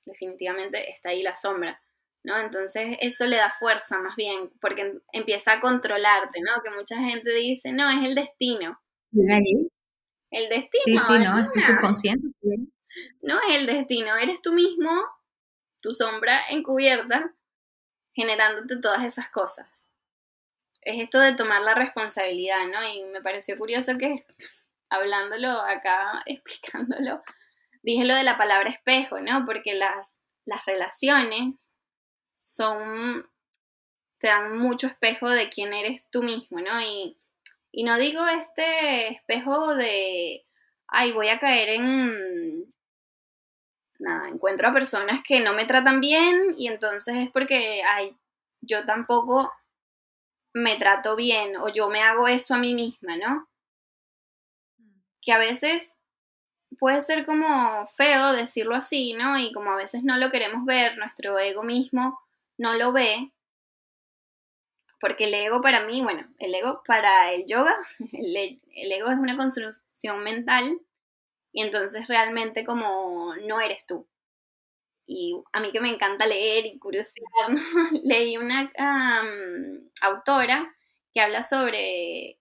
Definitivamente 0.06 0.90
está 0.90 1.10
ahí 1.10 1.22
la 1.22 1.34
sombra. 1.34 1.80
¿no? 2.22 2.38
Entonces 2.38 2.96
eso 3.00 3.26
le 3.26 3.36
da 3.36 3.50
fuerza 3.50 3.98
más 3.98 4.16
bien, 4.16 4.50
porque 4.60 5.00
empieza 5.12 5.54
a 5.54 5.60
controlarte, 5.60 6.40
¿no? 6.40 6.62
Que 6.62 6.70
mucha 6.70 6.96
gente 6.98 7.32
dice, 7.34 7.72
no, 7.72 7.88
es 7.90 8.04
el 8.04 8.14
destino. 8.14 8.80
El 9.12 10.48
destino. 10.48 10.84
Sí, 10.84 10.98
sí, 10.98 11.24
no, 11.24 11.38
es 11.42 11.50
tu 11.50 11.60
subconsciente. 11.60 12.28
No 13.22 13.38
es 13.48 13.56
el 13.56 13.66
destino, 13.66 14.16
eres 14.16 14.42
tú 14.42 14.52
mismo, 14.52 14.90
tu 15.80 15.92
sombra 15.92 16.40
encubierta, 16.50 17.34
generándote 18.14 18.78
todas 18.80 19.04
esas 19.04 19.30
cosas. 19.30 19.90
Es 20.82 20.98
esto 21.00 21.20
de 21.20 21.34
tomar 21.34 21.62
la 21.62 21.74
responsabilidad, 21.74 22.66
¿no? 22.66 22.82
Y 22.88 23.04
me 23.04 23.20
pareció 23.20 23.58
curioso 23.58 23.98
que 23.98 24.24
hablándolo 24.90 25.50
acá, 25.50 26.22
explicándolo, 26.26 27.22
dije 27.82 28.04
lo 28.04 28.14
de 28.14 28.24
la 28.24 28.38
palabra 28.38 28.70
espejo, 28.70 29.20
¿no? 29.20 29.44
Porque 29.46 29.74
las, 29.74 30.20
las 30.44 30.64
relaciones 30.66 31.76
son, 32.38 33.30
te 34.18 34.28
dan 34.28 34.58
mucho 34.58 34.86
espejo 34.86 35.28
de 35.28 35.48
quién 35.48 35.72
eres 35.72 36.08
tú 36.10 36.22
mismo, 36.22 36.60
¿no? 36.60 36.80
Y, 36.80 37.18
y 37.72 37.84
no 37.84 37.98
digo 37.98 38.26
este 38.26 39.08
espejo 39.08 39.74
de, 39.74 40.46
ay, 40.88 41.12
voy 41.12 41.28
a 41.28 41.38
caer 41.38 41.68
en, 41.70 42.74
nada, 44.00 44.28
encuentro 44.28 44.68
a 44.68 44.72
personas 44.72 45.20
que 45.22 45.40
no 45.40 45.52
me 45.52 45.66
tratan 45.66 46.00
bien 46.00 46.54
y 46.56 46.66
entonces 46.66 47.16
es 47.16 47.30
porque, 47.30 47.82
ay, 47.96 48.16
yo 48.60 48.84
tampoco 48.84 49.52
me 50.52 50.76
trato 50.76 51.16
bien 51.16 51.56
o 51.56 51.68
yo 51.68 51.88
me 51.88 52.02
hago 52.02 52.28
eso 52.28 52.54
a 52.54 52.58
mí 52.58 52.74
misma, 52.74 53.16
¿no? 53.16 53.48
Que 55.20 55.32
a 55.32 55.38
veces 55.38 55.96
puede 56.78 57.00
ser 57.00 57.26
como 57.26 57.86
feo 57.88 58.32
decirlo 58.32 58.74
así, 58.74 59.12
¿no? 59.14 59.38
Y 59.38 59.52
como 59.52 59.70
a 59.72 59.76
veces 59.76 60.02
no 60.04 60.16
lo 60.16 60.30
queremos 60.30 60.64
ver, 60.64 60.96
nuestro 60.98 61.38
ego 61.38 61.62
mismo 61.62 62.20
no 62.56 62.74
lo 62.74 62.92
ve, 62.92 63.32
porque 65.00 65.24
el 65.24 65.34
ego 65.34 65.62
para 65.62 65.86
mí, 65.86 66.02
bueno, 66.02 66.28
el 66.38 66.54
ego 66.54 66.82
para 66.86 67.32
el 67.32 67.46
yoga, 67.46 67.74
el, 68.12 68.36
ego 68.92 69.10
es 69.10 69.18
una 69.18 69.36
construcción 69.36 70.22
mental 70.22 70.80
y 71.52 71.62
entonces 71.62 72.06
realmente 72.06 72.64
como 72.64 73.34
no 73.46 73.60
eres 73.60 73.86
tú. 73.86 74.06
Y 75.12 75.34
a 75.52 75.58
mí 75.58 75.72
que 75.72 75.80
me 75.80 75.88
encanta 75.88 76.24
leer 76.24 76.66
y 76.66 76.78
curiosear, 76.78 77.26
leí 78.04 78.36
una 78.36 78.70
autora 80.02 80.72
que 81.12 81.20
habla 81.20 81.42
sobre 81.42 82.38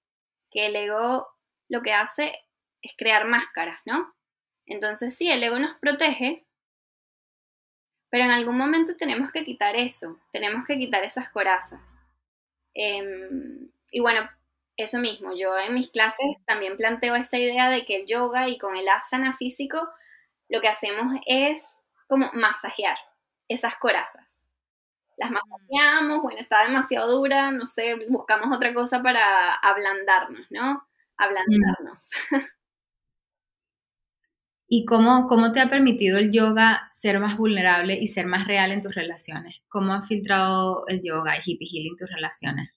que 0.51 0.67
el 0.67 0.75
ego 0.75 1.27
lo 1.67 1.82
que 1.82 1.93
hace 1.93 2.32
es 2.84 2.93
crear 2.95 3.25
máscaras, 3.25 3.79
¿no? 3.86 4.13
Entonces 4.67 5.17
sí, 5.17 5.32
el 5.32 5.41
ego 5.41 5.58
nos 5.58 5.79
protege, 5.79 6.45
pero 8.12 8.25
en 8.25 8.29
algún 8.29 8.55
momento 8.55 8.95
tenemos 8.95 9.32
que 9.32 9.45
quitar 9.45 9.75
eso, 9.75 10.19
tenemos 10.32 10.67
que 10.67 10.77
quitar 10.77 11.03
esas 11.03 11.27
corazas. 11.32 11.97
Em, 12.75 13.71
y 13.91 13.99
bueno, 13.99 14.29
eso 14.77 14.99
mismo, 14.99 15.36
yo 15.36 15.58
en 15.58 15.73
mis 15.73 15.89
clases 15.89 16.27
también 16.45 16.77
planteo 16.77 17.15
esta 17.15 17.39
idea 17.39 17.67
de 17.67 17.84
que 17.84 18.01
el 18.01 18.05
yoga 18.05 18.47
y 18.47 18.60
con 18.60 18.77
el 18.77 18.88
asana 18.89 19.34
físico 19.34 19.89
lo 20.49 20.62
que 20.62 20.67
hacemos 20.67 21.15
es 21.25 21.79
como 22.10 22.30
masajear 22.34 22.98
esas 23.48 23.76
corazas. 23.76 24.48
Las 25.17 25.32
masajeamos, 25.32 26.22
bueno, 26.24 26.39
está 26.39 26.65
demasiado 26.65 27.12
dura, 27.12 27.52
no 27.52 27.65
sé, 27.65 28.08
buscamos 28.10 28.56
otra 28.56 28.74
cosa 28.74 29.04
para 29.04 29.54
ablandarnos, 29.56 30.48
¿no? 30.50 30.88
Ablandarnos. 31.17 32.12
¿Y 34.72 34.86
cómo, 34.86 35.28
cómo 35.28 35.52
te 35.52 35.60
ha 35.60 35.69
permitido 35.69 36.19
el 36.19 36.32
yoga 36.32 36.89
ser 36.91 37.19
más 37.19 37.38
vulnerable 37.38 37.95
y 38.00 38.08
ser 38.08 38.28
más 38.28 38.48
real 38.48 38.72
en 38.72 38.82
tus 38.82 38.93
relaciones? 38.95 39.62
¿Cómo 39.67 39.93
ha 39.93 40.04
filtrado 40.04 40.86
el 40.88 41.02
yoga 41.04 41.38
y 41.38 41.41
hippie 41.43 41.67
healing 41.67 41.95
tus 41.98 42.10
relaciones? 42.10 42.69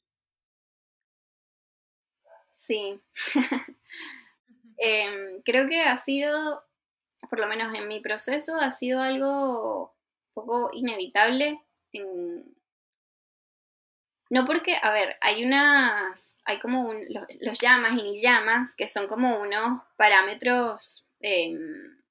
Sí. 2.51 3.01
Em, 4.85 5.43
creo 5.45 5.69
que 5.69 5.81
ha 5.83 5.97
sido, 5.97 6.65
por 7.29 7.39
lo 7.39 7.47
menos 7.47 7.75
en 7.75 7.89
mi 7.89 8.01
proceso, 8.01 8.61
ha 8.61 8.71
sido 8.71 9.01
algo 9.01 9.95
un 10.35 10.35
poco 10.35 10.71
inevitable. 10.73 11.61
No 14.31 14.47
porque, 14.47 14.77
a 14.81 14.91
ver, 14.91 15.17
hay 15.21 15.45
unas, 15.45 16.39
hay 16.45 16.59
como 16.59 16.93
los, 16.93 17.25
los 17.41 17.59
llamas 17.59 17.93
y 17.99 18.03
ni 18.03 18.21
llamas, 18.21 18.75
que 18.75 18.87
son 18.87 19.07
como 19.07 19.39
unos 19.41 19.83
parámetros 19.97 21.07
Em, 21.23 22.03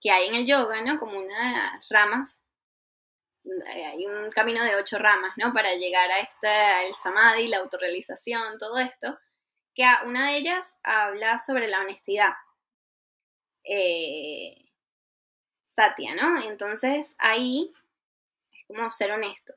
que 0.00 0.10
hay 0.10 0.28
en 0.28 0.34
el 0.34 0.46
yoga, 0.46 0.82
¿no? 0.82 0.98
Como 0.98 1.18
unas 1.18 1.86
ramas, 1.90 2.42
eh, 3.44 3.86
hay 3.86 4.06
un 4.06 4.30
camino 4.30 4.64
de 4.64 4.74
ocho 4.76 4.98
ramas, 4.98 5.32
¿no? 5.36 5.52
Para 5.52 5.74
llegar 5.74 6.10
a 6.10 6.18
esta, 6.18 6.84
el 6.84 6.94
samadhi, 6.96 7.46
la 7.46 7.58
autorrealización, 7.58 8.58
todo 8.58 8.78
esto, 8.78 9.18
que 9.74 9.84
una 10.06 10.28
de 10.28 10.38
ellas 10.38 10.78
habla 10.84 11.38
sobre 11.38 11.68
la 11.68 11.80
honestidad. 11.80 12.32
Eh, 13.68 14.56
Satya, 15.68 16.14
¿no? 16.14 16.40
Entonces 16.42 17.14
ahí 17.18 17.70
es 18.52 18.64
como 18.66 18.88
ser 18.90 19.12
honesto. 19.12 19.54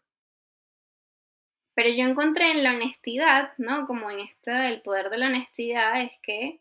Pero 1.74 1.90
yo 1.90 2.06
encontré 2.06 2.52
en 2.52 2.64
la 2.64 2.72
honestidad, 2.72 3.54
¿no? 3.58 3.86
Como 3.86 4.12
en 4.12 4.20
esta, 4.20 4.70
el 4.70 4.82
poder 4.82 5.10
de 5.10 5.18
la 5.18 5.28
honestidad 5.28 6.02
es 6.02 6.12
que 6.22 6.60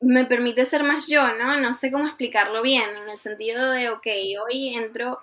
me 0.00 0.24
permite 0.24 0.64
ser 0.64 0.82
más 0.82 1.08
yo, 1.08 1.32
¿no? 1.34 1.58
No 1.60 1.74
sé 1.74 1.90
cómo 1.90 2.06
explicarlo 2.06 2.62
bien, 2.62 2.88
en 2.96 3.08
el 3.08 3.18
sentido 3.18 3.70
de, 3.70 3.90
ok, 3.90 4.06
hoy 4.46 4.74
entro, 4.76 5.20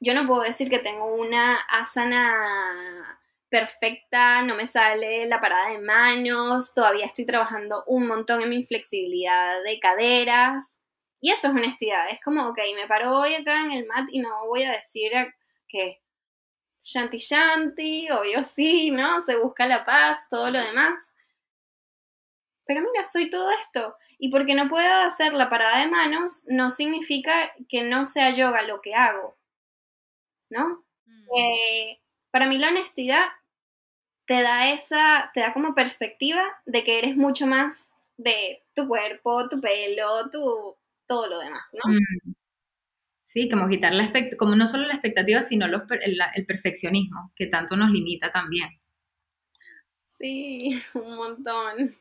yo 0.00 0.14
no 0.14 0.26
puedo 0.26 0.42
decir 0.42 0.68
que 0.70 0.78
tengo 0.78 1.14
una 1.14 1.56
asana 1.56 3.13
perfecta, 3.54 4.42
no 4.42 4.56
me 4.56 4.66
sale 4.66 5.26
la 5.26 5.40
parada 5.40 5.70
de 5.70 5.78
manos, 5.80 6.74
todavía 6.74 7.06
estoy 7.06 7.24
trabajando 7.24 7.84
un 7.86 8.06
montón 8.08 8.42
en 8.42 8.50
mi 8.50 8.64
flexibilidad 8.64 9.62
de 9.62 9.78
caderas. 9.78 10.80
Y 11.20 11.30
eso 11.30 11.46
es 11.48 11.54
honestidad, 11.54 12.10
es 12.10 12.20
como, 12.20 12.48
ok, 12.48 12.58
me 12.74 12.86
paro 12.86 13.16
hoy 13.16 13.34
acá 13.34 13.62
en 13.62 13.70
el 13.70 13.86
mat 13.86 14.08
y 14.10 14.20
no 14.20 14.46
voy 14.46 14.64
a 14.64 14.72
decir 14.72 15.12
que 15.68 16.02
shanti 16.80 17.18
shanti, 17.18 18.10
obvio 18.10 18.42
sí, 18.42 18.90
¿no? 18.90 19.20
Se 19.20 19.36
busca 19.36 19.66
la 19.66 19.84
paz, 19.84 20.26
todo 20.28 20.50
lo 20.50 20.60
demás 20.60 21.14
pero 22.66 22.80
mira, 22.80 23.04
soy 23.04 23.30
todo 23.30 23.50
esto. 23.50 23.96
Y 24.18 24.30
porque 24.30 24.54
no 24.54 24.68
pueda 24.68 25.04
hacer 25.04 25.34
la 25.34 25.50
parada 25.50 25.80
de 25.80 25.88
manos, 25.88 26.46
no 26.48 26.70
significa 26.70 27.52
que 27.68 27.82
no 27.82 28.04
sea 28.04 28.30
yoga 28.30 28.62
lo 28.62 28.80
que 28.80 28.94
hago. 28.94 29.36
¿No? 30.50 30.84
Mm. 31.04 31.26
Eh, 31.36 32.00
para 32.30 32.46
mí 32.46 32.58
la 32.58 32.68
honestidad 32.68 33.26
te 34.26 34.42
da 34.42 34.72
esa, 34.72 35.30
te 35.34 35.40
da 35.40 35.52
como 35.52 35.74
perspectiva 35.74 36.42
de 36.66 36.84
que 36.84 36.98
eres 36.98 37.16
mucho 37.16 37.46
más 37.46 37.92
de 38.16 38.64
tu 38.74 38.86
cuerpo, 38.88 39.48
tu 39.48 39.60
pelo, 39.60 40.28
tu 40.30 40.76
todo 41.06 41.28
lo 41.28 41.38
demás, 41.38 41.64
¿no? 41.72 41.92
Mm. 41.92 42.34
Sí, 43.22 43.50
como 43.50 43.68
quitar 43.68 43.92
la 43.92 44.12
como 44.38 44.54
no 44.54 44.68
solo 44.68 44.86
la 44.86 44.94
expectativa, 44.94 45.42
sino 45.42 45.66
el, 45.66 46.46
perfeccionismo, 46.46 47.32
que 47.34 47.46
tanto 47.46 47.76
nos 47.76 47.90
limita 47.90 48.30
también. 48.30 48.68
Sí, 50.00 50.80
un 50.94 51.16
montón. 51.16 51.96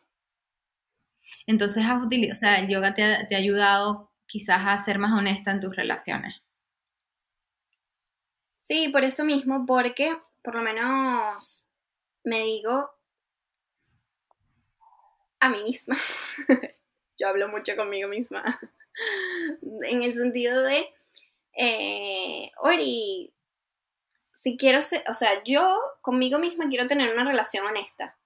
Entonces, 1.48 1.86
has 1.86 2.04
utilizado, 2.04 2.34
o 2.34 2.40
sea, 2.40 2.60
el 2.60 2.70
yoga 2.70 2.94
te 2.94 3.04
ha, 3.04 3.28
te 3.28 3.36
ha 3.36 3.40
ayudado 3.40 4.12
quizás 4.28 4.62
a 4.66 4.78
ser 4.78 5.00
más 5.00 5.18
honesta 5.18 5.52
en 5.52 5.60
tus 5.60 5.76
relaciones. 5.76 6.36
Sí, 8.56 8.90
por 8.90 9.04
eso 9.04 9.26
mismo, 9.26 9.66
porque 9.66 10.16
por 10.44 10.56
lo 10.56 10.62
menos 10.62 11.66
me 12.24 12.40
digo 12.42 12.92
a 15.40 15.50
mí 15.50 15.62
misma. 15.64 15.96
Yo 17.18 17.28
hablo 17.28 17.48
mucho 17.50 17.76
conmigo 17.76 18.08
misma. 18.08 18.44
en 19.62 20.04
el 20.04 20.14
sentido 20.14 20.62
de, 20.64 20.94
eh, 21.54 22.52
Ori, 22.58 23.34
si 24.34 24.58
quiero 24.58 24.82
ser, 24.82 25.04
o 25.08 25.14
sea, 25.14 25.44
yo 25.44 25.80
conmigo 26.02 26.40
misma 26.40 26.68
quiero 26.70 26.88
tener 26.88 27.14
una 27.14 27.24
relación 27.24 27.66
honesta. 27.66 28.18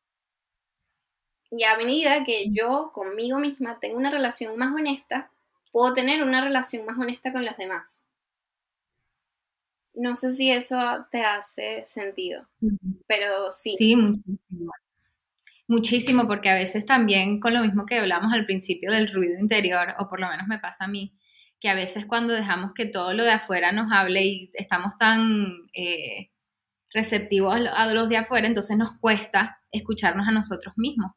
Y 1.51 1.63
a 1.63 1.77
medida 1.77 2.23
que 2.23 2.49
yo 2.51 2.91
conmigo 2.93 3.39
misma 3.39 3.79
tengo 3.79 3.97
una 3.97 4.11
relación 4.11 4.57
más 4.57 4.73
honesta, 4.73 5.31
puedo 5.71 5.93
tener 5.93 6.23
una 6.23 6.43
relación 6.43 6.85
más 6.85 6.97
honesta 6.97 7.31
con 7.31 7.45
los 7.45 7.55
demás. 7.57 8.05
No 9.97 10.15
sé 10.15 10.31
si 10.31 10.51
eso 10.51 10.77
te 11.11 11.23
hace 11.23 11.83
sentido, 11.83 12.47
pero 13.07 13.51
sí. 13.51 13.75
Sí, 13.77 13.95
muchísimo. 13.95 14.71
Muchísimo, 15.67 16.27
porque 16.27 16.49
a 16.49 16.55
veces 16.55 16.85
también 16.85 17.41
con 17.41 17.53
lo 17.53 17.61
mismo 17.61 17.85
que 17.85 17.97
hablamos 17.97 18.31
al 18.31 18.45
principio 18.45 18.91
del 18.91 19.11
ruido 19.11 19.37
interior, 19.39 19.95
o 19.99 20.07
por 20.07 20.21
lo 20.21 20.29
menos 20.29 20.47
me 20.47 20.59
pasa 20.59 20.85
a 20.85 20.87
mí, 20.87 21.13
que 21.59 21.69
a 21.69 21.75
veces 21.75 22.05
cuando 22.05 22.33
dejamos 22.33 22.71
que 22.73 22.85
todo 22.85 23.13
lo 23.13 23.23
de 23.23 23.31
afuera 23.31 23.71
nos 23.71 23.91
hable 23.91 24.23
y 24.23 24.51
estamos 24.53 24.97
tan 24.97 25.67
eh, 25.73 26.29
receptivos 26.93 27.53
a 27.53 27.93
los 27.93 28.07
de 28.07 28.17
afuera, 28.17 28.47
entonces 28.47 28.77
nos 28.77 28.97
cuesta 28.99 29.59
escucharnos 29.71 30.27
a 30.27 30.31
nosotros 30.31 30.73
mismos. 30.77 31.11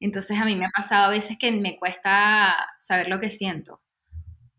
Entonces 0.00 0.38
a 0.40 0.44
mí 0.44 0.54
me 0.54 0.66
ha 0.66 0.70
pasado 0.70 1.06
a 1.06 1.10
veces 1.10 1.36
que 1.38 1.52
me 1.52 1.78
cuesta 1.78 2.56
saber 2.80 3.08
lo 3.08 3.20
que 3.20 3.30
siento 3.30 3.82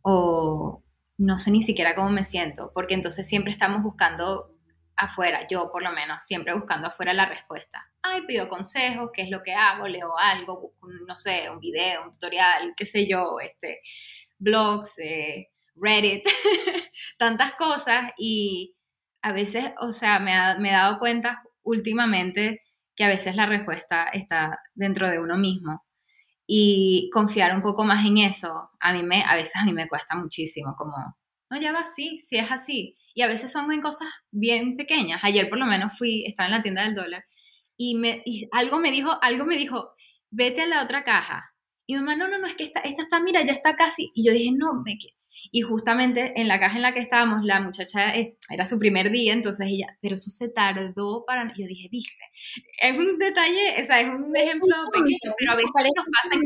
o 0.02 0.84
no 1.19 1.38
sé 1.38 1.51
ni 1.51 1.62
siquiera 1.62 1.95
cómo 1.95 2.10
me 2.10 2.23
siento, 2.23 2.71
porque 2.73 2.93
entonces 2.93 3.27
siempre 3.27 3.51
estamos 3.51 3.84
buscando 3.84 4.55
afuera, 4.95 5.45
yo 5.47 5.69
por 5.71 5.84
lo 5.84 5.91
menos, 5.91 6.19
siempre 6.21 6.53
buscando 6.53 6.88
afuera 6.88 7.13
la 7.13 7.25
respuesta. 7.25 7.86
Ay, 8.01 8.21
pido 8.25 8.47
consejos, 8.47 9.12
qué 9.13 9.23
es 9.23 9.29
lo 9.29 9.43
que 9.43 9.53
hago, 9.53 9.88
leo 9.88 10.17
algo, 10.17 10.62
busco, 10.62 10.88
no 11.08 11.17
sé, 11.17 11.49
un 11.49 11.60
video, 11.60 12.05
un 12.05 12.12
tutorial, 12.12 12.73
qué 12.75 12.86
sé 12.86 13.05
yo, 13.05 13.38
este, 13.41 13.82
blogs, 14.38 14.97
eh, 14.99 15.49
Reddit, 15.75 16.23
tantas 17.17 17.53
cosas 17.55 18.12
y 18.17 18.75
a 19.21 19.34
veces, 19.34 19.73
o 19.82 19.91
sea, 19.91 20.19
me, 20.19 20.34
me 20.60 20.69
he 20.69 20.73
dado 20.73 20.99
cuenta 20.99 21.43
últimamente 21.63 22.62
que 22.95 23.03
a 23.03 23.10
veces 23.10 23.36
la 23.36 23.45
respuesta 23.45 24.05
está 24.05 24.60
dentro 24.73 25.10
de 25.10 25.19
uno 25.19 25.38
mismo. 25.38 25.86
Y 26.51 27.12
confiar 27.13 27.55
un 27.55 27.62
poco 27.62 27.83
más 27.83 28.03
en 28.03 28.17
eso, 28.17 28.71
a 28.79 28.91
mí 28.91 29.03
me, 29.03 29.21
a 29.23 29.35
veces 29.35 29.55
a 29.55 29.65
mí 29.65 29.71
me 29.71 29.88
cuesta 29.88 30.15
muchísimo, 30.15 30.75
como, 30.75 30.95
no, 31.51 31.62
ya 31.62 31.71
va 31.71 31.81
así, 31.81 32.21
si 32.25 32.38
es 32.38 32.51
así. 32.51 32.97
Y 33.13 33.21
a 33.21 33.27
veces 33.27 33.51
son 33.51 33.71
en 33.71 33.81
cosas 33.81 34.07
bien 34.31 34.75
pequeñas. 34.75 35.19
Ayer 35.23 35.47
por 35.47 35.59
lo 35.59 35.67
menos 35.67 35.95
fui, 35.95 36.25
estaba 36.25 36.47
en 36.47 36.55
la 36.55 36.63
tienda 36.63 36.83
del 36.83 36.95
dólar 36.95 37.23
y, 37.77 37.95
me, 37.95 38.23
y 38.25 38.49
algo 38.51 38.79
me 38.79 38.89
dijo, 38.91 39.12
algo 39.21 39.45
me 39.45 39.57
dijo, 39.57 39.93
vete 40.31 40.63
a 40.63 40.67
la 40.67 40.83
otra 40.83 41.03
caja. 41.03 41.53
Y 41.85 41.93
mi 41.93 41.99
mamá, 41.99 42.15
no, 42.15 42.27
no, 42.27 42.39
no, 42.39 42.47
es 42.47 42.55
que 42.55 42.65
esta, 42.65 42.79
esta 42.81 43.03
está, 43.03 43.19
mira, 43.19 43.43
ya 43.45 43.53
está 43.53 43.75
casi. 43.75 44.12
Y 44.15 44.25
yo 44.25 44.33
dije, 44.33 44.51
no, 44.51 44.81
me, 44.83 44.97
y 45.52 45.62
justamente 45.62 46.39
en 46.39 46.47
la 46.47 46.60
caja 46.60 46.75
en 46.75 46.82
la 46.82 46.93
que 46.93 46.99
estábamos, 46.99 47.43
la 47.43 47.60
muchacha 47.60 48.13
era 48.49 48.65
su 48.65 48.78
primer 48.78 49.10
día, 49.10 49.34
entonces 49.34 49.67
ella, 49.67 49.97
pero 50.02 50.15
eso 50.15 50.30
se 50.30 50.49
tardó 50.49 51.25
para... 51.25 51.47
Yo 51.58 51.65
dije, 51.65 51.89
viste, 51.91 52.23
es 52.82 52.97
un 52.97 53.17
detalle, 53.17 53.82
o 53.82 53.86
sea, 53.86 54.02
es 54.02 54.08
un 54.08 54.36
ejemplo 54.36 54.75
pequeño, 54.91 55.34
pero 55.38 55.52
a 55.52 55.56
veces 55.56 55.71
nos 55.95 56.06
pasa 56.06 56.36
en 56.36 56.41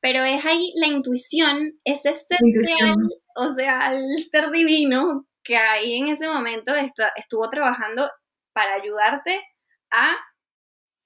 Pero 0.00 0.24
es 0.24 0.44
ahí 0.46 0.72
la 0.76 0.86
intuición, 0.86 1.78
es 1.84 2.06
este 2.06 2.36
real, 2.40 2.96
o 3.36 3.48
sea, 3.48 3.94
el 3.94 4.22
ser 4.22 4.50
divino 4.50 5.26
que 5.42 5.56
ahí 5.56 5.94
en 5.94 6.08
ese 6.08 6.28
momento 6.28 6.74
está, 6.74 7.12
estuvo 7.16 7.48
trabajando 7.50 8.08
para 8.52 8.74
ayudarte 8.74 9.40
a 9.90 10.16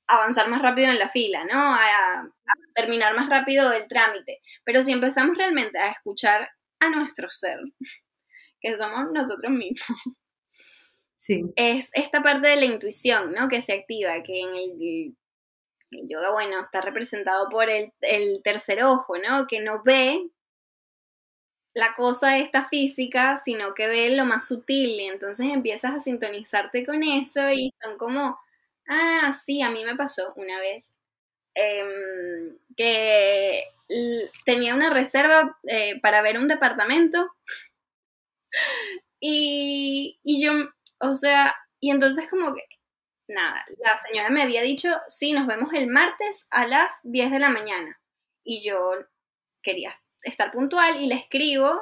avanzar 0.06 0.48
más 0.50 0.60
rápido 0.60 0.90
en 0.90 0.98
la 0.98 1.08
fila, 1.08 1.44
¿no? 1.44 1.58
A, 1.58 1.76
a, 1.76 2.30
terminar 2.74 3.14
más 3.14 3.28
rápido 3.28 3.72
el 3.72 3.86
trámite. 3.88 4.40
Pero 4.64 4.82
si 4.82 4.92
empezamos 4.92 5.38
realmente 5.38 5.78
a 5.78 5.90
escuchar 5.90 6.50
a 6.84 6.90
nuestro 6.90 7.28
ser, 7.30 7.58
que 8.60 8.76
somos 8.76 9.12
nosotros 9.12 9.50
mismos. 9.50 9.98
Sí. 11.16 11.42
Es 11.56 11.90
esta 11.94 12.22
parte 12.22 12.48
de 12.48 12.56
la 12.56 12.66
intuición, 12.66 13.32
¿no? 13.32 13.48
Que 13.48 13.62
se 13.62 13.72
activa, 13.72 14.22
que 14.22 14.40
en 14.40 14.54
el, 14.54 15.16
yoga, 16.06 16.32
bueno, 16.32 16.60
está 16.60 16.82
representado 16.82 17.48
por 17.48 17.70
el, 17.70 17.92
tercer 18.42 18.82
ojo, 18.84 19.16
¿no? 19.16 19.46
Que 19.46 19.60
no 19.60 19.82
ve 19.82 20.28
la 21.72 21.94
cosa 21.94 22.38
esta 22.38 22.68
física, 22.68 23.36
sino 23.36 23.74
que 23.74 23.88
ve 23.88 24.14
lo 24.14 24.24
más 24.26 24.46
sutil 24.46 25.00
y 25.00 25.04
entonces 25.04 25.46
empiezas 25.46 25.94
a 25.94 25.98
sintonizarte 25.98 26.84
con 26.84 27.02
eso 27.02 27.50
y 27.50 27.72
son 27.82 27.96
como, 27.96 28.38
ah, 28.88 29.32
sí, 29.32 29.62
a 29.62 29.70
mí 29.70 29.84
me 29.84 29.96
pasó 29.96 30.32
una 30.36 30.60
vez 30.60 30.94
em, 31.54 32.58
que 32.76 33.64
tenía 34.44 34.74
una 34.74 34.90
reserva 34.90 35.58
eh, 35.68 36.00
para 36.00 36.22
ver 36.22 36.38
un 36.38 36.48
departamento. 36.48 37.30
y, 39.20 40.18
yo, 40.24 40.52
o 41.00 41.12
sea, 41.12 41.54
y 41.80 41.90
entonces 41.90 42.28
como 42.28 42.54
que, 42.54 42.62
nada, 43.28 43.64
la 43.78 43.96
señora 43.96 44.30
me 44.30 44.42
había 44.42 44.62
dicho, 44.62 44.88
sí, 45.08 45.32
nos 45.32 45.46
vemos 45.46 45.72
el 45.72 45.88
martes 45.88 46.46
a 46.50 46.66
las 46.66 47.00
10 47.04 47.30
de 47.30 47.38
la 47.38 47.50
mañana. 47.50 48.00
Y 48.44 48.62
yo 48.66 48.78
quería 49.62 49.92
estar 50.22 50.52
puntual 50.52 51.00
y 51.00 51.06
le 51.06 51.14
escribo, 51.14 51.80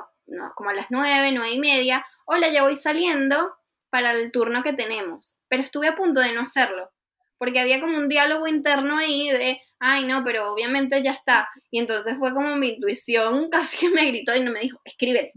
como 0.55 0.71
a 0.71 0.75
las 0.75 0.87
9, 0.91 1.33
9 1.33 1.51
y 1.53 1.59
media, 1.59 2.07
hola, 2.25 2.49
ya 2.49 2.63
voy 2.63 2.75
saliendo 2.75 3.57
para 3.91 4.13
el 4.13 4.33
turno 4.33 4.63
que 4.63 4.73
tenemos. 4.73 5.39
Pero 5.49 5.63
estuve 5.63 5.89
a 5.89 5.95
punto 5.95 6.21
de 6.21 6.33
no 6.33 6.43
hacerlo, 6.43 6.91
porque 7.39 7.61
había 7.61 7.81
como 7.81 7.97
un 7.97 8.09
diálogo 8.09 8.47
interno 8.47 8.99
ahí 8.99 9.31
de, 9.31 9.61
ay, 9.85 10.07
no, 10.07 10.23
pero 10.25 10.53
obviamente 10.53 11.03
ya 11.03 11.11
está. 11.11 11.49
Y 11.71 11.81
entonces 11.81 12.17
fue 12.17 12.33
como 12.33 12.57
mi 12.57 12.69
intuición 12.69 13.51
casi 13.51 13.79
que 13.79 13.95
me 13.95 14.07
gritó 14.07 14.35
y 14.35 14.41
no 14.41 14.53
me 14.53 14.61
dijo, 14.61 14.81
escríbele, 14.85 15.33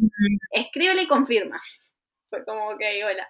escríbele 0.51 1.01
y 1.03 1.07
confirma. 1.07 1.59
Fue 2.29 2.45
como, 2.45 2.69
ok, 2.69 2.81
hola. 3.05 3.27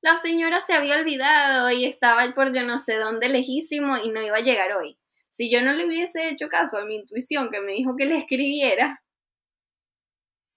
La 0.00 0.16
señora 0.16 0.60
se 0.60 0.74
había 0.74 0.98
olvidado 0.98 1.70
y 1.72 1.86
estaba 1.86 2.22
por 2.34 2.54
yo 2.54 2.62
no 2.62 2.78
sé 2.78 2.98
dónde 2.98 3.28
lejísimo 3.28 3.96
y 3.96 4.10
no 4.10 4.22
iba 4.22 4.36
a 4.36 4.42
llegar 4.42 4.72
hoy. 4.72 4.96
Si 5.28 5.50
yo 5.50 5.62
no 5.62 5.72
le 5.72 5.86
hubiese 5.86 6.28
hecho 6.28 6.48
caso 6.48 6.78
a 6.78 6.84
mi 6.84 6.96
intuición 6.96 7.50
que 7.50 7.60
me 7.60 7.72
dijo 7.72 7.96
que 7.96 8.04
le 8.04 8.18
escribiera, 8.18 9.02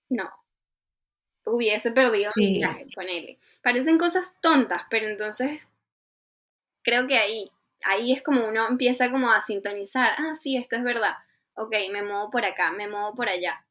no, 0.09 0.29
hubiese 1.45 1.91
perdido 1.91 2.31
mi 2.35 2.53
viaje 2.53 2.85
con 2.93 3.09
él. 3.09 3.37
Parecen 3.63 3.97
cosas 3.97 4.39
tontas, 4.41 4.83
pero 4.89 5.07
entonces 5.07 5.65
creo 6.83 7.07
que 7.07 7.17
ahí 7.17 7.49
ahí 7.85 8.11
es 8.11 8.21
como 8.23 8.47
uno 8.47 8.67
empieza 8.67 9.11
como 9.11 9.31
a 9.31 9.39
sintonizar, 9.39 10.13
ah, 10.17 10.35
sí, 10.35 10.57
esto 10.57 10.75
es 10.75 10.83
verdad, 10.83 11.15
ok, 11.55 11.73
me 11.91 12.03
muevo 12.03 12.29
por 12.31 12.45
acá, 12.45 12.71
me 12.71 12.87
muevo 12.87 13.13
por 13.15 13.29
allá. 13.29 13.65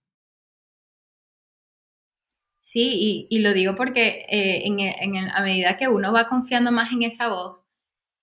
Sí, 2.62 3.27
y, 3.31 3.38
lo 3.40 3.53
digo 3.53 3.75
porque 3.75 4.27
eh, 4.29 4.62
en, 4.64 5.16
a 5.31 5.42
medida 5.42 5.77
que 5.77 5.88
uno 5.88 6.12
va 6.12 6.29
confiando 6.29 6.70
más 6.70 6.92
en 6.92 7.03
esa 7.03 7.29
voz 7.29 7.59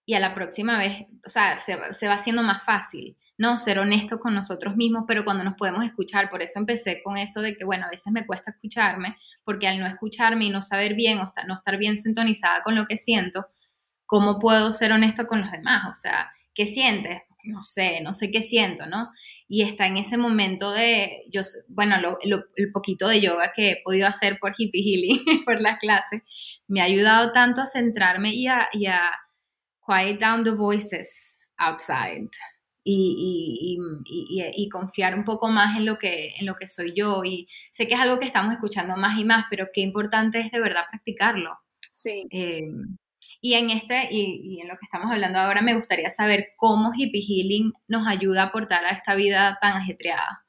y 0.06 0.13
a 0.13 0.19
la 0.21 0.34
próxima 0.34 0.80
vez, 0.80 1.06
o 1.26 1.30
sea, 1.30 1.58
se, 1.58 1.78
se 1.93 2.08
va 2.08 2.13
haciendo 2.13 2.43
más 2.43 2.63
fácil, 2.63 3.17
¿no? 3.38 3.58
Ser 3.58 3.80
honestos 3.80 4.19
con 4.19 4.34
nosotros 4.34 4.76
mismos, 4.76 5.04
pero 5.08 5.26
cuando 5.26 5.43
nos 5.43 5.56
podemos 5.56 5.84
escuchar, 5.84 6.30
por 6.30 6.41
eso 6.41 6.60
empecé 6.60 7.02
con 7.04 7.17
eso 7.17 7.41
de 7.41 7.58
que, 7.58 7.65
bueno, 7.65 7.86
a 7.86 7.89
veces 7.89 8.13
me 8.13 8.26
cuesta 8.26 8.52
escucharme, 8.52 9.17
porque 9.43 9.67
al 9.67 9.80
no 9.80 9.88
escucharme 9.88 10.45
y 10.45 10.50
no 10.50 10.62
saber 10.62 10.95
bien 10.95 11.19
o 11.19 11.34
no 11.47 11.56
estar 11.56 11.78
bien 11.78 12.00
sintonizada 12.00 12.63
con 12.63 12.76
lo 12.76 12.88
que 12.88 12.97
siento, 12.97 13.47
¿cómo 14.08 14.39
puedo 14.39 14.74
ser 14.74 14.91
honesto 14.91 15.28
con 15.28 15.41
los 15.41 15.52
demás? 15.52 15.84
O 15.91 15.96
sea, 15.96 16.32
¿qué 16.56 16.65
sientes? 16.65 17.22
No 17.43 17.63
sé, 17.63 18.02
no 18.02 18.13
sé 18.13 18.32
qué 18.32 18.41
siento, 18.41 18.88
¿no? 18.88 19.12
Y 19.48 19.62
está 19.62 19.88
en 19.88 19.98
ese 19.98 20.17
momento 20.17 20.72
de, 20.72 21.24
yo, 21.32 21.41
bueno, 21.70 21.96
el 22.56 22.72
poquito 22.72 23.08
de 23.08 23.22
yoga 23.22 23.54
que 23.56 23.72
he 23.72 23.82
podido 23.84 24.08
hacer 24.08 24.39
por 24.39 24.54
Hippie 24.58 24.82
Healing, 24.82 25.24
por 25.46 25.62
las 25.62 25.78
clases, 25.78 26.24
me 26.67 26.82
ha 26.82 26.86
ayudado 26.86 27.32
tanto 27.32 27.62
a 27.62 27.67
centrarme 27.67 28.34
y 28.34 28.48
a, 28.48 28.67
quiet 29.86 30.20
down 30.20 30.43
the 30.43 30.52
voices 30.52 31.38
outside. 31.58 32.30
Y, 32.89 33.78
y, 34.06 34.70
confiar 34.70 35.13
un 35.13 35.26
poco 35.26 35.50
más 35.50 35.76
en 35.76 35.86
lo, 35.86 35.98
que, 35.98 36.34
en 36.39 36.46
lo 36.46 36.56
que 36.56 36.70
soy 36.70 36.93
yo. 36.96 37.22
Y 37.26 37.50
sé 37.72 37.86
que 37.86 37.96
es 37.96 38.00
algo 38.00 38.17
que 38.17 38.26
estamos 38.26 38.54
escuchando 38.54 38.96
más 38.96 39.20
y 39.20 39.26
más, 39.26 39.46
pero 39.50 39.67
qué 39.74 39.82
importante 39.82 40.39
es 40.39 40.52
de 40.52 40.62
verdad 40.62 40.86
practicarlo. 40.89 41.58
Sí. 41.91 42.26
Eh, 42.32 42.62
y 43.41 43.54
en 43.54 43.69
este, 43.69 44.08
y, 44.12 44.60
en 44.62 44.67
lo 44.67 44.78
que 44.78 44.86
estamos 44.86 45.12
hablando 45.12 45.39
ahora, 45.39 45.62
me 45.62 45.76
gustaría 45.76 46.10
saber 46.10 46.50
cómo 46.58 46.91
Hippie 46.95 47.21
Healing 47.21 47.73
nos 47.88 48.08
ayuda 48.08 48.43
a 48.43 48.45
aportar 48.47 48.86
a 48.86 48.91
esta 48.91 49.15
vida 49.15 49.58
tan 49.62 49.78
ajetreada. 49.82 50.45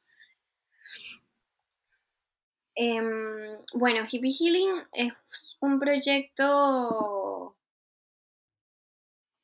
Em, 2.75 3.59
bueno, 3.75 4.05
Hippie 4.11 4.33
Healing 4.33 4.85
es 4.93 5.13
un 5.61 5.81
proyecto 5.81 7.57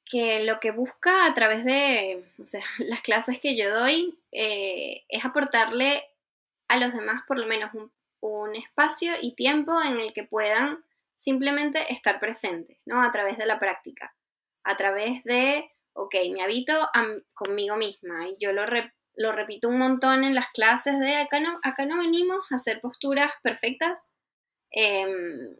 que 0.04 0.44
lo 0.44 0.60
que 0.60 0.70
busca 0.70 1.26
a 1.26 1.34
través 1.34 1.64
de 1.64 2.24
las 2.78 3.00
clases 3.00 3.40
que 3.40 3.56
yo 3.56 3.74
doy 3.74 4.18
eh, 4.32 5.04
es 5.08 5.24
aportarle 5.24 6.04
a 6.68 6.76
los 6.78 6.92
demás 6.92 7.22
por 7.26 7.38
lo 7.38 7.46
menos 7.46 7.72
un, 7.74 7.90
espacio 8.54 9.12
y 9.20 9.34
tiempo 9.34 9.82
en 9.82 10.00
el 10.00 10.12
que 10.12 10.24
puedan 10.24 10.84
simplemente 11.14 11.92
estar 11.92 12.20
presentes, 12.20 12.78
¿no? 12.84 13.02
A 13.02 13.10
través 13.10 13.38
de 13.38 13.46
la 13.46 13.58
práctica, 13.58 14.14
a 14.64 14.76
través 14.76 15.22
de, 15.24 15.70
ok, 15.92 16.14
me 16.32 16.42
habito 16.42 16.74
conmigo 17.34 17.76
misma 17.76 18.28
y 18.28 18.36
yo 18.40 18.52
lo, 18.52 18.64
lo 19.16 19.32
repito 19.32 19.68
un 19.68 19.78
montón 19.78 20.24
en 20.24 20.34
las 20.34 20.48
clases 20.48 20.98
de 20.98 21.16
acá 21.16 21.40
no, 21.40 21.60
acá 21.62 21.86
no 21.86 21.98
venimos 21.98 22.50
a 22.50 22.56
hacer 22.56 22.80
posturas 22.80 23.32
perfectas 23.42 24.10
em, 24.70 25.56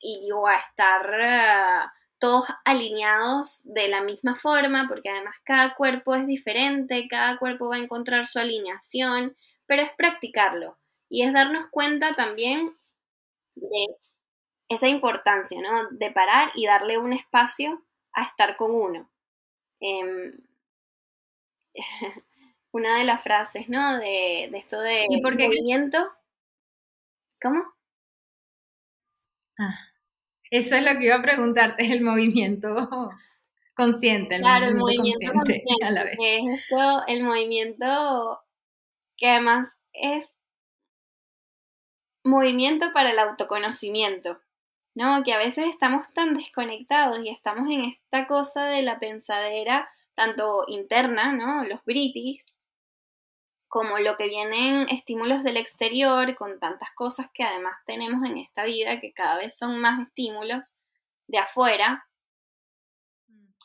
y 0.00 0.30
o 0.32 0.46
a 0.46 0.54
estar 0.56 1.08
eh, 1.20 1.86
todos 2.18 2.46
alineados 2.64 3.62
de 3.64 3.88
la 3.88 4.02
misma 4.02 4.34
forma, 4.34 4.86
porque 4.88 5.10
además 5.10 5.34
cada 5.44 5.74
cuerpo 5.74 6.14
es 6.14 6.26
diferente, 6.26 7.08
cada 7.08 7.38
cuerpo 7.38 7.68
va 7.68 7.76
a 7.76 7.80
encontrar 7.80 8.26
su 8.26 8.38
alineación, 8.38 9.36
pero 9.66 9.82
es 9.82 9.92
practicarlo 9.96 10.78
y 11.08 11.22
es 11.22 11.32
darnos 11.32 11.68
cuenta 11.70 12.14
también 12.14 12.76
de 13.54 13.86
esa 14.68 14.88
importancia, 14.88 15.60
¿no? 15.60 15.90
De 15.90 16.10
parar 16.10 16.50
y 16.54 16.66
darle 16.66 16.98
un 16.98 17.12
espacio 17.12 17.84
a 18.12 18.22
estar 18.22 18.56
con 18.56 18.74
uno. 18.74 19.10
Em, 19.80 20.36
una 22.72 22.98
de 22.98 23.04
las 23.04 23.22
frases, 23.22 23.68
¿no? 23.68 23.98
De, 23.98 24.44
esto 24.44 24.80
de 24.80 25.06
movimiento. 25.22 25.98
¿Cómo? 27.40 27.62
Ah, 29.58 29.86
eso 30.50 30.74
es 30.74 30.84
lo 30.84 30.98
que 30.98 31.06
iba 31.06 31.16
a 31.16 31.22
preguntarte, 31.22 31.86
el 31.92 32.02
movimiento 32.02 32.88
consciente. 33.74 34.36
El 34.36 34.42
claro, 34.42 34.74
movimiento 34.74 35.20
el 35.20 35.32
movimiento 35.32 35.32
consciente, 35.44 35.84
a 35.84 35.90
la 35.90 36.04
vez. 36.04 36.16
Es 36.20 36.62
esto, 36.62 37.06
el 37.06 37.22
movimiento 37.22 38.40
que 39.16 39.30
además 39.30 39.80
es 39.92 40.36
movimiento 42.24 42.92
para 42.92 43.10
el 43.10 43.18
autoconocimiento, 43.18 44.40
¿no? 44.96 45.22
Que 45.24 45.34
a 45.34 45.38
veces 45.38 45.66
estamos 45.66 46.10
tan 46.14 46.32
desconectados 46.32 47.20
y 47.22 47.28
estamos 47.28 47.70
en 47.70 47.84
esta 47.84 48.26
cosa 48.26 48.64
de 48.64 48.80
la 48.80 48.98
pensadera, 48.98 49.88
tanto 50.14 50.64
interna, 50.68 51.32
¿no? 51.32 51.64
Los 51.64 51.84
britis, 51.84 52.58
como 53.68 53.98
lo 53.98 54.16
que 54.16 54.26
vienen 54.26 54.88
estímulos 54.88 55.44
del 55.44 55.58
exterior, 55.58 56.34
con 56.34 56.58
tantas 56.58 56.90
cosas 56.94 57.28
que 57.34 57.44
además 57.44 57.78
tenemos 57.84 58.26
en 58.28 58.38
esta 58.38 58.64
vida, 58.64 58.98
que 58.98 59.12
cada 59.12 59.36
vez 59.36 59.56
son 59.56 59.78
más 59.78 60.00
estímulos 60.00 60.76
de 61.26 61.38
afuera, 61.38 62.08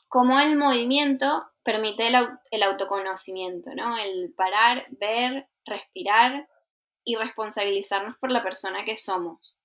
como 0.10 0.38
el 0.38 0.58
movimiento 0.58 1.50
permite 1.64 2.10
el, 2.10 2.64
autoconocimiento, 2.64 3.74
¿no? 3.74 3.98
El 3.98 4.34
parar, 4.34 4.86
ver, 4.90 5.48
respirar 5.64 6.50
y 7.06 7.16
responsabilizarnos 7.16 8.18
por 8.18 8.34
la 8.34 8.44
persona 8.44 8.84
que 8.84 8.98
somos. 8.98 9.61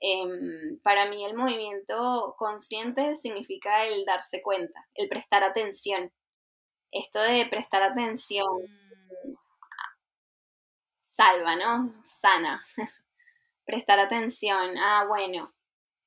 Em, 0.00 0.78
para 0.82 1.06
mí 1.10 1.24
el 1.24 1.36
movimiento 1.36 2.34
consciente 2.38 3.16
significa 3.16 3.84
el 3.84 4.04
darse 4.04 4.42
cuenta, 4.42 4.88
el 4.94 5.08
prestar 5.08 5.44
atención. 5.44 6.12
Esto 6.90 7.20
de 7.20 7.46
prestar 7.46 7.82
atención 7.82 8.46
salva, 11.10 11.56
¿no? 11.56 11.92
Sana. 12.04 12.62
Prestar 13.66 13.98
atención. 13.98 14.76
Ah, 14.78 15.04
bueno. 15.08 15.52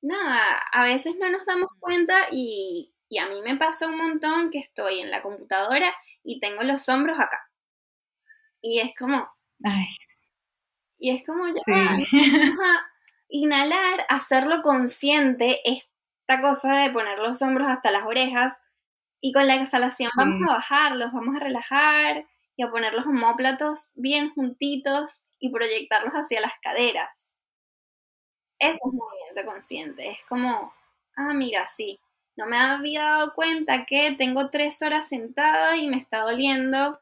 Nada, 0.02 0.58
a 0.72 0.84
veces 0.84 1.16
no 1.18 1.30
nos 1.30 1.46
damos 1.46 1.70
cuenta 1.78 2.26
y, 2.30 2.92
a 3.20 3.28
mí 3.28 3.40
me 3.42 3.56
pasa 3.56 3.88
un 3.88 3.96
montón 3.96 4.50
que 4.50 4.58
estoy 4.58 5.00
en 5.00 5.10
la 5.10 5.22
computadora 5.22 5.94
y 6.22 6.40
tengo 6.40 6.62
los 6.62 6.88
hombros 6.88 7.18
acá. 7.18 7.50
Y 8.60 8.80
es 8.80 8.92
como... 8.98 9.24
Y 10.98 11.14
es 11.14 11.24
como 11.26 11.46
ya, 11.48 11.62
vamos 11.66 12.08
a 12.62 12.93
inhalar, 13.34 14.06
hacerlo 14.08 14.62
consciente, 14.62 15.60
esta 15.64 16.40
cosa 16.40 16.74
de 16.82 16.90
poner 16.90 17.18
los 17.18 17.42
hombros 17.42 17.66
hasta 17.66 17.90
las 17.90 18.04
orejas 18.04 18.62
y 19.20 19.32
con 19.32 19.48
la 19.48 19.56
exhalación 19.56 20.10
vamos 20.16 20.40
a 20.48 20.52
bajarlos, 20.52 21.12
vamos 21.12 21.34
a 21.34 21.40
relajar 21.40 22.26
y 22.56 22.62
a 22.62 22.70
poner 22.70 22.92
los 22.92 23.06
homóplatos 23.06 23.90
bien 23.96 24.32
juntitos 24.32 25.26
y 25.40 25.50
proyectarlos 25.50 26.12
hacia 26.14 26.40
las 26.40 26.52
caderas. 26.62 27.34
Eso 28.60 28.78
es 28.86 28.92
movimiento 28.92 29.44
consciente. 29.50 30.08
Es 30.10 30.18
como, 30.28 30.72
ah, 31.16 31.32
mira, 31.34 31.66
sí, 31.66 31.98
no 32.36 32.46
me 32.46 32.56
había 32.56 33.02
dado 33.04 33.34
cuenta 33.34 33.84
que 33.84 34.12
tengo 34.16 34.50
tres 34.50 34.80
horas 34.82 35.08
sentada 35.08 35.76
y 35.76 35.88
me 35.88 35.96
está 35.96 36.20
doliendo 36.20 37.00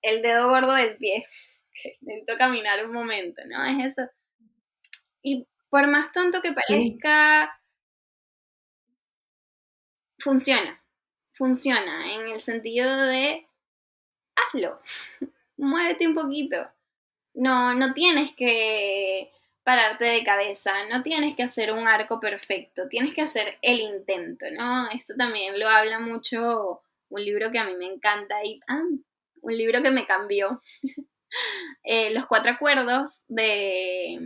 el 0.00 0.22
dedo 0.22 0.48
gordo 0.48 0.72
del 0.74 0.96
pie. 0.96 1.26
Necesito 2.00 2.38
caminar 2.38 2.86
un 2.86 2.92
momento, 2.92 3.42
¿no? 3.50 3.62
Es 3.64 3.98
eso. 3.98 4.10
Y 5.26 5.44
por 5.70 5.88
más 5.88 6.12
tonto 6.12 6.40
que 6.40 6.52
parezca, 6.52 7.60
funciona. 10.20 10.80
Funciona 11.32 12.14
en 12.14 12.28
el 12.28 12.38
sentido 12.38 12.96
de 13.06 13.48
hazlo, 14.36 14.80
muévete 15.56 16.06
un 16.06 16.14
poquito. 16.14 16.56
No, 17.34 17.74
no 17.74 17.92
tienes 17.92 18.36
que 18.36 19.32
pararte 19.64 20.04
de 20.04 20.22
cabeza, 20.22 20.72
no 20.88 21.02
tienes 21.02 21.34
que 21.34 21.42
hacer 21.42 21.72
un 21.72 21.88
arco 21.88 22.20
perfecto, 22.20 22.86
tienes 22.88 23.12
que 23.12 23.22
hacer 23.22 23.58
el 23.62 23.80
intento, 23.80 24.46
¿no? 24.52 24.88
Esto 24.90 25.14
también 25.16 25.58
lo 25.58 25.68
habla 25.68 25.98
mucho 25.98 26.82
un 27.08 27.24
libro 27.24 27.50
que 27.50 27.58
a 27.58 27.64
mí 27.64 27.74
me 27.74 27.86
encanta 27.86 28.44
y 28.44 28.60
ah, 28.68 28.80
un 29.40 29.56
libro 29.56 29.82
que 29.82 29.90
me 29.90 30.06
cambió. 30.06 30.60
Eh, 31.82 32.14
los 32.14 32.26
cuatro 32.26 32.52
acuerdos 32.52 33.22
de, 33.28 34.18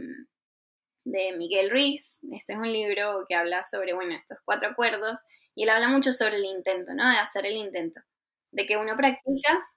de 1.11 1.37
Miguel 1.37 1.71
Ruiz. 1.71 2.19
Este 2.33 2.53
es 2.53 2.59
un 2.59 2.73
libro 2.73 3.25
que 3.29 3.35
habla 3.35 3.65
sobre, 3.65 3.93
bueno, 3.93 4.15
estos 4.15 4.39
cuatro 4.45 4.69
acuerdos 4.71 5.25
y 5.55 5.65
él 5.65 5.71
habla 5.71 5.89
mucho 5.89 6.13
sobre 6.13 6.37
el 6.37 6.45
intento, 6.45 6.95
¿no? 6.95 7.09
De 7.11 7.19
hacer 7.19 7.47
el 7.47 7.57
intento, 7.57 8.01
de 8.53 8.67
que 8.67 8.77
uno 8.77 8.95
practica 8.97 9.69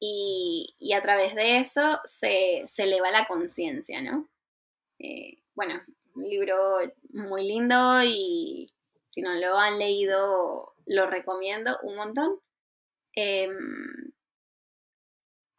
y, 0.00 0.92
a 0.96 1.02
través 1.02 1.34
de 1.34 1.58
eso 1.58 2.00
se, 2.04 2.64
eleva 2.78 3.10
la 3.10 3.26
conciencia, 3.26 4.00
¿no? 4.00 4.28
Eh, 4.98 5.42
bueno, 5.54 5.80
un 6.14 6.22
libro 6.24 6.78
muy 7.10 7.46
lindo 7.46 8.02
y 8.04 8.72
si 9.06 9.20
no 9.22 9.34
lo 9.34 9.58
han 9.58 9.78
leído, 9.78 10.74
lo 10.86 11.06
recomiendo 11.06 11.78
un 11.82 11.96
montón. 11.96 12.40
Em, 13.14 14.12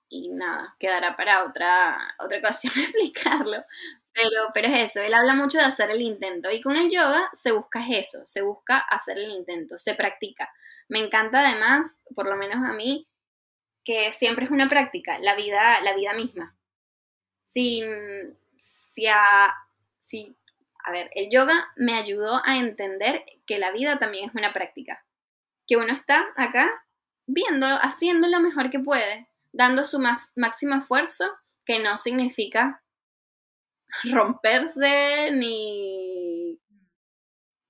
y 0.10 0.30
nada, 0.30 0.76
quedará 0.80 1.16
para 1.16 1.46
otra, 1.46 1.98
otra 2.20 2.40
ocasión 2.40 2.74
explicarlo. 2.78 3.64
Pero, 4.14 4.52
pero 4.54 4.68
es 4.68 4.92
eso, 4.92 5.02
él 5.02 5.14
habla 5.14 5.34
mucho 5.34 5.58
de 5.58 5.64
hacer 5.64 5.90
el 5.90 6.02
intento. 6.02 6.52
Y 6.52 6.62
con 6.62 6.76
el 6.76 6.90
yoga 6.90 7.30
se 7.34 7.52
busca 7.52 7.86
eso, 7.90 8.20
se 8.26 8.42
busca 8.42 8.78
hacer 8.78 9.18
el 9.18 9.32
intento, 9.32 9.78
se 9.78 9.96
practica. 9.96 10.52
Me 10.90 11.00
encanta 11.00 11.40
además, 11.40 12.02
por 12.14 12.28
lo 12.28 12.36
menos 12.36 12.58
a 12.58 12.74
mí, 12.74 13.08
que 13.86 14.12
siempre 14.12 14.46
es 14.46 14.52
una 14.52 14.70
práctica, 14.70 15.18
la 15.20 15.36
vida, 15.36 15.82
la 15.82 15.94
vida 15.94 16.14
misma. 16.14 16.56
Si, 17.44 17.84
si, 18.60 19.08
a, 19.08 19.56
si, 19.98 20.36
a 20.84 20.92
ver, 20.92 21.10
el 21.14 21.30
yoga 21.30 21.72
me 21.76 21.94
ayudó 21.94 22.42
a 22.46 22.58
entender 22.58 23.26
que 23.46 23.58
la 23.58 23.72
vida 23.72 23.98
también 24.00 24.30
es 24.30 24.36
una 24.36 24.54
práctica, 24.54 25.06
que 25.68 25.78
uno 25.78 25.94
está 25.94 26.28
acá 26.36 26.70
viendo, 27.26 27.66
haciendo 27.66 28.28
lo 28.28 28.40
mejor 28.40 28.70
que 28.70 28.80
puede, 28.80 29.28
dando 29.52 29.84
su 29.84 30.00
más, 30.00 30.32
máximo 30.36 30.76
esfuerzo, 30.76 31.32
que 31.66 31.80
no 31.80 31.98
significa 31.98 32.84
romperse 34.04 35.32
ni 35.32 36.60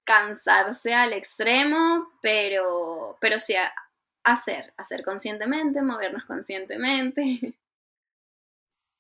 cansarse 0.04 0.94
al 0.94 1.14
extremo, 1.14 2.08
pero, 2.22 3.18
pero 3.22 3.40
sí 3.40 3.54
hacer, 4.24 4.74
hacer 4.78 5.04
conscientemente, 5.04 5.82
movernos 5.82 6.24
conscientemente. 6.26 7.56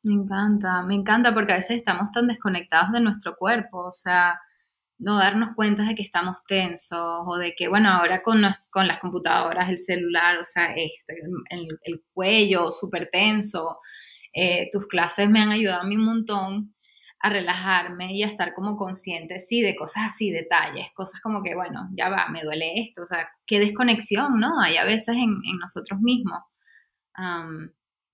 Me 0.03 0.15
encanta, 0.15 0.81
me 0.81 0.95
encanta 0.95 1.31
porque 1.31 1.53
a 1.53 1.57
veces 1.57 1.77
estamos 1.77 2.11
tan 2.11 2.25
desconectados 2.25 2.91
de 2.91 3.01
nuestro 3.01 3.35
cuerpo, 3.35 3.85
o 3.85 3.91
sea, 3.91 4.41
no 4.97 5.17
darnos 5.17 5.55
cuenta 5.55 5.83
de 5.83 5.93
que 5.93 6.01
estamos 6.01 6.37
tensos 6.47 7.23
o 7.27 7.37
de 7.37 7.53
que, 7.55 7.67
bueno, 7.67 7.91
ahora 7.91 8.23
con, 8.23 8.41
con 8.71 8.87
las 8.87 8.99
computadoras, 8.99 9.69
el 9.69 9.77
celular, 9.77 10.39
o 10.39 10.45
sea, 10.45 10.73
este, 10.75 11.21
el, 11.51 12.03
cuello 12.13 12.71
súper 12.71 13.09
tenso, 13.11 13.79
eh, 14.33 14.69
tus 14.71 14.87
clases 14.87 15.29
me 15.29 15.39
han 15.39 15.51
ayudado 15.51 15.81
a 15.81 15.85
mí 15.85 15.95
un 15.95 16.05
montón 16.05 16.75
a 17.21 17.29
relajarme 17.29 18.13
y 18.13 18.23
a 18.23 18.27
estar 18.27 18.53
como 18.53 18.75
consciente, 18.77 19.41
sí, 19.41 19.61
de 19.61 19.75
cosas 19.75 20.05
así, 20.07 20.31
detalles, 20.31 20.87
cosas 20.93 21.21
como 21.21 21.43
que, 21.43 21.53
bueno, 21.55 21.89
ya 21.93 22.09
va, 22.09 22.27
me 22.29 22.41
duele 22.41 22.81
esto, 22.81 23.03
o 23.03 23.05
sea, 23.05 23.29
qué 23.45 23.59
desconexión, 23.59 24.39
¿no? 24.39 24.59
Hay 24.61 24.77
a 24.77 24.85
veces 24.85 25.15
en, 25.15 25.39
nosotros 25.59 25.99
mismos. 26.01 26.39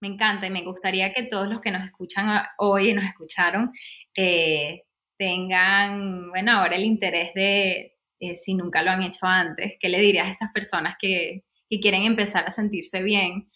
me 0.02 0.08
encanta 0.08 0.48
y 0.48 0.52
me 0.52 0.64
gustaría 0.64 1.14
que 1.14 1.24
todos 1.24 1.48
los 1.48 1.62
que 1.62 1.72
nos 1.72 1.86
escuchan 1.86 2.28
hoy 2.58 2.90
y 2.90 2.94
nos 2.94 3.06
escucharon 3.06 3.72
eh, 4.16 4.84
tengan, 5.18 6.30
bueno, 6.30 6.52
ahora 6.54 6.76
el 6.76 6.84
interés 6.84 7.34
de, 7.34 7.98
eh, 8.20 8.38
si 8.38 8.56
nunca 8.56 8.84
lo 8.84 8.92
han 8.92 9.04
hecho 9.04 9.26
antes, 9.26 9.74
¿qué 9.80 9.90
le 9.90 10.00
dirías 10.00 10.28
a 10.28 10.32
estas 10.32 10.52
personas 10.52 10.96
que, 11.00 11.44
quieren 11.82 12.04
empezar 12.04 12.46
a 12.48 12.52
sentirse 12.52 13.04
bien? 13.04 13.50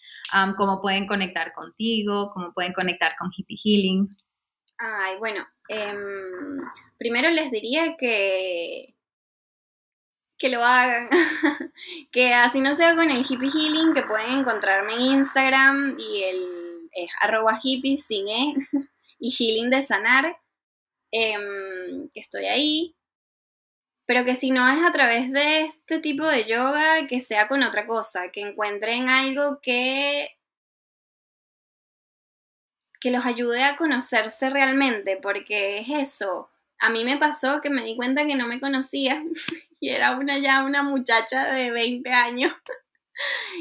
¿Cómo 0.58 0.82
pueden 0.82 1.08
conectar 1.08 1.54
contigo? 1.54 2.32
¿Cómo 2.34 2.54
pueden 2.54 2.74
conectar 2.74 3.14
con 3.18 3.32
Hippie 3.36 3.58
Healing? 3.64 4.16
Ay, 4.84 5.18
bueno, 5.20 5.48
em, 5.70 6.60
primero 6.98 7.30
les 7.30 7.52
diría 7.52 7.96
que, 7.98 8.96
que 10.40 10.50
lo 10.50 10.64
hagan, 10.64 11.08
que 12.12 12.34
así 12.34 12.62
no 12.62 12.74
sea 12.74 12.96
con 12.96 13.12
el 13.12 13.24
Hippie 13.24 13.52
Healing, 13.52 13.94
que 13.94 14.02
pueden 14.02 14.40
encontrarme 14.40 14.96
en 14.96 15.02
Instagram 15.02 15.96
y 16.00 16.24
el 16.24 16.80
arroba 17.22 17.60
hippie 17.62 17.98
sin 17.98 18.28
e, 18.28 18.56
y 19.20 19.32
healing 19.32 19.70
de 19.70 19.84
sanar, 19.84 20.36
em, 21.12 22.10
que 22.12 22.20
estoy 22.20 22.46
ahí. 22.46 22.96
Pero 24.08 24.26
que 24.26 24.34
si 24.34 24.50
no 24.50 24.68
es 24.68 24.84
a 24.84 24.92
través 24.92 25.32
de 25.32 25.62
este 25.62 26.00
tipo 26.00 26.26
de 26.26 26.46
yoga, 26.46 27.06
que 27.08 27.22
sea 27.22 27.48
con 27.48 27.62
otra 27.62 27.86
cosa, 27.86 28.32
que 28.32 28.42
encuentren 28.42 29.10
algo 29.10 29.60
que 29.62 30.40
que 33.02 33.12
los 33.12 33.26
ayude 33.26 33.64
a 33.64 33.76
conocerse 33.76 34.50
realmente, 34.50 35.18
porque 35.22 35.80
es 35.80 35.90
eso. 35.90 36.50
A 36.80 36.90
mí 36.90 37.04
me 37.04 37.18
pasó 37.18 37.60
que 37.60 37.70
me 37.70 37.84
di 37.84 37.96
cuenta 37.96 38.26
que 38.26 38.36
no 38.36 38.48
me 38.48 38.62
conocía 38.62 39.22
y 39.80 39.90
era 39.90 40.12
una 40.12 40.38
ya 40.38 40.64
una 40.64 40.84
muchacha 40.84 41.52
de 41.52 41.72
20 41.72 42.10
años. 42.12 42.54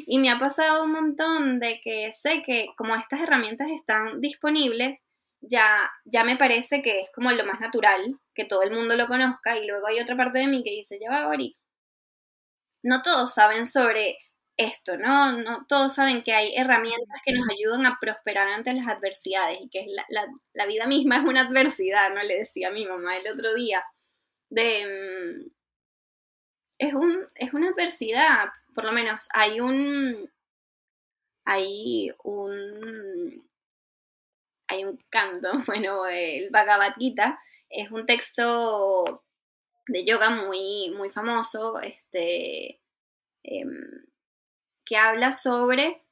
Y 0.07 0.21
me 0.21 0.31
ha 0.31 0.39
pasado 0.39 0.85
un 0.85 0.93
montón 0.93 1.61
de 1.61 1.83
que 1.83 2.11
sé 2.13 2.43
que 2.43 2.69
como 2.79 2.95
estas 2.95 3.21
herramientas 3.21 3.69
están 3.71 4.21
disponibles, 4.21 5.07
ya, 5.43 5.91
ya 6.05 6.25
me 6.25 6.37
parece 6.37 6.81
que 6.81 7.01
es 7.01 7.11
como 7.15 7.31
lo 7.33 7.45
más 7.45 7.61
natural, 7.61 8.19
que 8.33 8.47
todo 8.47 8.63
el 8.63 8.71
mundo 8.71 8.97
lo 8.97 9.07
conozca, 9.07 9.59
y 9.59 9.67
luego 9.67 9.87
hay 9.89 10.01
otra 10.01 10.17
parte 10.17 10.39
de 10.39 10.47
mí 10.47 10.63
que 10.63 10.71
dice, 10.71 10.99
ya 10.99 11.11
va, 11.11 11.29
Ori, 11.29 11.59
no 12.83 13.03
todos 13.03 13.35
saben 13.35 13.67
sobre 13.67 14.17
esto, 14.61 14.97
¿no? 14.99 15.33
No 15.33 15.67
todos 15.69 15.95
saben 15.95 16.23
que 16.23 16.33
hay 16.33 16.55
herramientas 16.55 17.21
que 17.25 17.33
nos 17.33 17.49
ayudan 17.51 17.87
a 17.87 17.99
prosperar 18.01 18.49
ante 18.49 18.73
las 18.75 18.87
adversidades 18.89 19.59
y 19.61 19.69
que 19.69 19.87
la, 20.09 20.67
vida 20.67 20.87
misma 20.87 21.17
es 21.17 21.25
una 21.25 21.43
adversidad, 21.43 22.11
¿no? 22.15 22.23
Le 22.23 22.39
decía 22.39 22.69
a 22.69 22.73
mi 22.73 22.87
mamá 22.87 23.17
el 23.17 23.33
otro 23.33 23.55
día, 23.55 23.85
de... 24.51 24.85
Mm, 24.87 25.51
es, 26.79 26.95
un, 26.95 27.27
es 27.35 27.53
una 27.55 27.71
adversidad, 27.71 28.51
por 28.75 28.85
lo 28.85 28.93
menos 28.93 29.29
hay 29.35 29.61
un... 29.61 30.31
Hay 31.45 32.13
un 32.23 33.51
hay 34.69 34.85
un 34.85 34.99
canto, 35.11 35.51
bueno, 35.67 36.07
el 36.07 36.51
Bhagavad 36.51 36.95
Gita 36.97 37.41
es 37.69 37.91
un 37.91 38.07
texto 38.07 39.25
de 39.89 40.05
yoga 40.05 40.31
muy, 40.31 40.93
muy 40.97 41.11
famoso, 41.11 41.81
este, 41.81 42.81
em, 43.43 44.10
que 44.91 44.97
habla 44.97 45.31
sobre, 45.31 46.05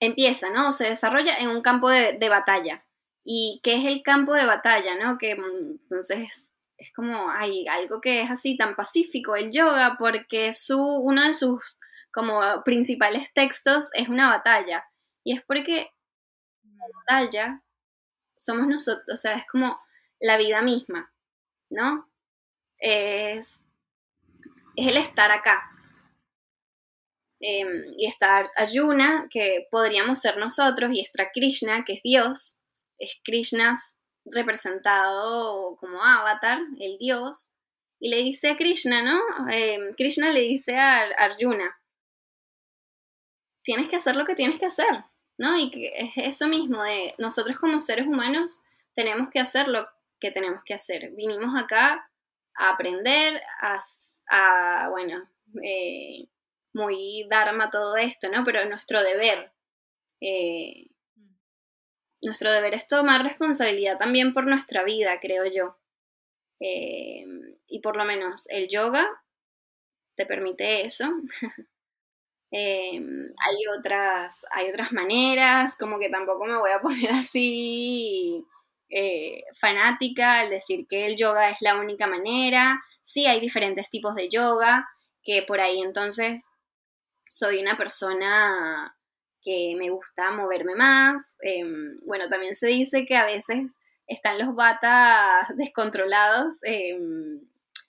empieza, 0.00 0.50
¿no? 0.50 0.72
Se 0.72 0.88
desarrolla 0.88 1.38
en 1.38 1.48
un 1.48 1.62
campo 1.62 1.88
de, 1.88 2.28
batalla. 2.28 2.84
¿Y 3.22 3.60
qué 3.62 3.76
es 3.76 3.86
el 3.86 4.02
campo 4.02 4.34
de 4.34 4.46
batalla, 4.46 4.96
no? 4.96 5.16
Que 5.16 5.36
mm, 5.36 5.78
entonces 5.82 6.54
es 6.76 6.92
como, 6.92 7.30
hay 7.30 7.68
algo 7.68 8.00
que 8.00 8.20
es 8.20 8.30
así 8.32 8.56
tan 8.56 8.74
pacífico, 8.74 9.36
el 9.36 9.52
yoga, 9.52 9.94
porque 9.96 10.52
su, 10.52 10.76
uno 10.76 11.22
de 11.22 11.34
sus 11.34 11.78
como 12.12 12.40
principales 12.64 13.32
textos 13.32 13.90
es 13.94 14.08
una 14.08 14.28
batalla. 14.28 14.84
Y 15.22 15.36
es 15.36 15.44
porque 15.44 15.92
la 16.64 16.86
batalla 16.98 17.62
somos 18.36 18.66
nosotros, 18.66 19.06
o 19.12 19.16
sea, 19.16 19.34
es 19.34 19.46
como 19.46 19.78
la 20.18 20.36
vida 20.36 20.62
misma, 20.62 21.14
¿no? 21.70 22.10
Es, 22.78 23.64
es 24.74 24.86
el 24.88 24.96
estar 24.96 25.30
acá. 25.30 25.73
Em, 27.46 27.94
y 27.98 28.06
estar 28.06 28.50
Ayuna, 28.56 29.28
que 29.30 29.66
podríamos 29.70 30.20
ser 30.20 30.38
nosotros, 30.38 30.92
y 30.92 31.00
está 31.00 31.30
Krishna, 31.30 31.84
que 31.84 31.94
es 31.94 32.00
Dios, 32.02 32.58
es 32.98 33.20
Krishna 33.22 33.74
representado 34.24 35.76
como 35.76 36.02
avatar, 36.02 36.60
el 36.80 36.96
Dios, 36.98 37.50
y 38.00 38.08
le 38.08 38.18
dice 38.18 38.50
a 38.50 38.56
Krishna, 38.56 39.02
¿no? 39.02 39.20
Em, 39.50 39.94
Krishna 39.94 40.30
le 40.30 40.40
dice 40.40 40.76
a 40.78 41.02
Arjuna, 41.18 41.78
tienes 43.62 43.88
que 43.88 43.96
hacer 43.96 44.16
lo 44.16 44.24
que 44.24 44.34
tienes 44.34 44.58
que 44.58 44.66
hacer. 44.66 45.04
¿no? 45.38 45.58
Y 45.58 45.70
que 45.70 45.92
es 45.96 46.10
eso 46.16 46.48
mismo 46.48 46.82
de 46.82 47.14
nosotros 47.18 47.58
como 47.58 47.80
seres 47.80 48.06
humanos 48.06 48.62
tenemos 48.94 49.30
que 49.30 49.40
hacer 49.40 49.68
lo 49.68 49.86
que 50.20 50.30
tenemos 50.30 50.62
que 50.64 50.74
hacer. 50.74 51.10
Vinimos 51.12 51.60
acá 51.60 52.08
a 52.54 52.70
aprender, 52.70 53.42
a, 53.60 54.88
bueno, 54.90 55.28
eh, 55.62 56.28
muy 56.74 57.26
dharma 57.30 57.70
todo 57.70 57.96
esto, 57.96 58.28
¿no? 58.28 58.44
Pero 58.44 58.64
nuestro 58.68 59.02
deber, 59.02 59.52
eh, 60.20 60.88
nuestro 62.20 62.50
deber 62.50 62.74
es 62.74 62.88
tomar 62.88 63.22
responsabilidad 63.22 63.98
también 63.98 64.34
por 64.34 64.46
nuestra 64.46 64.82
vida, 64.84 65.20
creo 65.20 65.44
yo. 65.46 65.78
Eh, 66.60 67.24
y 67.66 67.80
por 67.80 67.96
lo 67.96 68.04
menos 68.04 68.46
el 68.50 68.68
yoga 68.68 69.06
te 70.16 70.26
permite 70.26 70.82
eso. 70.82 71.06
Em, 72.56 73.34
hay, 73.44 73.56
otras, 73.76 74.46
hay 74.52 74.68
otras 74.68 74.92
maneras, 74.92 75.76
como 75.76 75.98
que 75.98 76.08
tampoco 76.08 76.44
me 76.44 76.56
voy 76.56 76.70
a 76.70 76.80
poner 76.82 77.10
así 77.10 78.46
eh, 78.90 79.42
fanática 79.58 80.38
al 80.38 80.50
decir 80.50 80.86
que 80.88 81.06
el 81.06 81.16
yoga 81.16 81.48
es 81.48 81.60
la 81.62 81.74
única 81.74 82.06
manera. 82.06 82.80
Sí 83.00 83.26
hay 83.26 83.40
diferentes 83.40 83.90
tipos 83.90 84.14
de 84.14 84.28
yoga, 84.28 84.88
que 85.24 85.42
por 85.42 85.60
ahí 85.60 85.80
entonces 85.80 86.44
soy 87.28 87.60
una 87.60 87.76
persona 87.76 88.96
que 89.42 89.74
me 89.78 89.90
gusta 89.90 90.30
moverme 90.32 90.74
más. 90.74 91.36
Em, 91.40 91.94
bueno, 92.06 92.28
también 92.28 92.54
se 92.54 92.68
dice 92.68 93.04
que 93.06 93.16
a 93.16 93.24
veces 93.26 93.78
están 94.06 94.38
los 94.38 94.54
batas 94.54 95.48
descontrolados. 95.56 96.60
Em, 96.64 97.46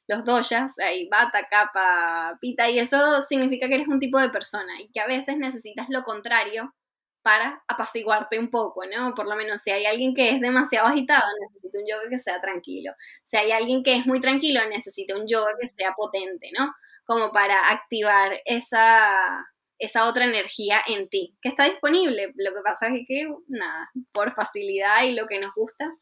los 0.08 0.24
doyas, 0.24 0.78
hay 0.80 1.08
bata, 1.10 1.48
capa, 1.50 2.38
pita, 2.40 2.70
y 2.70 2.80
eso 2.80 3.22
significa 3.22 3.68
que 3.68 3.76
eres 3.76 3.88
un 3.88 4.00
tipo 4.00 4.20
de 4.20 4.30
persona 4.30 4.80
y 4.80 4.90
que 4.90 5.00
a 5.00 5.08
veces 5.08 5.38
necesitas 5.38 5.90
lo 5.90 6.04
contrario 6.04 6.76
para 7.24 7.64
apaciguarte 7.68 8.38
un 8.38 8.52
poco, 8.52 8.86
¿no? 8.86 9.16
Por 9.16 9.28
lo 9.28 9.36
menos 9.36 9.62
si 9.64 9.72
hay 9.72 9.86
alguien 9.88 10.14
que 10.14 10.30
es 10.30 10.40
demasiado 10.42 10.88
agitado, 10.88 11.24
necesita 11.42 11.80
un 11.80 11.88
yoga 11.88 12.04
que 12.08 12.20
sea 12.20 12.40
tranquilo. 12.40 12.92
Si 13.24 13.36
hay 13.36 13.52
alguien 13.52 13.82
que 13.82 13.96
es 13.96 14.06
muy 14.06 14.20
tranquilo, 14.20 14.60
necesita 14.70 15.16
un 15.16 15.28
yoga 15.28 15.54
que 15.60 15.66
sea 15.68 15.94
potente, 15.98 16.52
¿no? 16.56 16.72
Como 17.06 17.32
para 17.32 17.70
activar 17.70 18.42
esa, 18.46 19.48
esa 19.78 20.10
otra 20.10 20.26
energía 20.26 20.82
en 20.88 21.08
ti, 21.08 21.38
que 21.42 21.50
está 21.50 21.66
disponible. 21.66 22.34
Lo 22.36 22.52
que 22.52 22.62
pasa 22.64 22.88
es 22.88 23.04
que, 23.08 23.28
nada, 23.48 23.90
por 24.12 24.34
facilidad 24.34 25.04
y 25.04 25.12
lo 25.12 25.28
que 25.28 25.40
nos 25.40 25.54
gusta. 25.56 25.94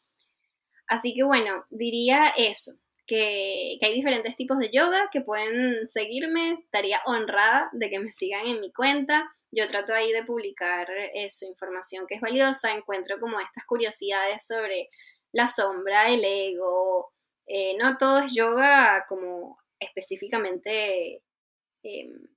Así 0.87 1.13
que 1.13 1.23
bueno, 1.23 1.65
diría 1.69 2.33
eso 2.37 2.71
que, 3.07 3.77
hay 3.81 3.93
diferentes 3.93 4.35
tipos 4.35 4.57
de 4.59 4.69
yoga 4.71 5.09
que 5.11 5.21
pueden 5.21 5.85
seguirme. 5.85 6.53
Estaría 6.53 7.01
honrada 7.05 7.69
de 7.73 7.89
que 7.89 7.99
me 7.99 8.11
sigan 8.11 8.45
en 8.45 8.59
mi 8.59 8.71
cuenta. 8.71 9.29
Yo 9.51 9.67
trato 9.67 9.93
ahí 9.93 10.11
de 10.11 10.23
publicar 10.23 10.87
eso, 11.13 11.45
información 11.45 12.05
que 12.07 12.15
es 12.15 12.21
valiosa. 12.21 12.73
Encuentro 12.73 13.19
como 13.19 13.39
estas 13.39 13.65
curiosidades 13.65 14.45
sobre 14.45 14.89
la 15.31 15.47
sombra, 15.47 16.09
el 16.09 16.23
ego. 16.23 17.11
Eh, 17.45 17.75
no 17.77 17.97
todo 17.97 18.19
es 18.19 18.33
yoga 18.33 19.05
como 19.07 19.57
específicamente 19.83 21.21
em, 21.83 22.27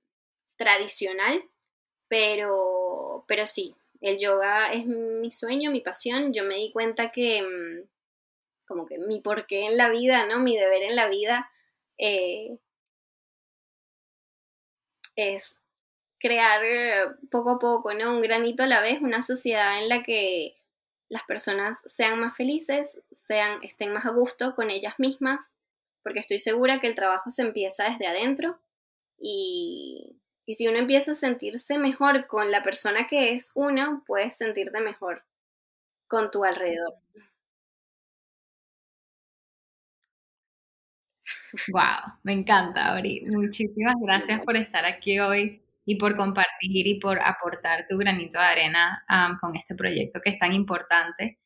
tradicional, 0.57 1.43
pero, 2.07 3.25
pero 3.27 3.47
sí, 3.47 3.75
el 4.01 4.17
yoga 4.19 4.71
es 4.73 4.85
mi 4.85 5.31
sueño, 5.31 5.71
mi 5.71 5.81
pasión. 5.81 6.33
Yo 6.33 6.43
me 6.43 6.55
di 6.55 6.71
cuenta 6.71 7.11
que 7.11 7.37
em, 7.37 7.87
como 8.67 8.85
que 8.85 8.97
mi 8.97 9.21
porqué 9.21 9.65
en 9.65 9.77
la 9.77 9.89
vida, 9.89 10.25
¿no? 10.27 10.39
Mi 10.39 10.57
deber 10.57 10.83
en 10.83 10.95
la 10.95 11.07
vida 11.07 11.51
eh, 11.97 12.59
es 15.15 15.59
crear 16.19 16.63
eh, 16.63 17.05
poco 17.31 17.51
a 17.51 17.59
poco, 17.59 17.93
¿no? 17.93 18.13
Un 18.13 18.21
granito 18.21 18.63
a 18.63 18.67
la 18.67 18.81
vez, 18.81 19.01
una 19.01 19.21
sociedad 19.21 19.81
en 19.81 19.89
la 19.89 20.03
que 20.03 20.57
las 21.09 21.23
personas 21.23 21.81
sean 21.85 22.19
más 22.19 22.35
felices, 22.35 23.01
sean, 23.11 23.59
estén 23.63 23.93
más 23.93 24.05
a 24.05 24.11
gusto 24.11 24.55
con 24.55 24.69
ellas 24.69 24.95
mismas, 24.97 25.55
porque 26.07 26.21
estoy 26.21 26.39
segura 26.39 26.79
que 26.79 26.87
el 26.87 26.95
trabajo 26.95 27.31
se 27.31 27.41
empieza 27.41 27.83
desde 27.89 28.07
adentro 28.07 28.61
y, 29.19 30.21
y 30.45 30.53
si 30.53 30.69
uno 30.69 30.77
empieza 30.79 31.11
a 31.11 31.15
sentirse 31.15 31.77
mejor 31.77 32.27
con 32.27 32.49
la 32.49 32.63
persona 32.63 33.07
que 33.07 33.33
es 33.33 33.51
uno, 33.55 34.05
puedes 34.07 34.37
sentirte 34.37 34.79
mejor 34.79 35.25
con 36.07 36.31
tu 36.31 36.45
alrededor. 36.45 36.93
Wow, 41.71 42.13
me 42.23 42.33
encanta, 42.33 42.93
Ori. 42.95 43.21
Muchísimas 43.25 43.95
gracias 44.01 44.41
por 44.41 44.55
estar 44.57 44.85
aquí 44.85 45.19
hoy 45.19 45.61
y 45.85 45.95
por 45.97 46.15
compartir 46.17 46.87
y 46.87 46.99
por 46.99 47.19
aportar 47.21 47.85
tu 47.89 47.97
granito 47.97 48.37
de 48.39 48.45
arena 48.45 49.03
con 49.39 49.55
este 49.55 49.75
proyecto 49.75 50.19
que 50.23 50.31
es 50.31 50.39
tan 50.39 50.53
importante. 50.53 51.39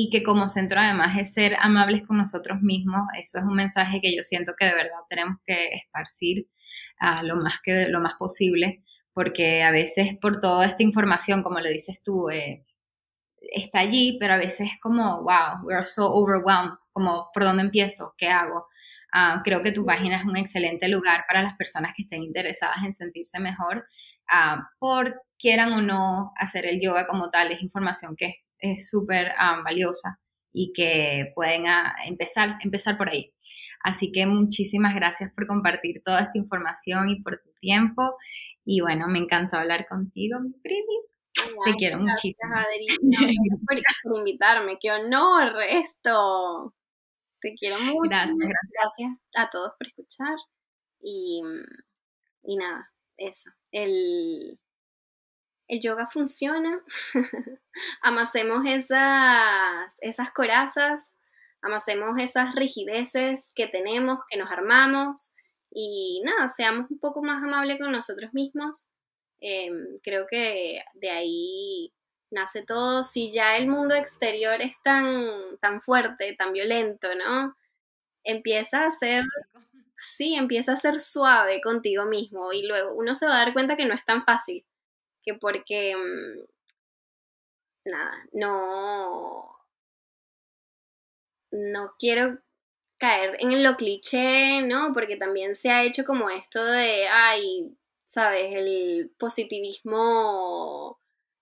Y 0.00 0.10
que 0.10 0.22
como 0.22 0.46
centro 0.46 0.78
además 0.78 1.18
es 1.18 1.34
ser 1.34 1.56
amables 1.58 2.06
con 2.06 2.18
nosotros 2.18 2.60
mismos. 2.62 3.00
Eso 3.20 3.38
es 3.38 3.44
un 3.44 3.56
mensaje 3.56 4.00
que 4.00 4.14
yo 4.14 4.22
siento 4.22 4.54
que 4.56 4.66
de 4.66 4.74
verdad 4.74 5.00
tenemos 5.10 5.38
que 5.44 5.70
esparcir 5.74 6.46
a 6.98 7.24
lo 7.24 7.36
más 7.36 7.54
que 7.64 7.88
lo 7.88 8.00
más 8.00 8.14
posible, 8.16 8.84
porque 9.12 9.64
a 9.64 9.72
veces 9.72 10.16
por 10.20 10.40
toda 10.40 10.66
esta 10.66 10.84
información, 10.84 11.42
como 11.42 11.58
lo 11.58 11.68
dices 11.68 12.00
tú, 12.00 12.30
eh, 12.30 12.64
está 13.40 13.80
allí, 13.80 14.18
pero 14.20 14.34
a 14.34 14.36
veces 14.36 14.70
es 14.72 14.80
como, 14.80 15.24
wow, 15.24 15.64
we 15.64 15.74
are 15.74 15.84
so 15.84 16.12
overwhelmed, 16.14 16.74
como, 16.92 17.30
¿por 17.34 17.42
dónde 17.42 17.64
empiezo? 17.64 18.14
¿Qué 18.16 18.28
hago? 18.28 18.68
Ah, 19.12 19.42
creo 19.44 19.64
que 19.64 19.72
tu 19.72 19.84
página 19.84 20.18
es 20.18 20.24
un 20.26 20.36
excelente 20.36 20.86
lugar 20.86 21.24
para 21.26 21.42
las 21.42 21.56
personas 21.56 21.92
que 21.96 22.04
estén 22.04 22.22
interesadas 22.22 22.84
en 22.84 22.94
sentirse 22.94 23.40
mejor, 23.40 23.88
uh, 24.32 24.60
por 24.78 25.22
quieran 25.38 25.72
o 25.72 25.82
no 25.82 26.32
hacer 26.36 26.66
el 26.66 26.80
yoga 26.80 27.08
como 27.08 27.30
tal, 27.30 27.50
es 27.50 27.62
información 27.62 28.14
que 28.16 28.26
es 28.26 28.34
súper 28.80 29.32
valiosa 29.64 30.20
y 30.52 30.72
que 30.72 31.32
pueden 31.34 31.64
empezar, 32.06 32.58
empezar 32.62 32.96
por 32.96 33.08
ahí. 33.08 33.32
Así 33.82 34.10
que 34.10 34.26
muchísimas 34.26 34.94
gracias 34.94 35.32
por 35.32 35.46
compartir 35.46 36.02
toda 36.04 36.22
esta 36.22 36.38
información 36.38 37.08
y 37.10 37.22
por 37.22 37.40
tu 37.40 37.52
tiempo. 37.60 38.16
Y 38.64 38.80
bueno, 38.80 39.06
me 39.08 39.18
encantó 39.18 39.56
hablar 39.56 39.86
contigo, 39.86 40.40
mi 40.40 40.52
primis. 40.52 41.14
Te 41.64 41.74
quiero 41.74 41.98
muchísimo. 41.98 42.50
Gracias, 42.50 42.98
por, 44.02 44.18
invitarme. 44.18 44.78
Qué 44.80 44.90
honor 44.90 45.62
esto. 45.68 46.74
Te 47.40 47.54
quiero 47.54 47.78
mucho. 47.78 48.10
Gracias, 48.10 48.36
gracias. 48.36 49.10
a 49.36 49.48
todos 49.48 49.72
por 49.78 49.86
escuchar. 49.86 50.36
Y, 51.00 51.42
y 52.42 52.56
nada, 52.56 52.92
eso. 53.16 53.50
El, 53.70 54.58
el 55.68 55.80
yoga 55.80 56.08
funciona. 56.08 56.80
amasemos 58.02 58.66
esas, 58.66 59.96
esas 60.00 60.32
corazas, 60.32 61.18
amasemos 61.62 62.18
esas 62.18 62.54
rigideces 62.54 63.52
que 63.54 63.66
tenemos, 63.68 64.20
que 64.28 64.38
nos 64.38 64.50
armamos. 64.50 65.34
Y 65.70 66.22
nada, 66.24 66.48
seamos 66.48 66.90
un 66.90 66.98
poco 66.98 67.22
más 67.22 67.42
amables 67.42 67.78
con 67.78 67.92
nosotros 67.92 68.32
mismos 68.34 68.88
Em, 69.40 69.96
creo 70.02 70.26
que 70.26 70.82
de 70.94 71.10
ahí 71.10 71.92
nace 72.30 72.62
todo. 72.62 73.02
Si 73.04 73.32
ya 73.32 73.56
el 73.56 73.68
mundo 73.68 73.94
exterior 73.94 74.60
es 74.60 74.80
tan, 74.82 75.58
tan 75.60 75.80
fuerte, 75.80 76.34
tan 76.34 76.52
violento, 76.52 77.08
¿no? 77.14 77.56
Empieza 78.24 78.86
a 78.86 78.90
ser, 78.90 79.24
sí, 79.96 80.34
empieza 80.34 80.72
a 80.72 80.76
ser 80.76 81.00
suave 81.00 81.60
contigo 81.62 82.06
mismo 82.06 82.52
y 82.52 82.66
luego 82.66 82.94
uno 82.94 83.14
se 83.14 83.26
va 83.26 83.36
a 83.36 83.44
dar 83.44 83.52
cuenta 83.52 83.76
que 83.76 83.86
no 83.86 83.94
es 83.94 84.04
tan 84.04 84.24
fácil, 84.24 84.64
que 85.28 85.38
porque, 85.38 85.94
mm, 85.96 86.38
nada, 87.84 88.26
no, 88.32 89.58
no 91.50 91.94
quiero 91.98 92.38
caer 92.98 93.36
en 93.40 93.62
lo 93.62 93.76
cliché, 93.76 94.62
¿no? 94.62 94.92
Porque 94.92 95.16
también 95.16 95.54
se 95.54 95.70
ha 95.70 95.84
hecho 95.84 96.04
como 96.04 96.30
esto 96.30 96.64
de, 96.64 97.08
ay, 97.08 97.76
¿sabes? 98.04 98.54
El 98.54 99.10
positivismo 99.18 100.98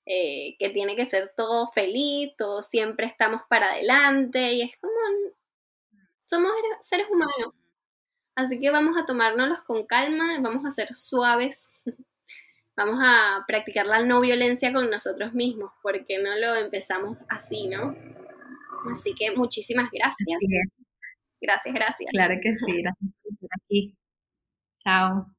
eh, 0.06 0.56
que 0.58 0.70
tiene 0.70 0.96
que 0.96 1.04
ser 1.04 1.32
todo 1.36 1.68
feliz, 1.72 2.32
todos 2.36 2.66
siempre 2.66 3.06
estamos 3.06 3.42
para 3.48 3.72
adelante 3.72 4.52
y 4.54 4.62
es 4.62 4.76
como, 4.78 4.92
somos 6.26 6.52
seres 6.80 7.06
humanos. 7.10 7.56
Así 8.36 8.58
que 8.58 8.70
vamos 8.70 8.96
a 8.98 9.06
tomárnoslos 9.06 9.62
con 9.62 9.86
calma, 9.86 10.38
vamos 10.40 10.64
a 10.66 10.70
ser 10.70 10.94
suaves, 10.94 11.72
vamos 12.76 13.00
a 13.02 13.44
practicar 13.46 13.86
la 13.86 14.04
no 14.04 14.20
violencia 14.20 14.72
con 14.72 14.90
nosotros 14.90 15.32
mismos, 15.32 15.72
porque 15.82 16.18
no 16.18 16.36
lo 16.36 16.54
empezamos 16.54 17.18
así, 17.28 17.68
¿no? 17.68 17.96
Así 18.92 19.14
que 19.14 19.34
muchísimas 19.34 19.90
gracias. 19.90 20.38
Gracias, 21.40 21.74
gracias. 21.74 22.10
Claro 22.10 22.34
que 22.42 22.54
sí, 22.54 22.82
gracias 22.82 23.10
por 23.22 23.32
estar 23.32 23.50
aquí. 23.62 23.96
Chao. 24.78 25.36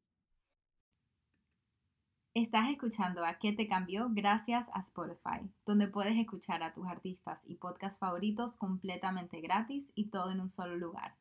Estás 2.33 2.69
escuchando 2.69 3.25
a 3.25 3.39
¿Qué 3.39 3.51
te 3.51 3.67
cambió? 3.67 4.09
gracias 4.11 4.67
a 4.71 4.81
Spotify, 4.81 5.49
donde 5.65 5.87
puedes 5.87 6.15
escuchar 6.17 6.61
a 6.61 6.71
tus 6.71 6.85
artistas 6.85 7.41
y 7.45 7.55
podcasts 7.55 7.97
favoritos 7.97 8.53
completamente 8.55 9.41
gratis 9.41 9.91
y 9.95 10.09
todo 10.09 10.31
en 10.31 10.41
un 10.41 10.49
solo 10.51 10.75
lugar. 10.75 11.15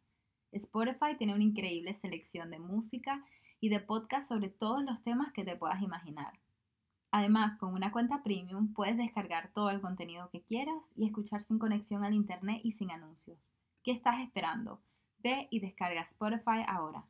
Spotify 0.52 1.16
tiene 1.16 1.34
una 1.34 1.42
increíble 1.42 1.94
selección 1.94 2.50
de 2.50 2.58
música 2.58 3.24
y 3.60 3.68
de 3.68 3.80
podcasts 3.80 4.28
sobre 4.28 4.48
todos 4.48 4.82
los 4.82 5.02
temas 5.02 5.32
que 5.32 5.44
te 5.44 5.56
puedas 5.56 5.82
imaginar. 5.82 6.38
Además, 7.10 7.56
con 7.56 7.72
una 7.72 7.92
cuenta 7.92 8.22
premium 8.22 8.74
puedes 8.74 8.96
descargar 8.96 9.50
todo 9.54 9.70
el 9.70 9.80
contenido 9.80 10.28
que 10.30 10.42
quieras 10.42 10.92
y 10.96 11.06
escuchar 11.06 11.42
sin 11.42 11.58
conexión 11.58 12.04
al 12.04 12.14
internet 12.14 12.60
y 12.62 12.72
sin 12.72 12.90
anuncios. 12.90 13.52
¿Qué 13.82 13.92
estás 13.92 14.20
esperando? 14.20 14.82
Ve 15.18 15.48
y 15.50 15.60
descarga 15.60 16.02
Spotify 16.02 16.64
ahora. 16.66 17.06